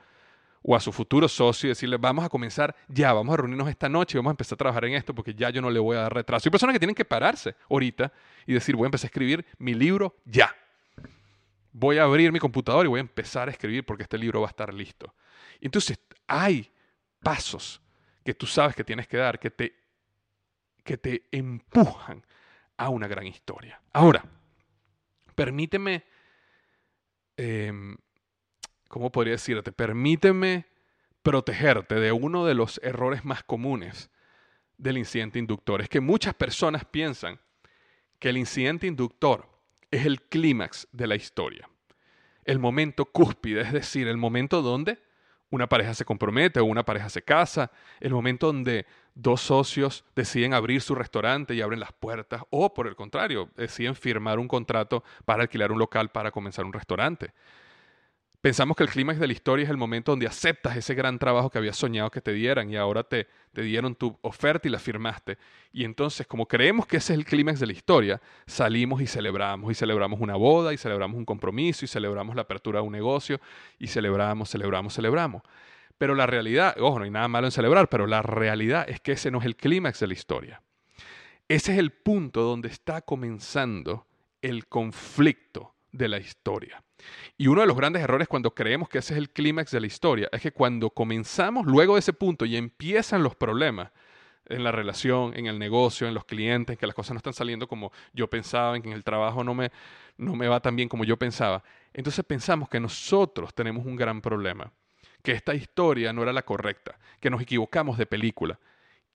o 0.63 0.75
a 0.75 0.79
su 0.79 0.91
futuro 0.91 1.27
socio 1.27 1.67
y 1.67 1.69
decirle 1.69 1.97
vamos 1.97 2.23
a 2.23 2.29
comenzar 2.29 2.75
ya, 2.87 3.13
vamos 3.13 3.33
a 3.33 3.37
reunirnos 3.37 3.67
esta 3.69 3.89
noche 3.89 4.15
y 4.15 4.19
vamos 4.19 4.31
a 4.31 4.33
empezar 4.33 4.55
a 4.55 4.57
trabajar 4.57 4.85
en 4.85 4.93
esto 4.93 5.15
porque 5.15 5.33
ya 5.33 5.49
yo 5.49 5.61
no 5.61 5.69
le 5.69 5.79
voy 5.79 5.97
a 5.97 6.01
dar 6.01 6.13
retraso. 6.13 6.47
Hay 6.47 6.51
personas 6.51 6.73
que 6.73 6.79
tienen 6.79 6.95
que 6.95 7.05
pararse 7.05 7.55
ahorita 7.69 8.11
y 8.45 8.53
decir 8.53 8.75
voy 8.75 8.85
a 8.85 8.87
empezar 8.87 9.05
a 9.05 9.09
escribir 9.09 9.45
mi 9.57 9.73
libro 9.73 10.15
ya 10.25 10.55
voy 11.73 11.97
a 11.97 12.03
abrir 12.03 12.31
mi 12.31 12.39
computador 12.39 12.85
y 12.85 12.89
voy 12.89 12.99
a 12.99 13.01
empezar 13.01 13.47
a 13.47 13.51
escribir 13.51 13.85
porque 13.85 14.03
este 14.03 14.17
libro 14.17 14.41
va 14.41 14.47
a 14.47 14.49
estar 14.49 14.73
listo. 14.73 15.13
Entonces 15.59 15.99
hay 16.27 16.69
pasos 17.21 17.81
que 18.23 18.33
tú 18.33 18.45
sabes 18.45 18.75
que 18.75 18.83
tienes 18.83 19.07
que 19.07 19.17
dar, 19.17 19.39
que 19.39 19.51
te, 19.51 19.75
que 20.83 20.97
te 20.97 21.27
empujan 21.31 22.23
a 22.77 22.89
una 22.89 23.07
gran 23.07 23.25
historia. 23.27 23.81
Ahora, 23.93 24.23
permíteme, 25.35 26.03
em, 27.37 27.95
¿cómo 28.91 29.09
podría 29.11 29.31
decirte? 29.31 29.71
Permíteme 29.71 30.65
protegerte 31.23 31.95
de 31.95 32.11
uno 32.11 32.45
de 32.45 32.53
los 32.53 32.79
errores 32.83 33.23
más 33.23 33.41
comunes 33.41 34.11
del 34.77 34.97
incidente 34.97 35.39
inductor. 35.39 35.81
Es 35.81 35.89
que 35.89 36.01
muchas 36.01 36.33
personas 36.33 36.83
piensan 36.83 37.39
que 38.19 38.29
el 38.29 38.37
incidente 38.37 38.87
inductor 38.87 39.47
es 39.89 40.05
el 40.05 40.21
clímax 40.21 40.87
de 40.91 41.07
la 41.07 41.15
historia. 41.15 41.69
El 42.43 42.59
momento 42.59 43.05
cúspide, 43.05 43.61
es 43.61 43.71
decir, 43.71 44.07
el 44.07 44.17
momento 44.17 44.61
donde 44.61 44.99
una 45.51 45.67
pareja 45.67 45.93
se 45.93 46.05
compromete 46.05 46.59
o 46.59 46.65
una 46.65 46.83
pareja 46.83 47.09
se 47.09 47.21
casa, 47.21 47.71
el 47.99 48.11
momento 48.11 48.47
donde 48.47 48.85
dos 49.15 49.41
socios 49.41 50.03
deciden 50.15 50.53
abrir 50.53 50.81
su 50.81 50.95
restaurante 50.95 51.53
y 51.53 51.61
abren 51.61 51.79
las 51.79 51.93
puertas, 51.93 52.43
o 52.49 52.73
por 52.73 52.87
el 52.87 52.95
contrario, 52.95 53.49
deciden 53.55 53.95
firmar 53.95 54.37
un 54.39 54.47
contrato 54.47 55.03
para 55.23 55.43
alquilar 55.43 55.71
un 55.71 55.79
local 55.79 56.09
para 56.09 56.31
comenzar 56.31 56.65
un 56.65 56.73
restaurante. 56.73 57.33
Pensamos 58.41 58.75
que 58.75 58.81
el 58.81 58.89
clímax 58.89 59.19
de 59.19 59.27
la 59.27 59.33
historia 59.33 59.65
es 59.65 59.69
el 59.69 59.77
momento 59.77 60.11
donde 60.11 60.25
aceptas 60.25 60.75
ese 60.75 60.95
gran 60.95 61.19
trabajo 61.19 61.51
que 61.51 61.59
habías 61.59 61.77
soñado 61.77 62.09
que 62.09 62.21
te 62.21 62.33
dieran 62.33 62.71
y 62.71 62.75
ahora 62.75 63.03
te, 63.03 63.27
te 63.53 63.61
dieron 63.61 63.93
tu 63.93 64.17
oferta 64.23 64.67
y 64.67 64.71
la 64.71 64.79
firmaste. 64.79 65.37
Y 65.71 65.83
entonces, 65.83 66.25
como 66.25 66.47
creemos 66.47 66.87
que 66.87 66.97
ese 66.97 67.13
es 67.13 67.19
el 67.19 67.25
clímax 67.25 67.59
de 67.59 67.67
la 67.67 67.73
historia, 67.73 68.19
salimos 68.47 68.99
y 68.99 69.05
celebramos. 69.05 69.71
Y 69.71 69.75
celebramos 69.75 70.19
una 70.19 70.37
boda, 70.37 70.73
y 70.73 70.77
celebramos 70.77 71.19
un 71.19 71.25
compromiso, 71.25 71.85
y 71.85 71.87
celebramos 71.87 72.35
la 72.35 72.41
apertura 72.41 72.79
de 72.79 72.87
un 72.87 72.93
negocio, 72.93 73.39
y 73.77 73.85
celebramos, 73.85 74.49
celebramos, 74.49 74.95
celebramos. 74.95 75.43
Pero 75.99 76.15
la 76.15 76.25
realidad, 76.25 76.75
ojo, 76.79 76.97
no 76.97 77.05
hay 77.05 77.11
nada 77.11 77.27
malo 77.27 77.45
en 77.45 77.51
celebrar, 77.51 77.89
pero 77.89 78.07
la 78.07 78.23
realidad 78.23 78.89
es 78.89 78.99
que 79.01 79.11
ese 79.11 79.29
no 79.29 79.37
es 79.37 79.45
el 79.45 79.55
clímax 79.55 79.99
de 79.99 80.07
la 80.07 80.13
historia. 80.13 80.63
Ese 81.47 81.73
es 81.73 81.77
el 81.77 81.91
punto 81.91 82.41
donde 82.41 82.69
está 82.69 83.01
comenzando 83.01 84.07
el 84.41 84.65
conflicto 84.65 85.75
de 85.91 86.07
la 86.07 86.17
historia. 86.17 86.83
Y 87.37 87.47
uno 87.47 87.61
de 87.61 87.67
los 87.67 87.77
grandes 87.77 88.01
errores 88.01 88.27
cuando 88.27 88.53
creemos 88.53 88.89
que 88.89 88.99
ese 88.99 89.13
es 89.13 89.17
el 89.17 89.29
clímax 89.29 89.71
de 89.71 89.79
la 89.79 89.87
historia 89.87 90.29
es 90.31 90.41
que 90.41 90.51
cuando 90.51 90.89
comenzamos 90.89 91.65
luego 91.65 91.95
de 91.95 91.99
ese 91.99 92.13
punto 92.13 92.45
y 92.45 92.55
empiezan 92.55 93.23
los 93.23 93.35
problemas, 93.35 93.91
en 94.51 94.63
la 94.63 94.71
relación, 94.71 95.35
en 95.35 95.45
el 95.45 95.59
negocio, 95.59 96.07
en 96.07 96.13
los 96.13 96.25
clientes, 96.25 96.77
que 96.77 96.85
las 96.85 96.95
cosas 96.95 97.13
no 97.13 97.17
están 97.17 97.33
saliendo 97.33 97.67
como 97.67 97.91
yo 98.13 98.29
pensaba, 98.29 98.75
en 98.75 98.81
que 98.81 98.89
en 98.89 98.95
el 98.95 99.03
trabajo 99.03 99.43
no 99.43 99.53
me, 99.53 99.71
no 100.17 100.35
me 100.35 100.47
va 100.47 100.59
tan 100.59 100.75
bien 100.75 100.89
como 100.89 101.03
yo 101.03 101.17
pensaba. 101.17 101.63
Entonces 101.93 102.23
pensamos 102.25 102.69
que 102.69 102.79
nosotros 102.79 103.53
tenemos 103.53 103.85
un 103.85 103.95
gran 103.95 104.21
problema, 104.21 104.71
que 105.23 105.31
esta 105.31 105.53
historia 105.53 106.13
no 106.13 106.23
era 106.23 106.33
la 106.33 106.43
correcta, 106.43 106.97
que 107.19 107.29
nos 107.29 107.41
equivocamos 107.41 107.97
de 107.97 108.05
película. 108.05 108.59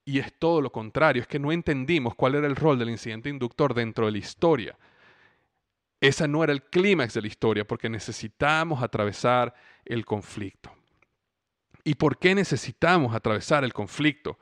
Y 0.05 0.21
es 0.21 0.33
todo 0.39 0.63
lo 0.63 0.71
contrario, 0.71 1.23
es 1.23 1.29
que 1.29 1.39
no 1.39 1.53
entendimos 1.53 2.15
cuál 2.15 2.37
era 2.37 2.47
el 2.47 2.57
rol 2.57 2.79
del 2.79 2.91
incidente 2.91 3.29
inductor 3.29 3.75
dentro 3.75 4.07
de 4.07 4.13
la 4.13 4.19
historia. 4.19 4.77
Esa 6.07 6.29
no 6.29 6.45
era 6.45 6.53
el 6.53 6.63
clímax 6.63 7.15
de 7.15 7.23
la 7.23 7.27
historia, 7.27 7.67
porque 7.67 7.89
necesitamos 7.89 8.81
atravesar 8.81 9.53
el 9.85 10.05
conflicto. 10.05 10.73
¿Y 11.83 11.97
por 11.97 12.19
qué 12.19 12.33
necesitamos 12.33 13.13
atravesar 13.13 13.65
el 13.65 13.73
conflicto? 13.73 14.39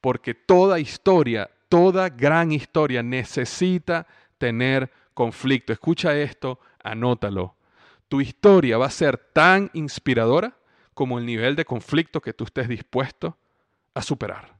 Porque 0.00 0.34
toda 0.34 0.80
historia, 0.80 1.48
toda 1.68 2.08
gran 2.08 2.50
historia 2.50 3.00
necesita 3.04 4.08
tener 4.38 4.90
conflicto. 5.14 5.72
Escucha 5.72 6.16
esto, 6.16 6.58
anótalo. 6.82 7.54
Tu 8.08 8.20
historia 8.20 8.76
va 8.76 8.86
a 8.86 8.90
ser 8.90 9.16
tan 9.16 9.70
inspiradora 9.72 10.56
como 10.94 11.20
el 11.20 11.26
nivel 11.26 11.54
de 11.54 11.64
conflicto 11.64 12.20
que 12.20 12.32
tú 12.32 12.42
estés 12.42 12.66
dispuesto 12.66 13.38
a 13.94 14.02
superar. 14.02 14.56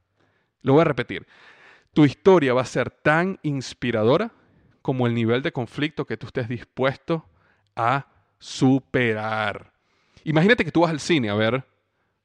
Lo 0.61 0.71
voy 0.71 0.81
a 0.81 0.85
repetir. 0.85 1.27
Tu 1.93 2.05
historia 2.05 2.53
va 2.53 2.61
a 2.61 2.65
ser 2.65 2.91
tan 2.91 3.39
inspiradora 3.43 4.31
como 4.85 5.07
el 5.07 5.15
nivel 5.15 5.41
de 5.41 5.51
conflicto 5.51 6.05
que 6.05 6.15
tú 6.15 6.27
estés 6.27 6.47
dispuesto 6.47 7.25
a 7.75 8.05
superar. 8.37 9.71
Imagínate 10.25 10.63
que 10.63 10.71
tú 10.71 10.81
vas 10.81 10.91
al 10.91 10.99
cine 10.99 11.31
a 11.31 11.33
ver 11.33 11.63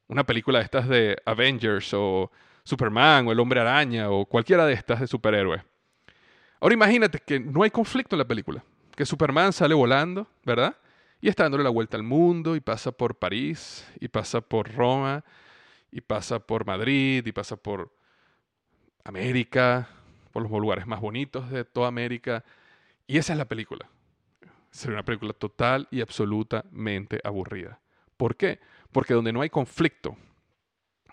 una 0.07 0.23
película 0.23 0.59
de 0.59 0.65
estas 0.65 0.87
de 0.87 1.17
Avengers 1.25 1.91
o 1.95 2.29
Superman 2.63 3.27
o 3.27 3.31
El 3.31 3.39
Hombre 3.39 3.61
Araña 3.61 4.11
o 4.11 4.27
cualquiera 4.27 4.67
de 4.67 4.73
estas 4.73 4.99
de 4.99 5.07
superhéroes. 5.07 5.63
Ahora 6.59 6.75
imagínate 6.75 7.17
que 7.17 7.39
no 7.39 7.63
hay 7.63 7.71
conflicto 7.71 8.15
en 8.15 8.19
la 8.19 8.27
película, 8.27 8.63
que 8.95 9.07
Superman 9.07 9.53
sale 9.53 9.73
volando, 9.73 10.27
¿verdad? 10.45 10.77
Y 11.19 11.29
está 11.29 11.41
dándole 11.41 11.63
la 11.63 11.71
vuelta 11.71 11.97
al 11.97 12.03
mundo 12.03 12.55
y 12.55 12.59
pasa 12.59 12.91
por 12.91 13.15
París 13.15 13.91
y 13.99 14.07
pasa 14.07 14.39
por 14.39 14.71
Roma 14.71 15.23
y 15.91 16.01
pasa 16.01 16.37
por 16.37 16.63
Madrid 16.67 17.25
y 17.25 17.31
pasa 17.31 17.55
por 17.55 17.91
América 19.03 19.89
por 20.31 20.43
los 20.43 20.51
lugares 20.51 20.87
más 20.87 21.01
bonitos 21.01 21.49
de 21.49 21.65
toda 21.65 21.87
América. 21.87 22.43
Y 23.07 23.17
esa 23.17 23.33
es 23.33 23.37
la 23.37 23.45
película. 23.45 23.89
Sería 24.71 24.95
una 24.95 25.05
película 25.05 25.33
total 25.33 25.87
y 25.91 26.01
absolutamente 26.01 27.19
aburrida. 27.23 27.79
¿Por 28.17 28.35
qué? 28.35 28.59
Porque 28.91 29.13
donde 29.13 29.33
no 29.33 29.41
hay 29.41 29.49
conflicto, 29.49 30.15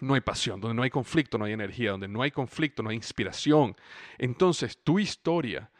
no 0.00 0.14
hay 0.14 0.20
pasión, 0.20 0.60
donde 0.60 0.74
no 0.74 0.82
hay 0.82 0.90
conflicto, 0.90 1.38
no 1.38 1.44
hay 1.44 1.52
energía, 1.52 1.90
donde 1.90 2.08
no 2.08 2.22
hay 2.22 2.30
conflicto, 2.30 2.82
no 2.82 2.90
hay 2.90 2.96
inspiración. 2.96 3.76
Entonces, 4.16 4.78
tu 4.82 4.98
historia 4.98 5.70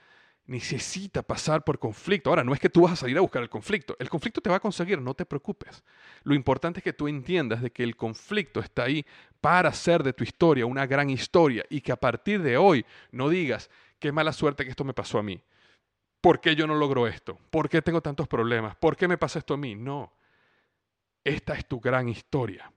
necesita 0.47 1.23
pasar 1.23 1.63
por 1.63 1.79
conflicto. 1.79 2.31
Ahora, 2.31 2.43
no 2.43 2.55
es 2.55 2.61
que 2.61 2.71
tú 2.71 2.83
vas 2.83 2.95
a 2.95 2.97
salir 2.97 3.19
a 3.19 3.21
buscar 3.21 3.43
el 3.43 3.51
conflicto. 3.51 3.95
El 3.99 4.09
conflicto 4.09 4.41
te 4.41 4.49
va 4.51 4.57
a 4.57 4.61
conseguir, 4.61 5.01
no 5.01 5.15
te 5.15 5.27
preocupes. 5.27 5.85
Lo 6.25 6.35
importante 6.35 6.81
es 6.81 6.85
que 6.85 6.95
tú 6.95 7.07
entiendas 7.07 7.61
de 7.61 7.71
que 7.71 7.85
el 7.85 7.97
conflicto 7.97 8.61
está 8.61 8.85
ahí 8.85 9.05
para 9.41 9.69
hacer 9.69 10.03
de 10.03 10.13
tu 10.13 10.25
historia 10.25 10.67
una 10.67 10.87
gran 10.87 11.11
historia 11.11 11.65
y 11.71 11.81
que 11.81 11.93
a 11.93 11.97
partir 11.97 12.43
de 12.43 12.57
hoy 12.57 12.85
no 13.13 13.29
digas, 13.29 13.71
qué 13.99 14.13
mala 14.13 14.33
suerte 14.33 14.65
que 14.65 14.71
esto 14.71 14.85
me 14.85 14.95
pasó 14.95 15.19
a 15.19 15.23
mí. 15.23 15.41
¿Por 16.21 16.41
qué 16.41 16.57
yo 16.57 16.67
no 16.67 16.75
logro 16.75 17.07
esto? 17.07 17.39
¿Por 17.51 17.69
qué 17.69 17.81
tengo 17.81 18.01
tantos 18.01 18.27
problemas? 18.27 18.77
¿Por 18.77 18.97
qué 18.97 19.07
me 19.07 19.19
pasa 19.19 19.39
esto 19.39 19.55
a 19.55 19.57
mí? 19.57 19.75
No. 19.75 20.13
Esta 21.23 21.55
es 21.55 21.67
tu 21.67 21.79
gran 21.79 22.09
historia. 22.09 22.73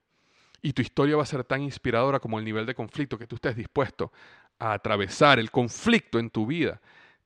Y 0.61 0.73
tu 0.73 0.81
historia 0.81 1.15
va 1.15 1.23
a 1.23 1.27
ser 1.27 1.43
tan 1.43 1.61
inspiradora 1.61 2.19
como 2.19 2.37
el 2.37 2.45
nivel 2.45 2.67
de 2.67 2.75
conflicto 2.75 3.17
que 3.17 3.25
tú 3.25 3.35
estés 3.35 3.55
dispuesto 3.55 4.11
a 4.59 4.73
atravesar. 4.73 5.39
El 5.39 5.49
conflicto 5.49 6.19
en 6.19 6.29
tu 6.29 6.45
vida 6.45 6.79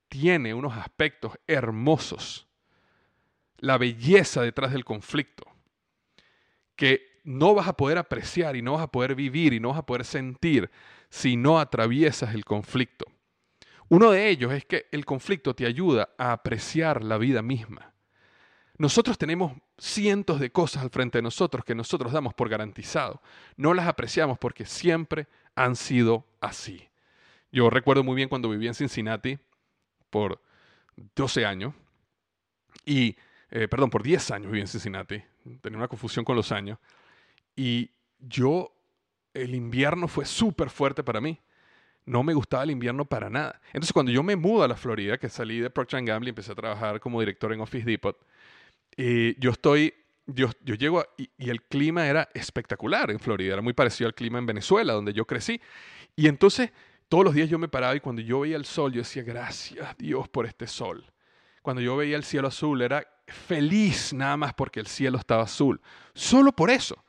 tiene 0.08 0.54
unos 0.54 0.78
aspectos 0.78 1.34
hermosos. 1.46 2.48
La 3.58 3.78
belleza 3.78 4.42
detrás 4.42 4.72
del 4.72 4.86
conflicto. 4.86 5.44
Que 6.78 7.15
no 7.26 7.56
vas 7.56 7.68
a 7.68 7.76
poder 7.76 7.98
apreciar 7.98 8.56
y 8.56 8.62
no 8.62 8.74
vas 8.74 8.84
a 8.84 8.92
poder 8.92 9.16
vivir 9.16 9.54
y 9.54 9.60
no 9.60 9.70
vas 9.70 9.80
a 9.80 9.86
poder 9.86 10.06
sentir 10.06 10.70
si 11.10 11.36
no 11.36 11.60
atraviesas 11.60 12.34
el 12.34 12.46
conflicto. 12.46 13.06
Uno 13.90 14.12
de 14.12 14.30
ellos 14.30 14.54
es 14.54 14.66
que 14.66 14.86
el 14.92 15.06
conflicto 15.06 15.56
te 15.56 15.66
ayuda 15.66 16.10
a 16.18 16.32
apreciar 16.32 17.04
la 17.04 17.18
vida 17.18 17.42
misma. 17.42 17.94
Nosotros 18.78 19.18
tenemos 19.18 19.54
cientos 19.78 20.40
de 20.40 20.52
cosas 20.52 20.84
al 20.84 20.90
frente 20.90 21.18
de 21.18 21.22
nosotros 21.22 21.64
que 21.66 21.76
nosotros 21.76 22.12
damos 22.12 22.34
por 22.34 22.50
garantizado. 22.50 23.22
No 23.58 23.74
las 23.74 23.88
apreciamos 23.88 24.38
porque 24.38 24.66
siempre 24.66 25.28
han 25.56 25.76
sido 25.76 26.26
así. 26.42 26.90
Yo 27.52 27.70
recuerdo 27.70 28.04
muy 28.04 28.16
bien 28.16 28.30
cuando 28.30 28.50
viví 28.50 28.68
en 28.68 28.74
Cincinnati 28.74 29.40
por 30.10 30.42
12 31.16 31.46
años 31.46 31.74
y, 32.86 33.16
eh, 33.50 33.68
perdón, 33.68 33.90
por 33.90 34.04
10 34.04 34.32
años 34.32 34.52
viví 34.52 34.62
en 34.62 34.68
Cincinnati. 34.68 35.24
Tenía 35.62 35.78
una 35.78 35.88
confusión 35.88 36.26
con 36.26 36.36
los 36.36 36.52
años. 36.52 36.78
Y 37.56 37.92
yo, 38.20 38.72
el 39.34 39.56
invierno 39.56 40.08
fue 40.08 40.26
súper 40.26 40.70
fuerte 40.70 41.04
para 41.04 41.22
mí. 41.22 41.40
No 42.06 42.24
me 42.24 42.34
gustaba 42.34 42.64
el 42.64 42.72
invierno 42.72 43.06
para 43.06 43.30
nada. 43.30 43.60
Entonces, 43.68 43.94
cuando 43.94 44.12
yo 44.12 44.22
me 44.22 44.36
mudo 44.36 44.64
a 44.64 44.68
la 44.68 44.76
Florida, 44.76 45.18
que 45.18 45.30
salí 45.30 45.60
de 45.60 45.70
Procter 45.70 46.04
Gamble 46.04 46.30
y 46.30 46.32
empecé 46.32 46.52
a 46.52 46.56
trabajar 46.56 47.00
como 47.00 47.20
director 47.20 47.52
en 47.52 47.62
Office 47.62 47.86
Depot, 47.86 48.18
eh, 48.98 49.36
yo 49.40 49.52
estoy, 49.52 49.94
yo, 50.26 50.50
yo 50.62 50.76
llego 50.76 51.04
y, 51.18 51.30
y, 51.38 51.50
el 51.50 51.64
clima 51.64 52.08
era 52.08 52.30
espectacular 52.34 53.10
en 53.12 53.20
Florida, 53.20 53.54
era 53.54 53.62
muy 53.62 53.74
parecido 53.74 54.08
al 54.08 54.14
clima 54.14 54.38
en 54.38 54.46
Venezuela, 54.46 54.94
donde 54.94 55.14
yo 55.14 55.26
crecí. 55.26 55.60
Y 56.16 56.28
entonces, 56.28 56.72
todos 57.08 57.24
los 57.24 57.34
días 57.34 57.50
yo 57.50 57.60
me 57.60 57.68
paraba 57.68 57.96
y 57.96 58.00
cuando 58.00 58.22
yo 58.22 58.42
veía 58.42 58.56
el 58.56 58.66
sol, 58.66 58.92
yo 58.92 59.00
decía, 59.00 59.24
gracias 59.24 59.98
Dios 59.98 60.28
por 60.30 60.46
este 60.46 60.68
sol. 60.68 61.06
Cuando 61.62 61.82
yo 61.82 61.96
veía 61.96 62.16
el 62.16 62.24
cielo 62.24 62.48
azul, 62.48 62.82
era 62.82 63.08
feliz 63.28 64.14
nada 64.14 64.38
más 64.38 64.54
porque 64.54 64.80
el 64.80 64.88
cielo 64.88 65.18
estaba 65.18 65.44
azul. 65.44 65.82
Solo 66.14 66.52
por 66.52 66.70
eso. 66.70 67.05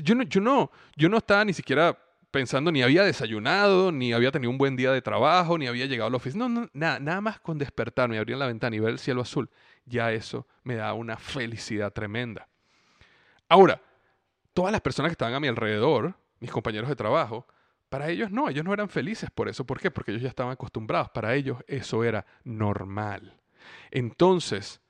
Yo 0.00 0.14
no, 0.14 0.22
yo, 0.24 0.40
no, 0.40 0.70
yo 0.96 1.08
no 1.08 1.18
estaba 1.18 1.44
ni 1.44 1.52
siquiera 1.52 1.98
pensando, 2.30 2.72
ni 2.72 2.82
había 2.82 3.04
desayunado, 3.04 3.92
ni 3.92 4.12
había 4.12 4.30
tenido 4.30 4.50
un 4.50 4.58
buen 4.58 4.74
día 4.74 4.90
de 4.90 5.02
trabajo, 5.02 5.58
ni 5.58 5.66
había 5.66 5.86
llegado 5.86 6.08
a 6.08 6.10
la 6.10 6.16
oficina. 6.16 6.48
No, 6.48 6.62
no, 6.62 6.70
nada, 6.72 6.98
nada 6.98 7.20
más 7.20 7.40
con 7.40 7.58
despertarme, 7.58 8.18
abrir 8.18 8.36
la 8.36 8.46
ventana 8.46 8.74
y 8.74 8.80
ver 8.80 8.90
el 8.90 8.98
cielo 8.98 9.20
azul, 9.20 9.50
ya 9.84 10.12
eso 10.12 10.46
me 10.64 10.76
da 10.76 10.94
una 10.94 11.16
felicidad 11.16 11.92
tremenda. 11.92 12.48
Ahora, 13.48 13.82
todas 14.54 14.72
las 14.72 14.80
personas 14.80 15.10
que 15.10 15.12
estaban 15.12 15.34
a 15.34 15.40
mi 15.40 15.48
alrededor, 15.48 16.14
mis 16.40 16.50
compañeros 16.50 16.88
de 16.88 16.96
trabajo, 16.96 17.46
para 17.90 18.08
ellos 18.08 18.30
no, 18.30 18.48
ellos 18.48 18.64
no 18.64 18.72
eran 18.72 18.88
felices 18.88 19.30
por 19.30 19.50
eso. 19.50 19.66
¿Por 19.66 19.78
qué? 19.78 19.90
Porque 19.90 20.12
ellos 20.12 20.22
ya 20.22 20.30
estaban 20.30 20.54
acostumbrados. 20.54 21.10
Para 21.10 21.34
ellos 21.34 21.58
eso 21.66 22.02
era 22.04 22.24
normal. 22.44 23.38
Entonces, 23.90 24.80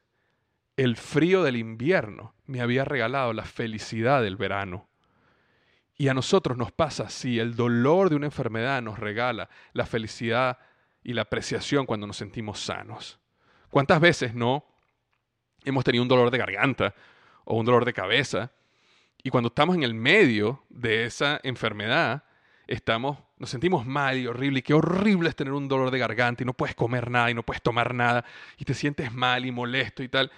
el 0.76 0.96
frío 0.96 1.42
del 1.42 1.56
invierno 1.56 2.34
me 2.46 2.60
había 2.60 2.84
regalado 2.84 3.32
la 3.32 3.44
felicidad 3.44 4.22
del 4.22 4.36
verano. 4.36 4.88
Y 6.02 6.08
a 6.08 6.14
nosotros 6.14 6.58
nos 6.58 6.72
pasa 6.72 7.04
así, 7.04 7.38
el 7.38 7.54
dolor 7.54 8.10
de 8.10 8.16
una 8.16 8.26
enfermedad 8.26 8.82
nos 8.82 8.98
regala 8.98 9.48
la 9.72 9.86
felicidad 9.86 10.58
y 11.04 11.12
la 11.12 11.22
apreciación 11.22 11.86
cuando 11.86 12.08
nos 12.08 12.16
sentimos 12.16 12.58
sanos. 12.58 13.20
¿Cuántas 13.70 14.00
veces 14.00 14.34
no 14.34 14.64
hemos 15.64 15.84
tenido 15.84 16.02
un 16.02 16.08
dolor 16.08 16.32
de 16.32 16.38
garganta 16.38 16.92
o 17.44 17.56
un 17.56 17.64
dolor 17.64 17.84
de 17.84 17.92
cabeza 17.92 18.50
y 19.22 19.30
cuando 19.30 19.46
estamos 19.46 19.76
en 19.76 19.84
el 19.84 19.94
medio 19.94 20.64
de 20.70 21.04
esa 21.04 21.38
enfermedad, 21.44 22.24
estamos, 22.66 23.18
nos 23.38 23.50
sentimos 23.50 23.86
mal 23.86 24.18
y 24.18 24.26
horrible 24.26 24.58
y 24.58 24.62
qué 24.62 24.74
horrible 24.74 25.28
es 25.28 25.36
tener 25.36 25.52
un 25.52 25.68
dolor 25.68 25.92
de 25.92 26.00
garganta 26.00 26.42
y 26.42 26.46
no 26.46 26.54
puedes 26.54 26.74
comer 26.74 27.12
nada 27.12 27.30
y 27.30 27.34
no 27.34 27.44
puedes 27.44 27.62
tomar 27.62 27.94
nada 27.94 28.24
y 28.58 28.64
te 28.64 28.74
sientes 28.74 29.12
mal 29.12 29.46
y 29.46 29.52
molesto 29.52 30.02
y 30.02 30.08
tal. 30.08 30.32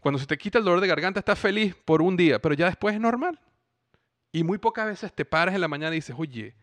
Cuando 0.00 0.18
se 0.18 0.26
te 0.26 0.36
quita 0.36 0.58
el 0.58 0.64
dolor 0.64 0.80
de 0.80 0.88
garganta 0.88 1.20
estás 1.20 1.38
feliz 1.38 1.76
por 1.84 2.02
un 2.02 2.16
día, 2.16 2.42
pero 2.42 2.56
ya 2.56 2.66
después 2.66 2.96
es 2.96 3.00
normal. 3.00 3.38
Y 4.32 4.44
muy 4.44 4.58
pocas 4.58 4.86
veces 4.86 5.12
te 5.12 5.24
paras 5.24 5.54
en 5.54 5.60
la 5.60 5.68
mañana 5.68 5.92
y 5.92 5.98
dices, 5.98 6.16
oye, 6.18 6.54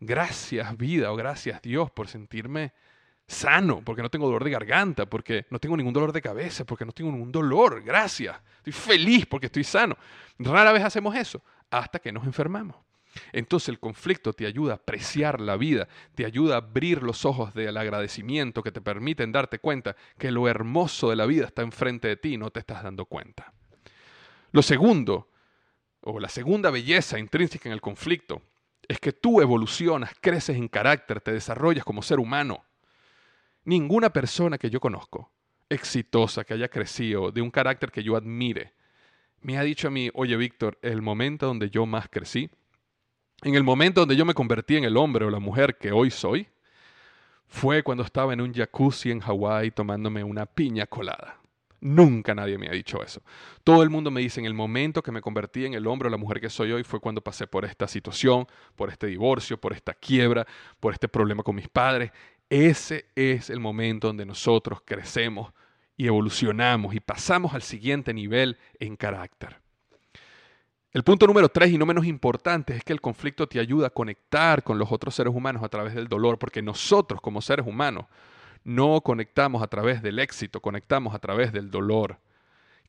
gracias 0.00 0.76
vida 0.76 1.12
o 1.12 1.16
gracias 1.16 1.62
Dios 1.62 1.90
por 1.90 2.08
sentirme 2.08 2.72
sano, 3.26 3.82
porque 3.84 4.02
no 4.02 4.10
tengo 4.10 4.26
dolor 4.26 4.42
de 4.42 4.50
garganta, 4.50 5.06
porque 5.06 5.46
no 5.50 5.58
tengo 5.58 5.76
ningún 5.76 5.92
dolor 5.92 6.12
de 6.12 6.22
cabeza, 6.22 6.64
porque 6.64 6.84
no 6.84 6.92
tengo 6.92 7.12
ningún 7.12 7.30
dolor, 7.30 7.82
gracias. 7.82 8.36
Estoy 8.56 8.72
feliz 8.72 9.26
porque 9.26 9.46
estoy 9.46 9.64
sano. 9.64 9.96
Rara 10.38 10.72
vez 10.72 10.82
hacemos 10.82 11.14
eso 11.14 11.42
hasta 11.70 11.98
que 11.98 12.10
nos 12.10 12.24
enfermamos. 12.24 12.76
Entonces 13.32 13.68
el 13.68 13.78
conflicto 13.78 14.32
te 14.32 14.46
ayuda 14.46 14.72
a 14.72 14.76
apreciar 14.76 15.40
la 15.40 15.56
vida, 15.56 15.88
te 16.14 16.24
ayuda 16.24 16.54
a 16.54 16.58
abrir 16.58 17.02
los 17.02 17.24
ojos 17.24 17.54
del 17.54 17.76
agradecimiento 17.76 18.62
que 18.62 18.72
te 18.72 18.80
permiten 18.80 19.32
darte 19.32 19.58
cuenta 19.58 19.96
que 20.18 20.30
lo 20.30 20.48
hermoso 20.48 21.10
de 21.10 21.16
la 21.16 21.26
vida 21.26 21.46
está 21.46 21.62
enfrente 21.62 22.08
de 22.08 22.16
ti 22.16 22.34
y 22.34 22.38
no 22.38 22.50
te 22.50 22.60
estás 22.60 22.82
dando 22.82 23.06
cuenta. 23.06 23.52
Lo 24.52 24.62
segundo, 24.62 25.28
o 26.12 26.20
la 26.20 26.28
segunda 26.28 26.70
belleza 26.70 27.18
intrínseca 27.18 27.68
en 27.68 27.72
el 27.72 27.80
conflicto, 27.80 28.42
es 28.86 28.98
que 28.98 29.12
tú 29.12 29.40
evolucionas, 29.40 30.12
creces 30.20 30.56
en 30.56 30.68
carácter, 30.68 31.20
te 31.20 31.32
desarrollas 31.32 31.84
como 31.84 32.02
ser 32.02 32.18
humano. 32.18 32.64
Ninguna 33.64 34.10
persona 34.10 34.56
que 34.56 34.70
yo 34.70 34.80
conozco, 34.80 35.30
exitosa, 35.68 36.44
que 36.44 36.54
haya 36.54 36.68
crecido, 36.68 37.30
de 37.30 37.42
un 37.42 37.50
carácter 37.50 37.90
que 37.90 38.02
yo 38.02 38.16
admire, 38.16 38.72
me 39.40 39.56
ha 39.56 39.62
dicho 39.62 39.88
a 39.88 39.90
mí, 39.90 40.10
oye 40.14 40.36
Víctor, 40.36 40.78
el 40.82 41.02
momento 41.02 41.46
donde 41.46 41.70
yo 41.70 41.86
más 41.86 42.08
crecí 42.08 42.50
En 43.42 43.54
el 43.54 43.62
momento 43.62 44.00
donde 44.00 44.16
yo 44.16 44.24
me 44.24 44.34
convertí 44.34 44.76
en 44.76 44.84
el 44.84 44.96
hombre 44.96 45.24
o 45.24 45.30
la 45.30 45.38
mujer 45.38 45.78
que 45.78 45.92
hoy 45.92 46.10
soy, 46.10 46.48
fue 47.46 47.82
cuando 47.84 48.02
estaba 48.02 48.32
en 48.32 48.40
un 48.40 48.52
jacuzzi 48.52 49.10
en 49.10 49.20
Hawái 49.20 49.70
tomándome 49.70 50.24
una 50.24 50.44
piña 50.44 50.86
colada. 50.86 51.37
Nunca 51.80 52.34
nadie 52.34 52.58
me 52.58 52.68
ha 52.68 52.72
dicho 52.72 53.02
eso. 53.02 53.22
Todo 53.62 53.82
el 53.82 53.90
mundo 53.90 54.10
me 54.10 54.20
dice, 54.20 54.40
en 54.40 54.46
el 54.46 54.54
momento 54.54 55.02
que 55.02 55.12
me 55.12 55.20
convertí 55.20 55.64
en 55.64 55.74
el 55.74 55.86
hombre 55.86 56.08
o 56.08 56.10
la 56.10 56.16
mujer 56.16 56.40
que 56.40 56.50
soy 56.50 56.72
hoy 56.72 56.82
fue 56.82 57.00
cuando 57.00 57.20
pasé 57.20 57.46
por 57.46 57.64
esta 57.64 57.86
situación, 57.86 58.46
por 58.74 58.90
este 58.90 59.06
divorcio, 59.06 59.60
por 59.60 59.72
esta 59.72 59.94
quiebra, 59.94 60.46
por 60.80 60.92
este 60.92 61.08
problema 61.08 61.42
con 61.42 61.54
mis 61.54 61.68
padres. 61.68 62.10
Ese 62.50 63.06
es 63.14 63.50
el 63.50 63.60
momento 63.60 64.08
donde 64.08 64.26
nosotros 64.26 64.80
crecemos 64.84 65.52
y 65.96 66.06
evolucionamos 66.06 66.94
y 66.94 67.00
pasamos 67.00 67.54
al 67.54 67.62
siguiente 67.62 68.12
nivel 68.12 68.58
en 68.80 68.96
carácter. 68.96 69.60
El 70.90 71.04
punto 71.04 71.26
número 71.26 71.48
tres 71.50 71.70
y 71.70 71.78
no 71.78 71.84
menos 71.84 72.06
importante 72.06 72.74
es 72.74 72.82
que 72.82 72.94
el 72.94 73.00
conflicto 73.00 73.46
te 73.46 73.60
ayuda 73.60 73.88
a 73.88 73.90
conectar 73.90 74.64
con 74.64 74.78
los 74.78 74.90
otros 74.90 75.14
seres 75.14 75.34
humanos 75.34 75.62
a 75.62 75.68
través 75.68 75.94
del 75.94 76.08
dolor, 76.08 76.38
porque 76.38 76.62
nosotros 76.62 77.20
como 77.20 77.42
seres 77.42 77.66
humanos 77.66 78.06
no 78.68 79.00
conectamos 79.00 79.62
a 79.62 79.66
través 79.66 80.02
del 80.02 80.18
éxito, 80.18 80.60
conectamos 80.60 81.14
a 81.14 81.18
través 81.18 81.52
del 81.52 81.70
dolor. 81.70 82.18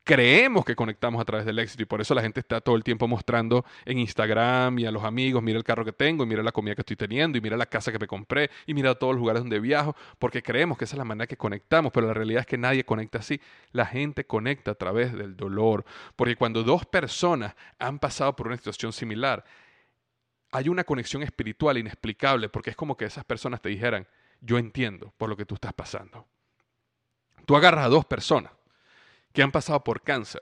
Creemos 0.03 0.65
que 0.65 0.75
conectamos 0.75 1.21
a 1.21 1.25
través 1.25 1.45
del 1.45 1.57
éxito 1.57 1.83
y 1.83 1.85
por 1.85 2.01
eso 2.01 2.13
la 2.13 2.21
gente 2.21 2.41
está 2.41 2.59
todo 2.59 2.75
el 2.75 2.83
tiempo 2.83 3.07
mostrando 3.07 3.63
en 3.85 3.97
Instagram 3.99 4.77
y 4.79 4.85
a 4.85 4.91
los 4.91 5.05
amigos, 5.05 5.41
mira 5.41 5.57
el 5.57 5.63
carro 5.63 5.85
que 5.85 5.93
tengo, 5.93 6.25
y 6.25 6.27
mira 6.27 6.43
la 6.43 6.51
comida 6.51 6.75
que 6.75 6.81
estoy 6.81 6.97
teniendo, 6.97 7.37
y 7.37 7.41
mira 7.41 7.55
la 7.55 7.65
casa 7.65 7.93
que 7.93 7.99
me 7.99 8.07
compré, 8.07 8.49
y 8.65 8.73
mira 8.73 8.93
todos 8.95 9.13
los 9.13 9.21
lugares 9.21 9.41
donde 9.41 9.57
viajo, 9.61 9.95
porque 10.17 10.43
creemos 10.43 10.77
que 10.77 10.83
esa 10.83 10.95
es 10.95 10.97
la 10.97 11.05
manera 11.05 11.27
que 11.27 11.37
conectamos, 11.37 11.93
pero 11.93 12.07
la 12.07 12.13
realidad 12.13 12.41
es 12.41 12.47
que 12.47 12.57
nadie 12.57 12.83
conecta 12.83 13.19
así. 13.19 13.39
La 13.71 13.85
gente 13.85 14.25
conecta 14.25 14.71
a 14.71 14.75
través 14.75 15.13
del 15.13 15.37
dolor, 15.37 15.85
porque 16.17 16.35
cuando 16.35 16.63
dos 16.63 16.85
personas 16.85 17.55
han 17.77 17.99
pasado 17.99 18.35
por 18.35 18.47
una 18.47 18.57
situación 18.57 18.91
similar, 18.91 19.45
hay 20.51 20.67
una 20.67 20.83
conexión 20.83 21.23
espiritual 21.23 21.77
inexplicable, 21.77 22.49
porque 22.49 22.71
es 22.71 22.75
como 22.75 22.97
que 22.97 23.05
esas 23.05 23.23
personas 23.23 23.61
te 23.61 23.69
dijeran, 23.69 24.07
yo 24.41 24.57
entiendo 24.57 25.13
por 25.17 25.29
lo 25.29 25.37
que 25.37 25.45
tú 25.45 25.55
estás 25.55 25.73
pasando. 25.73 26.27
Tú 27.45 27.55
agarras 27.55 27.85
a 27.85 27.89
dos 27.89 28.05
personas 28.05 28.51
que 29.33 29.41
han 29.41 29.51
pasado 29.51 29.83
por 29.83 30.01
cáncer 30.01 30.41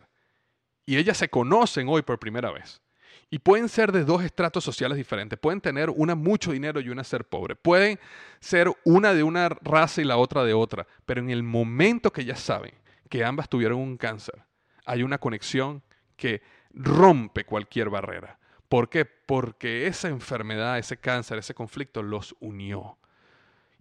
y 0.86 0.98
ellas 0.98 1.18
se 1.18 1.30
conocen 1.30 1.88
hoy 1.90 2.02
por 2.02 2.20
primera 2.20 2.52
vez. 2.52 2.82
Y 3.30 3.40
pueden 3.40 3.68
ser 3.68 3.92
de 3.92 4.06
dos 4.06 4.24
estratos 4.24 4.64
sociales 4.64 4.98
diferentes. 4.98 5.38
Pueden 5.38 5.60
tener 5.60 5.90
una 5.90 6.16
mucho 6.16 6.54
dinero 6.54 6.80
y 6.80 6.90
una 6.90 7.04
ser 7.04 7.26
pobre. 7.26 7.58
Pueden 7.58 8.00
ser 8.40 8.72
una 8.86 9.14
de 9.14 9.24
una 9.24 9.50
raza 9.50 10.02
y 10.02 10.06
la 10.06 10.16
otra 10.16 10.46
de 10.46 10.54
otra. 10.54 10.88
Pero 11.06 11.20
en 11.20 11.30
el 11.30 11.44
momento 11.44 12.14
que 12.14 12.24
ya 12.24 12.38
saben 12.38 12.74
que 13.10 13.26
ambas 13.26 13.50
tuvieron 13.50 13.80
un 13.80 13.98
cáncer, 13.98 14.46
hay 14.86 15.04
una 15.04 15.18
conexión 15.18 15.84
que 16.16 16.42
rompe 16.74 17.46
cualquier 17.46 17.90
barrera. 17.90 18.40
¿Por 18.70 18.90
qué? 18.90 19.06
Porque 19.06 19.88
esa 19.88 20.08
enfermedad, 20.08 20.78
ese 20.78 20.98
cáncer, 20.98 21.38
ese 21.38 21.54
conflicto 21.54 22.02
los 22.04 22.34
unió. 22.40 22.98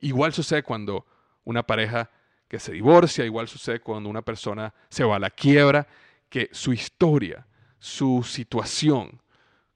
Igual 0.01 0.33
sucede 0.33 0.63
cuando 0.63 1.07
una 1.45 1.63
pareja 1.63 2.11
que 2.49 2.59
se 2.59 2.73
divorcia, 2.73 3.25
igual 3.25 3.49
sucede 3.49 3.81
cuando 3.81 4.09
una 4.09 4.23
persona 4.23 4.73
se 4.89 5.05
va 5.05 5.17
a 5.17 5.21
la 5.21 5.31
quiebra, 5.31 5.87
que 6.29 6.49
su 6.53 6.73
historia, 6.73 7.47
su 7.79 8.23
situación 8.23 9.21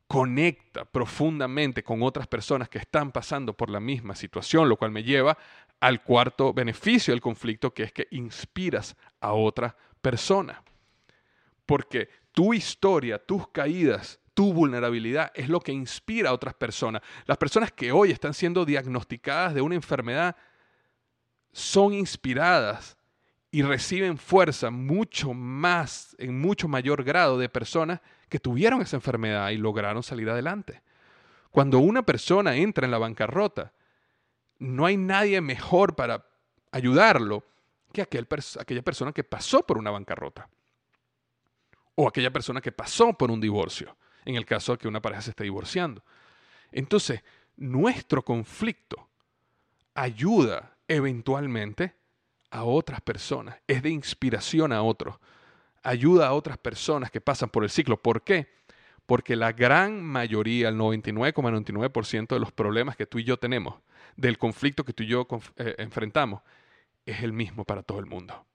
conecta 0.06 0.84
profundamente 0.84 1.84
con 1.84 2.02
otras 2.02 2.26
personas 2.26 2.68
que 2.68 2.78
están 2.78 3.12
pasando 3.12 3.56
por 3.56 3.70
la 3.70 3.78
misma 3.78 4.16
situación, 4.16 4.68
lo 4.68 4.76
cual 4.76 4.90
me 4.90 5.04
lleva 5.04 5.38
al 5.78 6.02
cuarto 6.02 6.52
beneficio 6.52 7.12
del 7.12 7.20
conflicto, 7.20 7.72
que 7.72 7.84
es 7.84 7.92
que 7.92 8.08
inspiras 8.10 8.96
a 9.20 9.32
otra 9.32 9.76
persona. 10.02 10.62
Porque 11.64 12.08
tu 12.32 12.52
historia, 12.52 13.24
tus 13.24 13.48
caídas, 13.48 14.18
tu 14.40 14.54
vulnerabilidad 14.54 15.32
es 15.34 15.50
lo 15.50 15.60
que 15.60 15.70
inspira 15.70 16.30
a 16.30 16.32
otras 16.32 16.54
personas. 16.54 17.02
Las 17.26 17.36
personas 17.36 17.72
que 17.72 17.92
hoy 17.92 18.10
están 18.10 18.32
siendo 18.32 18.64
diagnosticadas 18.64 19.52
de 19.52 19.60
una 19.60 19.74
enfermedad 19.74 20.34
son 21.52 21.92
inspiradas 21.92 22.96
y 23.50 23.60
reciben 23.60 24.16
fuerza 24.16 24.70
mucho 24.70 25.34
más, 25.34 26.16
en 26.18 26.40
mucho 26.40 26.68
mayor 26.68 27.04
grado 27.04 27.36
de 27.36 27.50
personas 27.50 28.00
que 28.30 28.38
tuvieron 28.38 28.80
esa 28.80 28.96
enfermedad 28.96 29.50
y 29.50 29.58
lograron 29.58 30.02
salir 30.02 30.30
adelante. 30.30 30.80
Cuando 31.50 31.78
una 31.78 32.00
persona 32.00 32.56
entra 32.56 32.86
en 32.86 32.92
la 32.92 32.98
bancarrota, 32.98 33.74
no 34.58 34.86
hay 34.86 34.96
nadie 34.96 35.42
mejor 35.42 35.96
para 35.96 36.24
ayudarlo 36.72 37.44
que 37.92 38.00
aquel, 38.00 38.26
aquella 38.58 38.82
persona 38.82 39.12
que 39.12 39.22
pasó 39.22 39.66
por 39.66 39.76
una 39.76 39.90
bancarrota 39.90 40.48
o 41.94 42.08
aquella 42.08 42.32
persona 42.32 42.62
que 42.62 42.72
pasó 42.72 43.12
por 43.12 43.30
un 43.30 43.38
divorcio, 43.38 43.98
en 44.30 44.36
el 44.36 44.46
caso 44.46 44.72
de 44.72 44.78
que 44.78 44.88
una 44.88 45.02
pareja 45.02 45.22
se 45.22 45.30
esté 45.30 45.44
divorciando. 45.44 46.02
Entonces, 46.72 47.22
nuestro 47.56 48.24
conflicto 48.24 49.08
ayuda 49.94 50.76
eventualmente 50.88 51.94
a 52.50 52.64
otras 52.64 53.00
personas, 53.00 53.60
es 53.66 53.82
de 53.82 53.90
inspiración 53.90 54.72
a 54.72 54.82
otros, 54.82 55.18
ayuda 55.82 56.28
a 56.28 56.32
otras 56.32 56.58
personas 56.58 57.10
que 57.10 57.20
pasan 57.20 57.48
por 57.48 57.62
el 57.62 57.70
ciclo. 57.70 57.96
¿Por 58.02 58.22
qué? 58.22 58.48
Porque 59.06 59.36
la 59.36 59.52
gran 59.52 60.02
mayoría, 60.02 60.68
el 60.68 60.76
99,99% 60.76 62.28
de 62.28 62.40
los 62.40 62.52
problemas 62.52 62.96
que 62.96 63.06
tú 63.06 63.18
y 63.18 63.24
yo 63.24 63.36
tenemos, 63.38 63.80
del 64.16 64.38
conflicto 64.38 64.84
que 64.84 64.92
tú 64.92 65.02
y 65.02 65.06
yo 65.06 65.26
eh, 65.56 65.74
enfrentamos, 65.78 66.42
es 67.06 67.22
el 67.22 67.32
mismo 67.32 67.64
para 67.64 67.82
todo 67.82 67.98
el 67.98 68.06
mundo. 68.06 68.46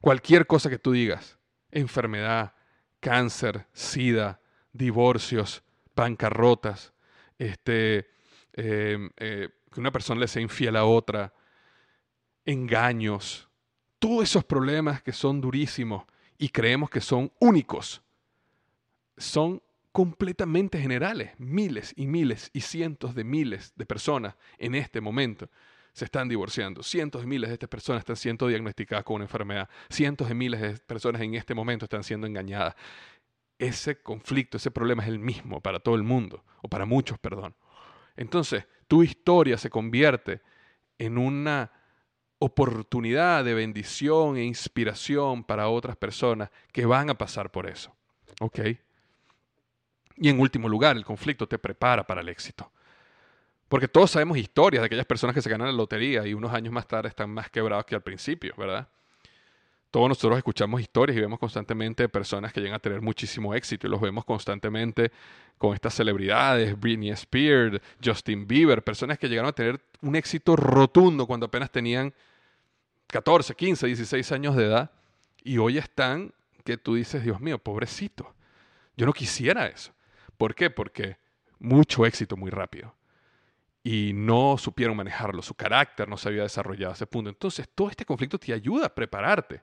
Cualquier 0.00 0.46
cosa 0.46 0.68
que 0.68 0.78
tú 0.78 0.92
digas, 0.92 1.38
enfermedad, 1.70 2.54
cáncer, 3.00 3.66
sida, 3.72 4.40
divorcios, 4.72 5.62
bancarrotas, 5.94 6.92
este, 7.38 8.10
eh, 8.54 9.08
eh, 9.16 9.48
que 9.70 9.80
una 9.80 9.90
persona 9.90 10.20
le 10.20 10.28
sea 10.28 10.42
infiel 10.42 10.76
a 10.76 10.84
otra, 10.84 11.32
engaños, 12.44 13.48
todos 13.98 14.24
esos 14.24 14.44
problemas 14.44 15.02
que 15.02 15.12
son 15.12 15.40
durísimos 15.40 16.04
y 16.38 16.48
creemos 16.48 16.90
que 16.90 17.00
son 17.00 17.30
únicos, 17.38 18.02
son 19.16 19.62
completamente 19.92 20.80
generales. 20.80 21.32
Miles 21.38 21.92
y 21.96 22.06
miles 22.06 22.50
y 22.52 22.62
cientos 22.62 23.14
de 23.14 23.24
miles 23.24 23.72
de 23.76 23.86
personas 23.86 24.34
en 24.58 24.74
este 24.74 25.00
momento 25.00 25.48
se 25.92 26.06
están 26.06 26.28
divorciando. 26.28 26.82
Cientos 26.82 27.20
de 27.20 27.26
miles 27.26 27.50
de 27.50 27.54
estas 27.54 27.68
personas 27.68 28.00
están 28.00 28.16
siendo 28.16 28.48
diagnosticadas 28.48 29.04
con 29.04 29.16
una 29.16 29.26
enfermedad. 29.26 29.68
Cientos 29.90 30.28
de 30.28 30.34
miles 30.34 30.60
de 30.60 30.70
personas 30.78 31.20
en 31.20 31.34
este 31.34 31.54
momento 31.54 31.84
están 31.84 32.02
siendo 32.02 32.26
engañadas. 32.26 32.74
Ese 33.62 34.02
conflicto, 34.02 34.56
ese 34.56 34.72
problema 34.72 35.04
es 35.04 35.08
el 35.08 35.20
mismo 35.20 35.60
para 35.60 35.78
todo 35.78 35.94
el 35.94 36.02
mundo, 36.02 36.42
o 36.62 36.68
para 36.68 36.84
muchos, 36.84 37.16
perdón. 37.20 37.54
Entonces, 38.16 38.66
tu 38.88 39.04
historia 39.04 39.56
se 39.56 39.70
convierte 39.70 40.40
en 40.98 41.16
una 41.16 41.70
oportunidad 42.40 43.44
de 43.44 43.54
bendición 43.54 44.36
e 44.36 44.42
inspiración 44.42 45.44
para 45.44 45.68
otras 45.68 45.94
personas 45.94 46.50
que 46.72 46.86
van 46.86 47.08
a 47.08 47.14
pasar 47.14 47.52
por 47.52 47.68
eso. 47.68 47.94
¿Ok? 48.40 48.58
Y 50.16 50.28
en 50.28 50.40
último 50.40 50.68
lugar, 50.68 50.96
el 50.96 51.04
conflicto 51.04 51.46
te 51.46 51.56
prepara 51.56 52.04
para 52.04 52.20
el 52.20 52.28
éxito. 52.30 52.72
Porque 53.68 53.86
todos 53.86 54.10
sabemos 54.10 54.38
historias 54.38 54.82
de 54.82 54.86
aquellas 54.86 55.06
personas 55.06 55.34
que 55.34 55.40
se 55.40 55.48
ganan 55.48 55.68
la 55.68 55.72
lotería 55.72 56.26
y 56.26 56.34
unos 56.34 56.52
años 56.52 56.72
más 56.72 56.88
tarde 56.88 57.08
están 57.08 57.30
más 57.30 57.48
quebrados 57.48 57.86
que 57.86 57.94
al 57.94 58.02
principio, 58.02 58.54
¿verdad? 58.58 58.88
Todos 59.92 60.08
nosotros 60.08 60.38
escuchamos 60.38 60.80
historias 60.80 61.18
y 61.18 61.20
vemos 61.20 61.38
constantemente 61.38 62.08
personas 62.08 62.50
que 62.50 62.60
llegan 62.60 62.76
a 62.76 62.78
tener 62.78 63.02
muchísimo 63.02 63.54
éxito 63.54 63.86
y 63.86 63.90
los 63.90 64.00
vemos 64.00 64.24
constantemente 64.24 65.12
con 65.58 65.74
estas 65.74 65.92
celebridades, 65.92 66.80
Britney 66.80 67.10
Spears, 67.10 67.78
Justin 68.02 68.46
Bieber, 68.46 68.82
personas 68.82 69.18
que 69.18 69.28
llegaron 69.28 69.50
a 69.50 69.52
tener 69.52 69.82
un 70.00 70.16
éxito 70.16 70.56
rotundo 70.56 71.26
cuando 71.26 71.44
apenas 71.44 71.70
tenían 71.70 72.14
14, 73.08 73.54
15, 73.54 73.86
16 73.86 74.32
años 74.32 74.56
de 74.56 74.64
edad 74.64 74.90
y 75.44 75.58
hoy 75.58 75.76
están 75.76 76.32
que 76.64 76.78
tú 76.78 76.94
dices, 76.94 77.22
Dios 77.22 77.42
mío, 77.42 77.58
pobrecito. 77.58 78.34
Yo 78.96 79.04
no 79.04 79.12
quisiera 79.12 79.66
eso. 79.66 79.92
¿Por 80.38 80.54
qué? 80.54 80.70
Porque 80.70 81.18
mucho 81.58 82.06
éxito 82.06 82.34
muy 82.38 82.50
rápido. 82.50 82.94
Y 83.84 84.12
no 84.14 84.56
supieron 84.56 84.96
manejarlo, 84.96 85.42
su 85.42 85.52
carácter 85.52 86.08
no 86.08 86.16
se 86.16 86.30
había 86.30 86.44
desarrollado 86.44 86.92
a 86.92 86.94
ese 86.94 87.06
punto. 87.06 87.28
Entonces, 87.28 87.68
todo 87.74 87.90
este 87.90 88.06
conflicto 88.06 88.38
te 88.38 88.54
ayuda 88.54 88.86
a 88.86 88.94
prepararte. 88.94 89.60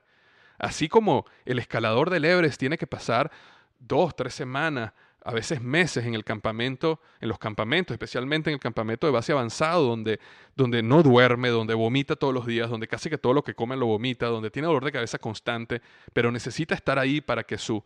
Así 0.60 0.88
como 0.88 1.24
el 1.46 1.58
escalador 1.58 2.10
del 2.10 2.26
Everest 2.26 2.60
tiene 2.60 2.76
que 2.76 2.86
pasar 2.86 3.30
dos, 3.78 4.14
tres 4.14 4.34
semanas, 4.34 4.92
a 5.24 5.32
veces 5.32 5.62
meses 5.62 6.04
en 6.04 6.14
el 6.14 6.22
campamento, 6.22 7.00
en 7.18 7.30
los 7.30 7.38
campamentos, 7.38 7.94
especialmente 7.94 8.50
en 8.50 8.54
el 8.54 8.60
campamento 8.60 9.06
de 9.06 9.12
base 9.12 9.32
avanzado, 9.32 9.86
donde, 9.86 10.20
donde 10.54 10.82
no 10.82 11.02
duerme, 11.02 11.48
donde 11.48 11.72
vomita 11.72 12.14
todos 12.14 12.34
los 12.34 12.44
días, 12.44 12.68
donde 12.68 12.88
casi 12.88 13.08
que 13.08 13.16
todo 13.16 13.32
lo 13.32 13.42
que 13.42 13.54
come 13.54 13.74
lo 13.74 13.86
vomita, 13.86 14.26
donde 14.26 14.50
tiene 14.50 14.66
dolor 14.66 14.84
de 14.84 14.92
cabeza 14.92 15.18
constante, 15.18 15.80
pero 16.12 16.30
necesita 16.30 16.74
estar 16.74 16.98
ahí 16.98 17.22
para 17.22 17.42
que 17.42 17.56
su, 17.56 17.82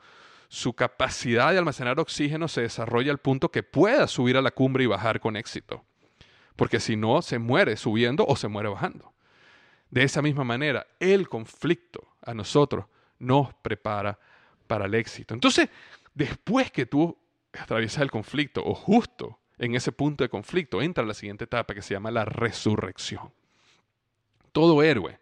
su 0.48 0.72
capacidad 0.72 1.52
de 1.52 1.58
almacenar 1.58 2.00
oxígeno 2.00 2.48
se 2.48 2.62
desarrolle 2.62 3.10
al 3.10 3.18
punto 3.18 3.52
que 3.52 3.62
pueda 3.62 4.08
subir 4.08 4.36
a 4.36 4.42
la 4.42 4.50
cumbre 4.50 4.82
y 4.82 4.88
bajar 4.88 5.20
con 5.20 5.36
éxito. 5.36 5.84
Porque 6.56 6.80
si 6.80 6.96
no, 6.96 7.22
se 7.22 7.38
muere 7.38 7.76
subiendo 7.76 8.24
o 8.26 8.34
se 8.34 8.48
muere 8.48 8.68
bajando. 8.68 9.12
De 9.90 10.02
esa 10.02 10.22
misma 10.22 10.42
manera, 10.42 10.88
el 10.98 11.28
conflicto 11.28 12.13
a 12.24 12.34
nosotros 12.34 12.86
nos 13.18 13.54
prepara 13.54 14.18
para 14.66 14.86
el 14.86 14.94
éxito. 14.94 15.34
Entonces, 15.34 15.68
después 16.14 16.70
que 16.70 16.86
tú 16.86 17.16
atraviesas 17.52 18.02
el 18.02 18.10
conflicto 18.10 18.62
o 18.64 18.74
justo 18.74 19.38
en 19.58 19.74
ese 19.74 19.92
punto 19.92 20.24
de 20.24 20.28
conflicto 20.28 20.82
entra 20.82 21.04
la 21.04 21.14
siguiente 21.14 21.44
etapa 21.44 21.74
que 21.74 21.82
se 21.82 21.94
llama 21.94 22.10
la 22.10 22.24
resurrección. 22.24 23.32
Todo 24.52 24.82
héroe 24.82 25.18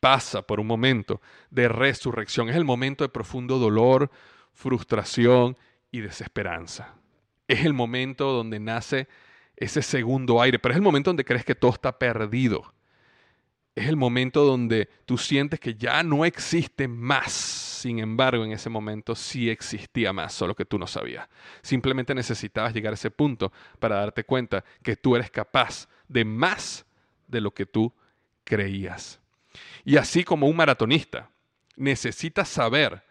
pasa 0.00 0.42
por 0.42 0.58
un 0.58 0.66
momento 0.66 1.20
de 1.50 1.68
resurrección. 1.68 2.48
Es 2.48 2.56
el 2.56 2.64
momento 2.64 3.04
de 3.04 3.08
profundo 3.08 3.58
dolor, 3.58 4.10
frustración 4.52 5.56
y 5.92 6.00
desesperanza. 6.00 6.94
Es 7.46 7.64
el 7.64 7.72
momento 7.72 8.32
donde 8.32 8.58
nace 8.58 9.08
ese 9.56 9.82
segundo 9.82 10.40
aire, 10.40 10.58
pero 10.58 10.72
es 10.72 10.76
el 10.76 10.82
momento 10.82 11.10
donde 11.10 11.24
crees 11.24 11.44
que 11.44 11.54
todo 11.54 11.72
está 11.72 11.98
perdido. 11.98 12.74
Es 13.74 13.88
el 13.88 13.96
momento 13.96 14.44
donde 14.44 14.88
tú 15.06 15.16
sientes 15.16 15.58
que 15.58 15.74
ya 15.74 16.02
no 16.02 16.24
existe 16.24 16.88
más. 16.88 17.32
Sin 17.32 17.98
embargo, 17.98 18.44
en 18.44 18.52
ese 18.52 18.68
momento 18.68 19.14
sí 19.14 19.48
existía 19.48 20.12
más, 20.12 20.34
solo 20.34 20.54
que 20.54 20.64
tú 20.64 20.78
no 20.78 20.86
sabías. 20.86 21.28
Simplemente 21.62 22.14
necesitabas 22.14 22.74
llegar 22.74 22.92
a 22.92 22.94
ese 22.94 23.10
punto 23.10 23.50
para 23.78 23.96
darte 23.96 24.24
cuenta 24.24 24.62
que 24.82 24.96
tú 24.96 25.16
eres 25.16 25.30
capaz 25.30 25.88
de 26.06 26.24
más 26.24 26.84
de 27.26 27.40
lo 27.40 27.52
que 27.52 27.66
tú 27.66 27.92
creías. 28.44 29.20
Y 29.84 29.96
así 29.96 30.22
como 30.22 30.46
un 30.46 30.56
maratonista 30.56 31.30
necesita 31.76 32.44
saber 32.44 33.02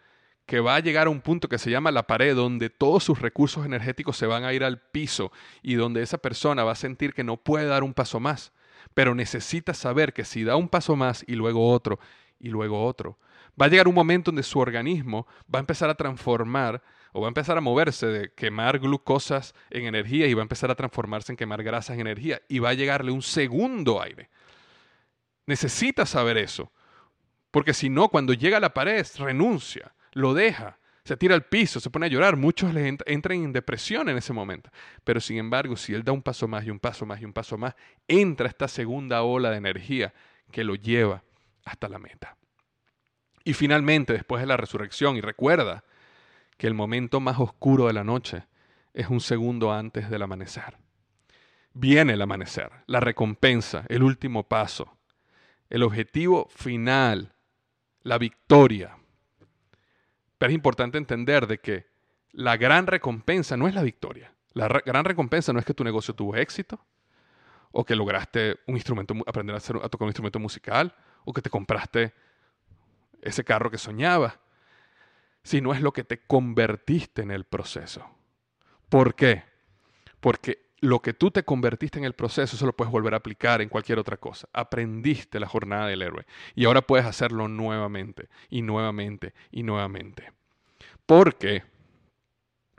que 0.46 0.60
va 0.60 0.76
a 0.76 0.80
llegar 0.80 1.06
a 1.06 1.10
un 1.10 1.20
punto 1.20 1.48
que 1.48 1.58
se 1.58 1.70
llama 1.70 1.90
la 1.90 2.06
pared, 2.06 2.34
donde 2.34 2.70
todos 2.70 3.04
sus 3.04 3.20
recursos 3.20 3.64
energéticos 3.64 4.16
se 4.16 4.26
van 4.26 4.44
a 4.44 4.52
ir 4.52 4.64
al 4.64 4.80
piso 4.80 5.32
y 5.62 5.74
donde 5.74 6.02
esa 6.02 6.18
persona 6.18 6.64
va 6.64 6.72
a 6.72 6.76
sentir 6.76 7.14
que 7.14 7.24
no 7.24 7.36
puede 7.36 7.66
dar 7.66 7.82
un 7.82 7.94
paso 7.94 8.20
más, 8.20 8.52
pero 8.94 9.14
necesita 9.14 9.74
saber 9.74 10.12
que 10.12 10.24
si 10.24 10.44
da 10.44 10.56
un 10.56 10.68
paso 10.68 10.96
más 10.96 11.24
y 11.26 11.34
luego 11.34 11.70
otro 11.70 11.98
y 12.38 12.48
luego 12.48 12.84
otro, 12.84 13.18
va 13.60 13.66
a 13.66 13.68
llegar 13.68 13.88
un 13.88 13.94
momento 13.94 14.30
donde 14.30 14.42
su 14.42 14.58
organismo 14.58 15.26
va 15.52 15.58
a 15.58 15.60
empezar 15.60 15.90
a 15.90 15.94
transformar 15.94 16.82
o 17.12 17.20
va 17.20 17.26
a 17.26 17.28
empezar 17.28 17.58
a 17.58 17.60
moverse 17.60 18.06
de 18.06 18.32
quemar 18.32 18.78
glucosas 18.78 19.54
en 19.70 19.86
energía 19.86 20.26
y 20.26 20.34
va 20.34 20.42
a 20.42 20.44
empezar 20.44 20.70
a 20.70 20.74
transformarse 20.74 21.32
en 21.32 21.36
quemar 21.36 21.62
grasas 21.62 21.94
en 21.94 22.00
energía 22.00 22.40
y 22.48 22.58
va 22.58 22.70
a 22.70 22.74
llegarle 22.74 23.12
un 23.12 23.22
segundo 23.22 24.00
aire. 24.02 24.30
Necesita 25.46 26.06
saber 26.06 26.38
eso, 26.38 26.72
porque 27.50 27.74
si 27.74 27.90
no, 27.90 28.08
cuando 28.08 28.32
llega 28.32 28.56
a 28.56 28.60
la 28.60 28.72
pared, 28.72 29.06
renuncia 29.18 29.94
lo 30.12 30.34
deja, 30.34 30.78
se 31.04 31.16
tira 31.16 31.34
al 31.34 31.44
piso, 31.44 31.80
se 31.80 31.90
pone 31.90 32.06
a 32.06 32.08
llorar. 32.08 32.36
Muchos 32.36 32.72
le 32.72 32.86
entran 33.06 33.38
en 33.38 33.52
depresión 33.52 34.08
en 34.08 34.16
ese 34.16 34.32
momento. 34.32 34.70
Pero 35.04 35.20
sin 35.20 35.38
embargo, 35.38 35.76
si 35.76 35.94
él 35.94 36.04
da 36.04 36.12
un 36.12 36.22
paso 36.22 36.46
más 36.46 36.64
y 36.64 36.70
un 36.70 36.78
paso 36.78 37.06
más 37.06 37.20
y 37.20 37.24
un 37.24 37.32
paso 37.32 37.58
más, 37.58 37.74
entra 38.06 38.48
esta 38.48 38.68
segunda 38.68 39.22
ola 39.22 39.50
de 39.50 39.56
energía 39.56 40.14
que 40.50 40.64
lo 40.64 40.74
lleva 40.74 41.24
hasta 41.64 41.88
la 41.88 41.98
meta. 41.98 42.36
Y 43.44 43.54
finalmente, 43.54 44.12
después 44.12 44.40
de 44.40 44.46
la 44.46 44.56
resurrección, 44.56 45.16
y 45.16 45.20
recuerda 45.20 45.82
que 46.56 46.68
el 46.68 46.74
momento 46.74 47.18
más 47.18 47.40
oscuro 47.40 47.88
de 47.88 47.92
la 47.92 48.04
noche 48.04 48.44
es 48.94 49.08
un 49.08 49.20
segundo 49.20 49.72
antes 49.72 50.08
del 50.10 50.22
amanecer. 50.22 50.76
Viene 51.74 52.12
el 52.12 52.22
amanecer, 52.22 52.70
la 52.86 53.00
recompensa, 53.00 53.84
el 53.88 54.02
último 54.02 54.46
paso, 54.46 54.98
el 55.70 55.82
objetivo 55.82 56.48
final, 56.54 57.34
la 58.02 58.18
victoria. 58.18 58.96
Pero 60.42 60.50
es 60.50 60.56
importante 60.56 60.98
entender 60.98 61.46
de 61.46 61.58
que 61.58 61.86
la 62.32 62.56
gran 62.56 62.88
recompensa 62.88 63.56
no 63.56 63.68
es 63.68 63.76
la 63.76 63.82
victoria. 63.84 64.34
La 64.54 64.66
gran 64.66 65.04
recompensa 65.04 65.52
no 65.52 65.60
es 65.60 65.64
que 65.64 65.72
tu 65.72 65.84
negocio 65.84 66.16
tuvo 66.16 66.34
éxito, 66.34 66.84
o 67.70 67.84
que 67.84 67.94
lograste 67.94 68.58
un 68.66 68.74
instrumento, 68.74 69.14
aprender 69.24 69.54
a, 69.54 69.60
tocar 69.60 70.02
un 70.02 70.08
instrumento 70.08 70.40
musical, 70.40 70.96
o 71.24 71.32
que 71.32 71.42
te 71.42 71.48
compraste 71.48 72.12
ese 73.20 73.44
carro 73.44 73.70
que 73.70 73.78
soñaba, 73.78 74.40
sino 75.44 75.72
es 75.74 75.80
lo 75.80 75.92
que 75.92 76.02
te 76.02 76.26
convertiste 76.26 77.22
en 77.22 77.30
el 77.30 77.44
proceso. 77.44 78.04
¿Por 78.88 79.14
qué? 79.14 79.44
Porque 80.18 80.71
lo 80.82 81.00
que 81.00 81.14
tú 81.14 81.30
te 81.30 81.44
convertiste 81.44 82.00
en 82.00 82.04
el 82.04 82.12
proceso, 82.12 82.56
eso 82.56 82.66
lo 82.66 82.76
puedes 82.76 82.90
volver 82.90 83.14
a 83.14 83.18
aplicar 83.18 83.62
en 83.62 83.68
cualquier 83.68 84.00
otra 84.00 84.16
cosa. 84.16 84.48
Aprendiste 84.52 85.38
la 85.38 85.46
jornada 85.46 85.86
del 85.86 86.02
héroe 86.02 86.26
y 86.56 86.64
ahora 86.64 86.82
puedes 86.82 87.06
hacerlo 87.06 87.46
nuevamente 87.46 88.28
y 88.50 88.62
nuevamente 88.62 89.32
y 89.52 89.62
nuevamente. 89.62 90.32
Porque 91.06 91.62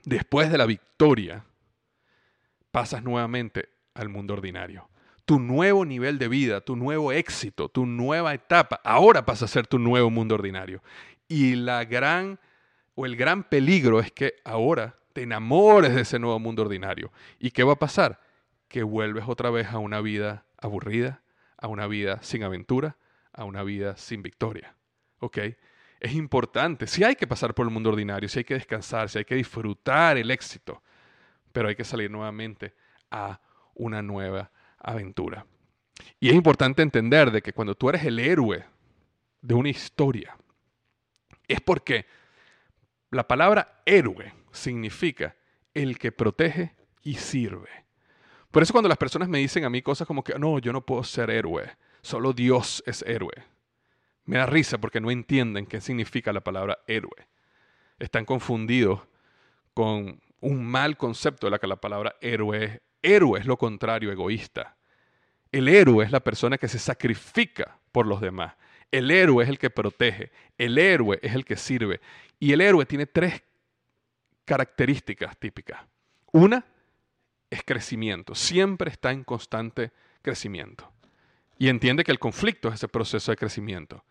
después 0.04 0.52
de 0.52 0.58
la 0.58 0.66
victoria, 0.66 1.46
pasas 2.72 3.04
nuevamente 3.04 3.70
al 3.94 4.10
mundo 4.10 4.34
ordinario. 4.34 4.90
Tu 5.24 5.40
nuevo 5.40 5.86
nivel 5.86 6.20
de 6.20 6.28
vida, 6.28 6.60
tu 6.60 6.76
nuevo 6.76 7.14
éxito, 7.14 7.70
tu 7.70 7.86
nueva 7.86 8.34
etapa, 8.34 8.82
ahora 8.84 9.26
pasa 9.26 9.46
a 9.46 9.48
ser 9.48 9.66
tu 9.66 9.80
nuevo 9.80 10.10
mundo 10.10 10.36
ordinario. 10.36 10.84
Y 11.30 11.56
la 11.56 11.86
gran 11.86 12.38
o 12.96 13.06
el 13.06 13.16
gran 13.16 13.44
peligro 13.44 14.02
es 14.02 14.12
que 14.12 14.36
ahora 14.44 14.98
te 15.14 15.22
enamores 15.22 15.94
de 15.94 16.02
ese 16.02 16.20
nuevo 16.20 16.40
mundo 16.40 16.64
ordinario. 16.64 17.12
¿Y 17.40 17.52
qué 17.52 17.64
va 17.64 17.74
a 17.74 17.80
pasar? 17.80 18.20
Que 18.68 18.84
vuelves 18.84 19.26
otra 19.28 19.52
vez 19.52 19.68
a 19.68 19.78
una 19.78 20.02
vida 20.02 20.46
aburrida, 20.58 21.22
a 21.58 21.68
una 21.68 21.88
vida 21.88 22.22
sin 22.24 22.44
aventura, 22.44 22.98
a 23.32 23.46
una 23.46 23.64
vida 23.64 23.96
sin 23.96 24.24
victoria. 24.24 24.76
¿Ok? 25.20 25.38
Es 26.00 26.14
importante, 26.14 26.88
sí 26.88 27.04
hay 27.04 27.16
que 27.16 27.28
pasar 27.28 27.54
por 27.54 27.66
el 27.66 27.72
mundo 27.72 27.90
ordinario, 27.90 28.28
sí 28.28 28.40
hay 28.40 28.44
que 28.44 28.56
descansar, 28.56 29.10
sí 29.10 29.20
hay 29.20 29.26
que 29.26 29.36
disfrutar 29.36 30.18
el 30.18 30.32
éxito, 30.32 30.84
pero 31.54 31.70
hay 31.70 31.76
que 31.76 31.86
salir 31.86 32.12
nuevamente 32.12 32.74
a 33.10 33.40
una 33.76 34.02
nueva 34.02 34.52
aventura. 34.80 35.46
Y 36.20 36.30
es 36.30 36.36
importante 36.36 36.82
entender 36.82 37.32
de 37.32 37.42
que 37.42 37.54
cuando 37.54 37.76
tú 37.76 37.90
eres 37.90 38.04
el 38.04 38.20
héroe 38.20 38.66
de 39.42 39.54
una 39.54 39.70
historia, 39.70 40.36
es 41.48 41.62
porque 41.62 42.06
la 43.12 43.28
palabra 43.28 43.82
héroe 43.86 44.34
significa 44.54 45.36
el 45.74 45.98
que 45.98 46.12
protege 46.12 46.76
y 47.02 47.16
sirve. 47.16 47.70
Por 48.52 48.64
eso 48.64 48.72
cuando 48.72 48.88
las 48.88 48.98
personas 48.98 49.28
me 49.28 49.40
dicen 49.40 49.66
a 49.66 49.70
mí 49.70 49.82
cosas 49.82 50.08
como 50.08 50.24
que, 50.24 50.38
no, 50.40 50.60
yo 50.60 50.72
no 50.72 50.86
puedo 50.86 51.04
ser 51.04 51.30
héroe, 51.30 51.76
solo 52.02 52.32
Dios 52.34 52.84
es 52.86 53.02
héroe. 53.02 53.34
Me 54.26 54.38
da 54.38 54.46
risa 54.46 54.78
porque 54.78 55.02
no 55.02 55.12
entienden 55.12 55.66
qué 55.66 55.82
significa 55.82 56.32
la 56.32 56.42
palabra 56.42 56.80
héroe. 56.88 57.28
Están 58.00 58.26
confundidos 58.26 59.02
con 59.74 60.22
un 60.40 60.66
mal 60.66 60.98
concepto 60.98 61.48
de 61.48 61.52
la 61.52 61.60
que 61.60 61.68
la 61.68 61.78
palabra 61.78 62.16
héroe 62.22 62.64
es. 62.64 62.82
Héroe 63.02 63.40
es 63.40 63.46
lo 63.46 63.58
contrario, 63.58 64.12
egoísta. 64.12 64.78
El 65.52 65.68
héroe 65.68 66.06
es 66.06 66.12
la 66.12 66.22
persona 66.22 66.58
que 66.58 66.70
se 66.70 66.80
sacrifica 66.80 67.80
por 67.92 68.08
los 68.08 68.22
demás. 68.22 68.56
El 68.92 69.12
héroe 69.12 69.44
es 69.44 69.50
el 69.50 69.60
que 69.60 69.70
protege. 69.70 70.32
El 70.58 70.78
héroe 70.78 71.20
es 71.22 71.34
el 71.34 71.44
que 71.44 71.58
sirve. 71.58 72.00
Y 72.40 72.54
el 72.54 72.62
héroe 72.62 72.86
tiene 72.86 73.08
tres 73.08 73.44
características 74.46 75.38
típicas. 75.38 75.82
Una 76.32 76.66
es 77.50 77.64
crecimiento, 77.64 78.36
siempre 78.36 78.92
está 78.92 79.12
en 79.12 79.24
constante 79.24 79.92
crecimiento. 80.22 80.92
Y 81.58 81.70
entiende 81.70 82.04
que 82.04 82.12
el 82.12 82.20
conflicto 82.20 82.70
es 82.70 82.76
ese 82.76 82.88
proceso 82.88 83.32
de 83.32 83.38
crecimiento. 83.38 84.04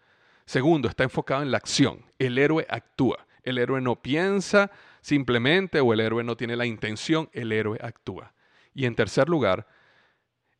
Segundo, 0.47 0.89
está 0.89 1.05
enfocado 1.05 1.43
en 1.43 1.51
la 1.51 1.59
acción. 1.59 2.05
El 2.18 2.39
héroe 2.39 2.66
actúa. 2.68 3.26
El 3.43 3.59
héroe 3.59 3.80
no 3.80 4.01
piensa 4.01 4.70
simplemente 5.01 5.80
o 5.80 5.93
el 5.93 6.01
héroe 6.01 6.22
no 6.22 6.37
tiene 6.37 6.57
la 6.57 6.66
intención, 6.66 7.28
el 7.33 7.51
héroe 7.51 7.78
actúa. 7.83 8.33
Y 8.72 8.87
en 8.87 8.95
tercer 8.95 9.28
lugar, 9.28 9.66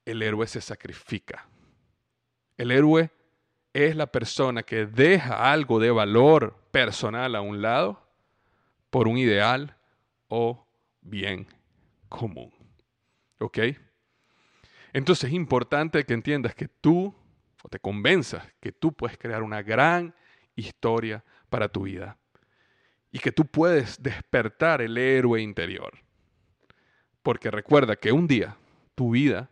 el 0.05 0.23
héroe 0.23 0.47
se 0.49 0.61
sacrifica. 0.61 1.47
El 2.57 2.73
héroe 2.73 3.11
es 3.73 3.97
la 3.97 4.07
persona 4.07 4.64
que 4.64 4.87
deja 4.87 5.53
algo 5.53 5.79
de 5.79 5.91
valor 5.91 6.57
personal 6.73 7.37
a 7.37 7.41
un 7.41 7.62
lado 7.62 8.03
por 8.93 9.09
un 9.09 9.16
ideal 9.16 9.74
o 10.28 10.68
bien 11.01 11.47
común. 12.11 12.53
¿Ok? 13.38 13.59
Entonces 14.93 15.30
es 15.30 15.32
importante 15.32 16.05
que 16.05 16.12
entiendas 16.12 16.55
que 16.55 16.68
tú, 16.68 17.14
o 17.62 17.68
te 17.70 17.78
convenzas, 17.78 18.47
que 18.61 18.70
tú 18.70 18.93
puedes 18.93 19.16
crear 19.16 19.43
una 19.43 19.62
gran 19.62 20.14
historia 20.57 21.24
para 21.49 21.70
tu 21.70 21.84
vida 21.84 22.18
y 23.11 23.18
que 23.18 23.32
tú 23.32 23.47
puedes 23.47 24.03
despertar 24.03 24.82
el 24.82 24.99
héroe 24.99 25.40
interior. 25.40 25.99
Porque 27.22 27.51
recuerda 27.51 27.97
que 27.97 28.12
un 28.12 28.28
día 28.28 28.59
tu 28.95 29.12
vida 29.12 29.49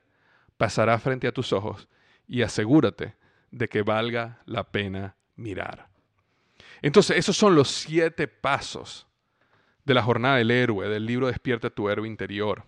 pasará 0.59 0.99
frente 0.99 1.27
a 1.27 1.33
tus 1.33 1.55
ojos 1.55 1.89
y 2.29 2.43
asegúrate 2.43 3.17
de 3.51 3.71
que 3.71 3.81
valga 3.81 4.43
la 4.45 4.71
pena 4.71 5.17
mirar. 5.37 5.89
Entonces, 6.83 7.17
esos 7.17 7.39
son 7.39 7.55
los 7.55 7.71
siete 7.71 8.29
pasos 8.29 9.07
de 9.91 9.95
la 9.95 10.05
jornada 10.05 10.37
del 10.37 10.53
héroe, 10.53 10.89
del 10.89 11.05
libro 11.05 11.27
Despierta 11.27 11.69
tu 11.69 11.89
héroe 11.89 12.07
interior. 12.07 12.63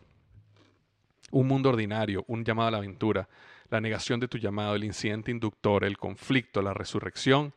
Un 1.30 1.46
mundo 1.46 1.68
ordinario, 1.68 2.24
un 2.26 2.44
llamado 2.44 2.66
a 2.66 2.70
la 2.72 2.78
aventura, 2.78 3.28
la 3.70 3.80
negación 3.80 4.18
de 4.18 4.26
tu 4.26 4.38
llamado, 4.38 4.74
el 4.74 4.82
incidente 4.82 5.30
inductor, 5.30 5.84
el 5.84 5.98
conflicto, 5.98 6.60
la 6.62 6.74
resurrección 6.74 7.54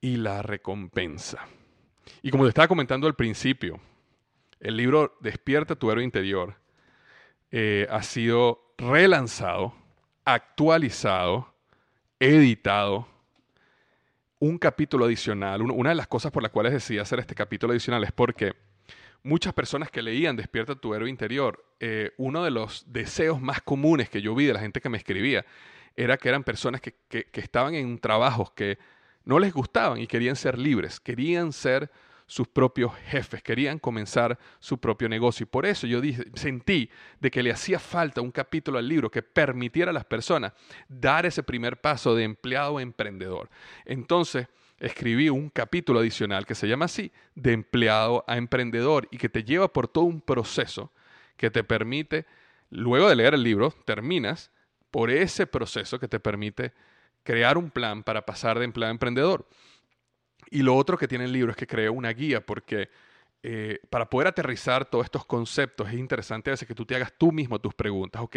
y 0.00 0.16
la 0.16 0.42
recompensa. 0.42 1.46
Y 2.22 2.32
como 2.32 2.42
te 2.42 2.48
estaba 2.48 2.66
comentando 2.66 3.06
al 3.06 3.14
principio, 3.14 3.78
el 4.58 4.78
libro 4.78 5.16
Despierta 5.20 5.76
tu 5.76 5.92
héroe 5.92 6.02
interior 6.02 6.56
eh, 7.52 7.86
ha 7.88 8.02
sido 8.02 8.74
relanzado, 8.78 9.76
actualizado, 10.24 11.54
editado 12.18 13.06
un 14.38 14.58
capítulo 14.58 15.04
adicional. 15.04 15.62
Una 15.62 15.90
de 15.90 15.94
las 15.94 16.06
cosas 16.06 16.32
por 16.32 16.42
las 16.42 16.52
cuales 16.52 16.72
decidí 16.72 16.98
hacer 16.98 17.18
este 17.18 17.34
capítulo 17.34 17.72
adicional 17.72 18.04
es 18.04 18.12
porque 18.12 18.54
muchas 19.22 19.52
personas 19.54 19.90
que 19.90 20.02
leían 20.02 20.36
Despierta 20.36 20.74
tu 20.74 20.94
héroe 20.94 21.08
interior, 21.08 21.64
eh, 21.80 22.12
uno 22.18 22.44
de 22.44 22.50
los 22.50 22.84
deseos 22.92 23.40
más 23.40 23.62
comunes 23.62 24.08
que 24.08 24.22
yo 24.22 24.34
vi 24.34 24.46
de 24.46 24.52
la 24.52 24.60
gente 24.60 24.80
que 24.80 24.88
me 24.88 24.98
escribía 24.98 25.44
era 25.96 26.16
que 26.16 26.28
eran 26.28 26.44
personas 26.44 26.80
que, 26.80 26.94
que, 27.08 27.24
que 27.24 27.40
estaban 27.40 27.74
en 27.74 27.98
trabajos 27.98 28.50
que 28.50 28.78
no 29.24 29.38
les 29.38 29.52
gustaban 29.52 29.98
y 29.98 30.06
querían 30.06 30.36
ser 30.36 30.58
libres, 30.58 31.00
querían 31.00 31.52
ser 31.52 31.90
sus 32.26 32.48
propios 32.48 32.92
jefes, 33.06 33.42
querían 33.42 33.78
comenzar 33.78 34.38
su 34.58 34.78
propio 34.78 35.08
negocio. 35.08 35.44
Y 35.44 35.46
por 35.46 35.66
eso 35.66 35.86
yo 35.86 36.00
sentí 36.34 36.90
de 37.20 37.30
que 37.30 37.42
le 37.42 37.52
hacía 37.52 37.78
falta 37.78 38.20
un 38.20 38.30
capítulo 38.30 38.78
al 38.78 38.88
libro 38.88 39.10
que 39.10 39.22
permitiera 39.22 39.90
a 39.90 39.94
las 39.94 40.04
personas 40.04 40.52
dar 40.88 41.26
ese 41.26 41.42
primer 41.42 41.80
paso 41.80 42.14
de 42.14 42.24
empleado 42.24 42.78
a 42.78 42.82
emprendedor. 42.82 43.50
Entonces, 43.84 44.48
escribí 44.78 45.28
un 45.28 45.50
capítulo 45.50 46.00
adicional 46.00 46.46
que 46.46 46.54
se 46.54 46.68
llama 46.68 46.86
así, 46.86 47.12
de 47.34 47.52
empleado 47.52 48.24
a 48.26 48.36
emprendedor, 48.36 49.08
y 49.10 49.18
que 49.18 49.28
te 49.28 49.44
lleva 49.44 49.72
por 49.72 49.88
todo 49.88 50.04
un 50.04 50.20
proceso 50.20 50.92
que 51.36 51.50
te 51.50 51.64
permite, 51.64 52.26
luego 52.70 53.08
de 53.08 53.16
leer 53.16 53.34
el 53.34 53.42
libro, 53.42 53.70
terminas 53.84 54.50
por 54.90 55.10
ese 55.10 55.46
proceso 55.46 55.98
que 55.98 56.08
te 56.08 56.20
permite 56.20 56.72
crear 57.22 57.58
un 57.58 57.70
plan 57.70 58.02
para 58.02 58.24
pasar 58.24 58.58
de 58.58 58.64
empleado 58.64 58.90
a 58.90 58.92
emprendedor. 58.92 59.48
Y 60.54 60.62
lo 60.62 60.76
otro 60.76 60.96
que 60.96 61.08
tiene 61.08 61.24
el 61.24 61.32
libro 61.32 61.50
es 61.50 61.56
que 61.56 61.66
creó 61.66 61.92
una 61.92 62.10
guía 62.10 62.40
porque 62.40 62.88
eh, 63.42 63.80
para 63.90 64.08
poder 64.08 64.28
aterrizar 64.28 64.84
todos 64.84 65.04
estos 65.06 65.26
conceptos 65.26 65.88
es 65.88 65.94
interesante 65.94 66.48
a 66.48 66.52
veces 66.52 66.68
que 66.68 66.76
tú 66.76 66.86
te 66.86 66.94
hagas 66.94 67.12
tú 67.18 67.32
mismo 67.32 67.58
tus 67.58 67.74
preguntas. 67.74 68.22
Ok, 68.22 68.36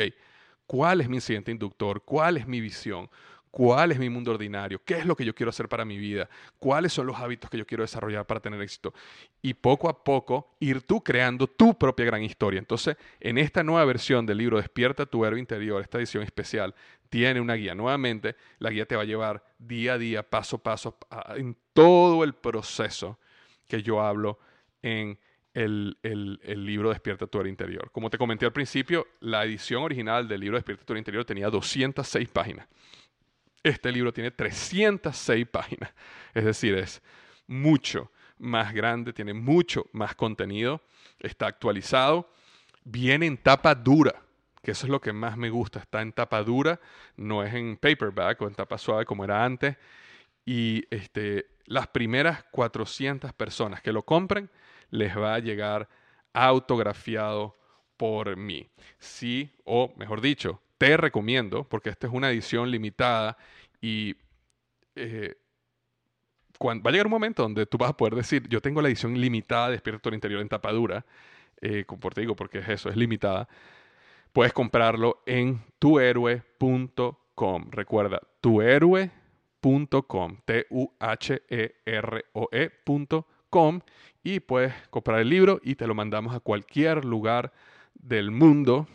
¿cuál 0.66 1.02
es 1.02 1.10
mi 1.10 1.18
incidente 1.18 1.52
inductor? 1.52 2.02
¿Cuál 2.04 2.38
es 2.38 2.48
mi 2.48 2.60
visión? 2.60 3.08
¿Cuál 3.52 3.92
es 3.92 4.00
mi 4.00 4.10
mundo 4.10 4.32
ordinario? 4.32 4.82
¿Qué 4.84 4.96
es 4.96 5.06
lo 5.06 5.16
que 5.16 5.26
yo 5.26 5.34
quiero 5.34 5.50
hacer 5.50 5.68
para 5.68 5.86
mi 5.86 5.98
vida? 5.98 6.30
¿Cuáles 6.60 6.94
son 6.94 7.08
los 7.08 7.18
hábitos 7.18 7.50
que 7.50 7.58
yo 7.58 7.66
quiero 7.66 7.84
desarrollar 7.84 8.26
para 8.26 8.40
tener 8.40 8.62
éxito? 8.62 8.94
Y 9.42 9.54
poco 9.54 9.90
a 9.90 10.04
poco 10.04 10.56
ir 10.60 10.82
tú 10.82 11.04
creando 11.04 11.48
tu 11.48 11.78
propia 11.78 12.06
gran 12.06 12.24
historia. 12.24 12.60
Entonces, 12.60 12.98
en 13.20 13.38
esta 13.38 13.64
nueva 13.64 13.86
versión 13.86 14.26
del 14.26 14.38
libro 14.38 14.58
Despierta 14.58 15.06
tu 15.06 15.26
héroe 15.26 15.40
interior, 15.40 15.82
esta 15.82 15.98
edición 15.98 16.24
especial, 16.24 16.76
tiene 17.10 17.42
una 17.42 17.56
guía. 17.56 17.74
Nuevamente, 17.74 18.36
la 18.60 18.70
guía 18.70 18.86
te 18.86 18.96
va 18.96 19.04
a 19.04 19.06
llevar 19.06 19.44
día 19.58 19.94
a 19.94 19.98
día, 19.98 20.24
paso 20.24 20.58
a 20.58 20.64
paso, 20.64 20.98
en 21.36 21.58
todo 21.74 22.24
el 22.24 22.34
proceso 22.34 23.18
que 23.68 23.82
yo 23.82 24.02
hablo 24.02 24.40
en 24.82 25.18
el, 25.54 25.98
libro 26.44 26.90
Despierta 26.90 27.28
tu 27.28 27.44
interior. 27.46 27.90
Como 27.92 28.10
te 28.10 28.18
comenté 28.18 28.46
al 28.46 28.54
principio, 28.54 29.08
la 29.22 29.44
edición 29.44 29.84
original 29.84 30.28
del 30.28 30.42
libro 30.42 30.58
Despierta 30.58 30.86
tu 30.86 30.96
interior 30.96 31.26
tenía 31.26 31.50
206 31.50 32.30
páginas. 32.30 32.68
Este 33.68 33.92
libro 33.92 34.14
tiene 34.14 34.32
306 34.32 35.46
páginas. 35.48 35.94
Es 36.34 36.46
decir, 36.46 36.76
es 36.76 37.02
mucho 37.48 38.12
más 38.38 38.74
grande, 38.74 39.12
tiene 39.12 39.34
mucho 39.34 39.88
más 39.92 40.16
contenido, 40.16 40.82
está 41.20 41.48
actualizado, 41.48 42.30
viene 42.86 43.26
en 43.26 43.38
tapa 43.38 43.76
dura 43.76 44.24
que 44.64 44.72
eso 44.72 44.86
es 44.86 44.90
lo 44.90 45.02
que 45.02 45.14
más 45.14 45.38
me 45.38 45.50
gusta. 45.50 45.80
Está 45.80 46.02
en 46.02 46.12
tapa 46.12 46.44
dura, 46.44 46.80
no 47.16 47.44
es 47.44 47.54
en 47.54 47.78
paperback 47.78 48.42
o 48.42 48.48
en 48.48 48.56
tapa 48.56 48.78
suave 48.78 49.06
como 49.06 49.24
era 49.24 49.44
antes. 49.44 49.78
Y 50.46 50.84
este, 50.90 51.48
las 51.66 51.88
primeras 51.88 52.44
400 52.52 53.34
personas 53.34 53.82
que 53.82 53.92
lo 53.92 54.04
compren 54.04 54.50
les 54.90 55.18
va 55.18 55.36
a 55.36 55.40
llegar 55.40 55.88
autografiado 56.34 57.58
por 57.98 58.36
mí. 58.36 58.70
Sí, 59.00 59.54
o 59.64 59.94
mejor 59.96 60.22
dicho, 60.22 60.62
te 60.78 60.98
recomiendo, 60.98 61.64
porque 61.64 61.90
esta 61.90 62.08
es 62.08 62.14
una 62.14 62.30
edición 62.30 62.72
limitada 62.72 63.38
y 63.82 64.16
eh, 64.96 65.36
cuando, 66.58 66.84
va 66.84 66.90
a 66.90 66.92
llegar 66.92 67.08
un 67.08 67.12
momento 67.12 67.44
donde 67.44 67.66
tú 67.66 67.78
vas 67.78 67.92
a 67.92 67.98
poder 67.98 68.16
decir, 68.16 68.48
yo 68.50 68.62
tengo 68.62 68.82
la 68.82 68.88
edición 68.88 69.20
limitada 69.20 69.68
de 69.68 69.74
Despierto 69.74 70.14
Interior 70.14 70.42
en 70.42 70.50
tapa 70.50 70.72
dura, 70.72 71.06
eh, 71.62 71.86
como 71.86 72.10
te 72.10 72.22
digo, 72.22 72.36
porque 72.36 72.60
es 72.60 72.70
eso, 72.70 72.90
es 72.90 72.96
limitada 72.96 73.48
puedes 74.38 74.54
comprarlo 74.54 75.24
en 75.26 75.64
tuhéroe.com. 75.80 77.72
Recuerda, 77.72 78.22
tuhéroe.com, 78.40 80.38
T-U-H-E-R-O-E.com 80.46 81.00
y 84.24 84.40
puedes 84.42 84.74
comprar 84.90 85.22
el 85.22 85.30
libro 85.30 85.60
y 85.64 85.74
te 85.74 85.88
lo 85.88 85.96
mandamos 85.96 86.36
a 86.36 86.40
cualquier 86.40 87.04
lugar 87.04 87.52
del 87.96 88.30
mundo, 88.30 88.86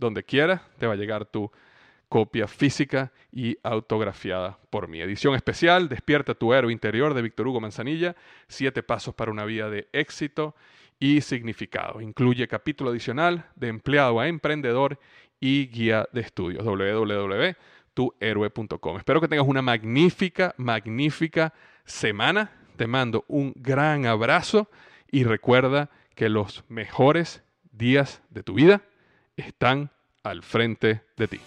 donde 0.00 0.24
quieras, 0.24 0.62
te 0.78 0.86
va 0.86 0.94
a 0.94 0.96
llegar 0.96 1.26
tu 1.26 1.52
copia 2.08 2.48
física 2.48 3.12
y 3.30 3.58
autografiada 3.62 4.58
por 4.70 4.88
mi 4.88 5.00
edición 5.00 5.36
especial, 5.36 5.88
Despierta 5.88 6.34
tu 6.34 6.52
héroe 6.52 6.72
interior 6.72 7.14
de 7.14 7.22
Víctor 7.22 7.46
Hugo 7.46 7.60
Manzanilla, 7.60 8.16
siete 8.48 8.82
pasos 8.82 9.14
para 9.14 9.30
una 9.30 9.44
vida 9.44 9.70
de 9.70 9.86
éxito 9.92 10.56
y 10.98 11.20
significado. 11.20 12.00
Incluye 12.00 12.48
capítulo 12.48 12.90
adicional 12.90 13.44
de 13.54 13.68
empleado 13.68 14.18
a 14.18 14.26
emprendedor 14.26 14.98
y 15.38 15.68
guía 15.68 16.08
de 16.12 16.22
estudios 16.22 16.64
www.tuhéroe.com. 16.64 18.96
Espero 18.96 19.20
que 19.20 19.28
tengas 19.28 19.46
una 19.46 19.62
magnífica, 19.62 20.52
magnífica 20.56 21.54
semana. 21.84 22.50
Te 22.76 22.88
mando 22.88 23.24
un 23.28 23.52
gran 23.54 24.06
abrazo 24.06 24.68
y 25.12 25.22
recuerda 25.22 25.90
que 26.16 26.28
los 26.28 26.64
mejores 26.68 27.44
días 27.70 28.20
de 28.30 28.42
tu 28.42 28.54
vida 28.54 28.82
están 29.36 29.90
al 30.22 30.42
frente 30.42 31.02
de 31.16 31.28
ti. 31.28 31.40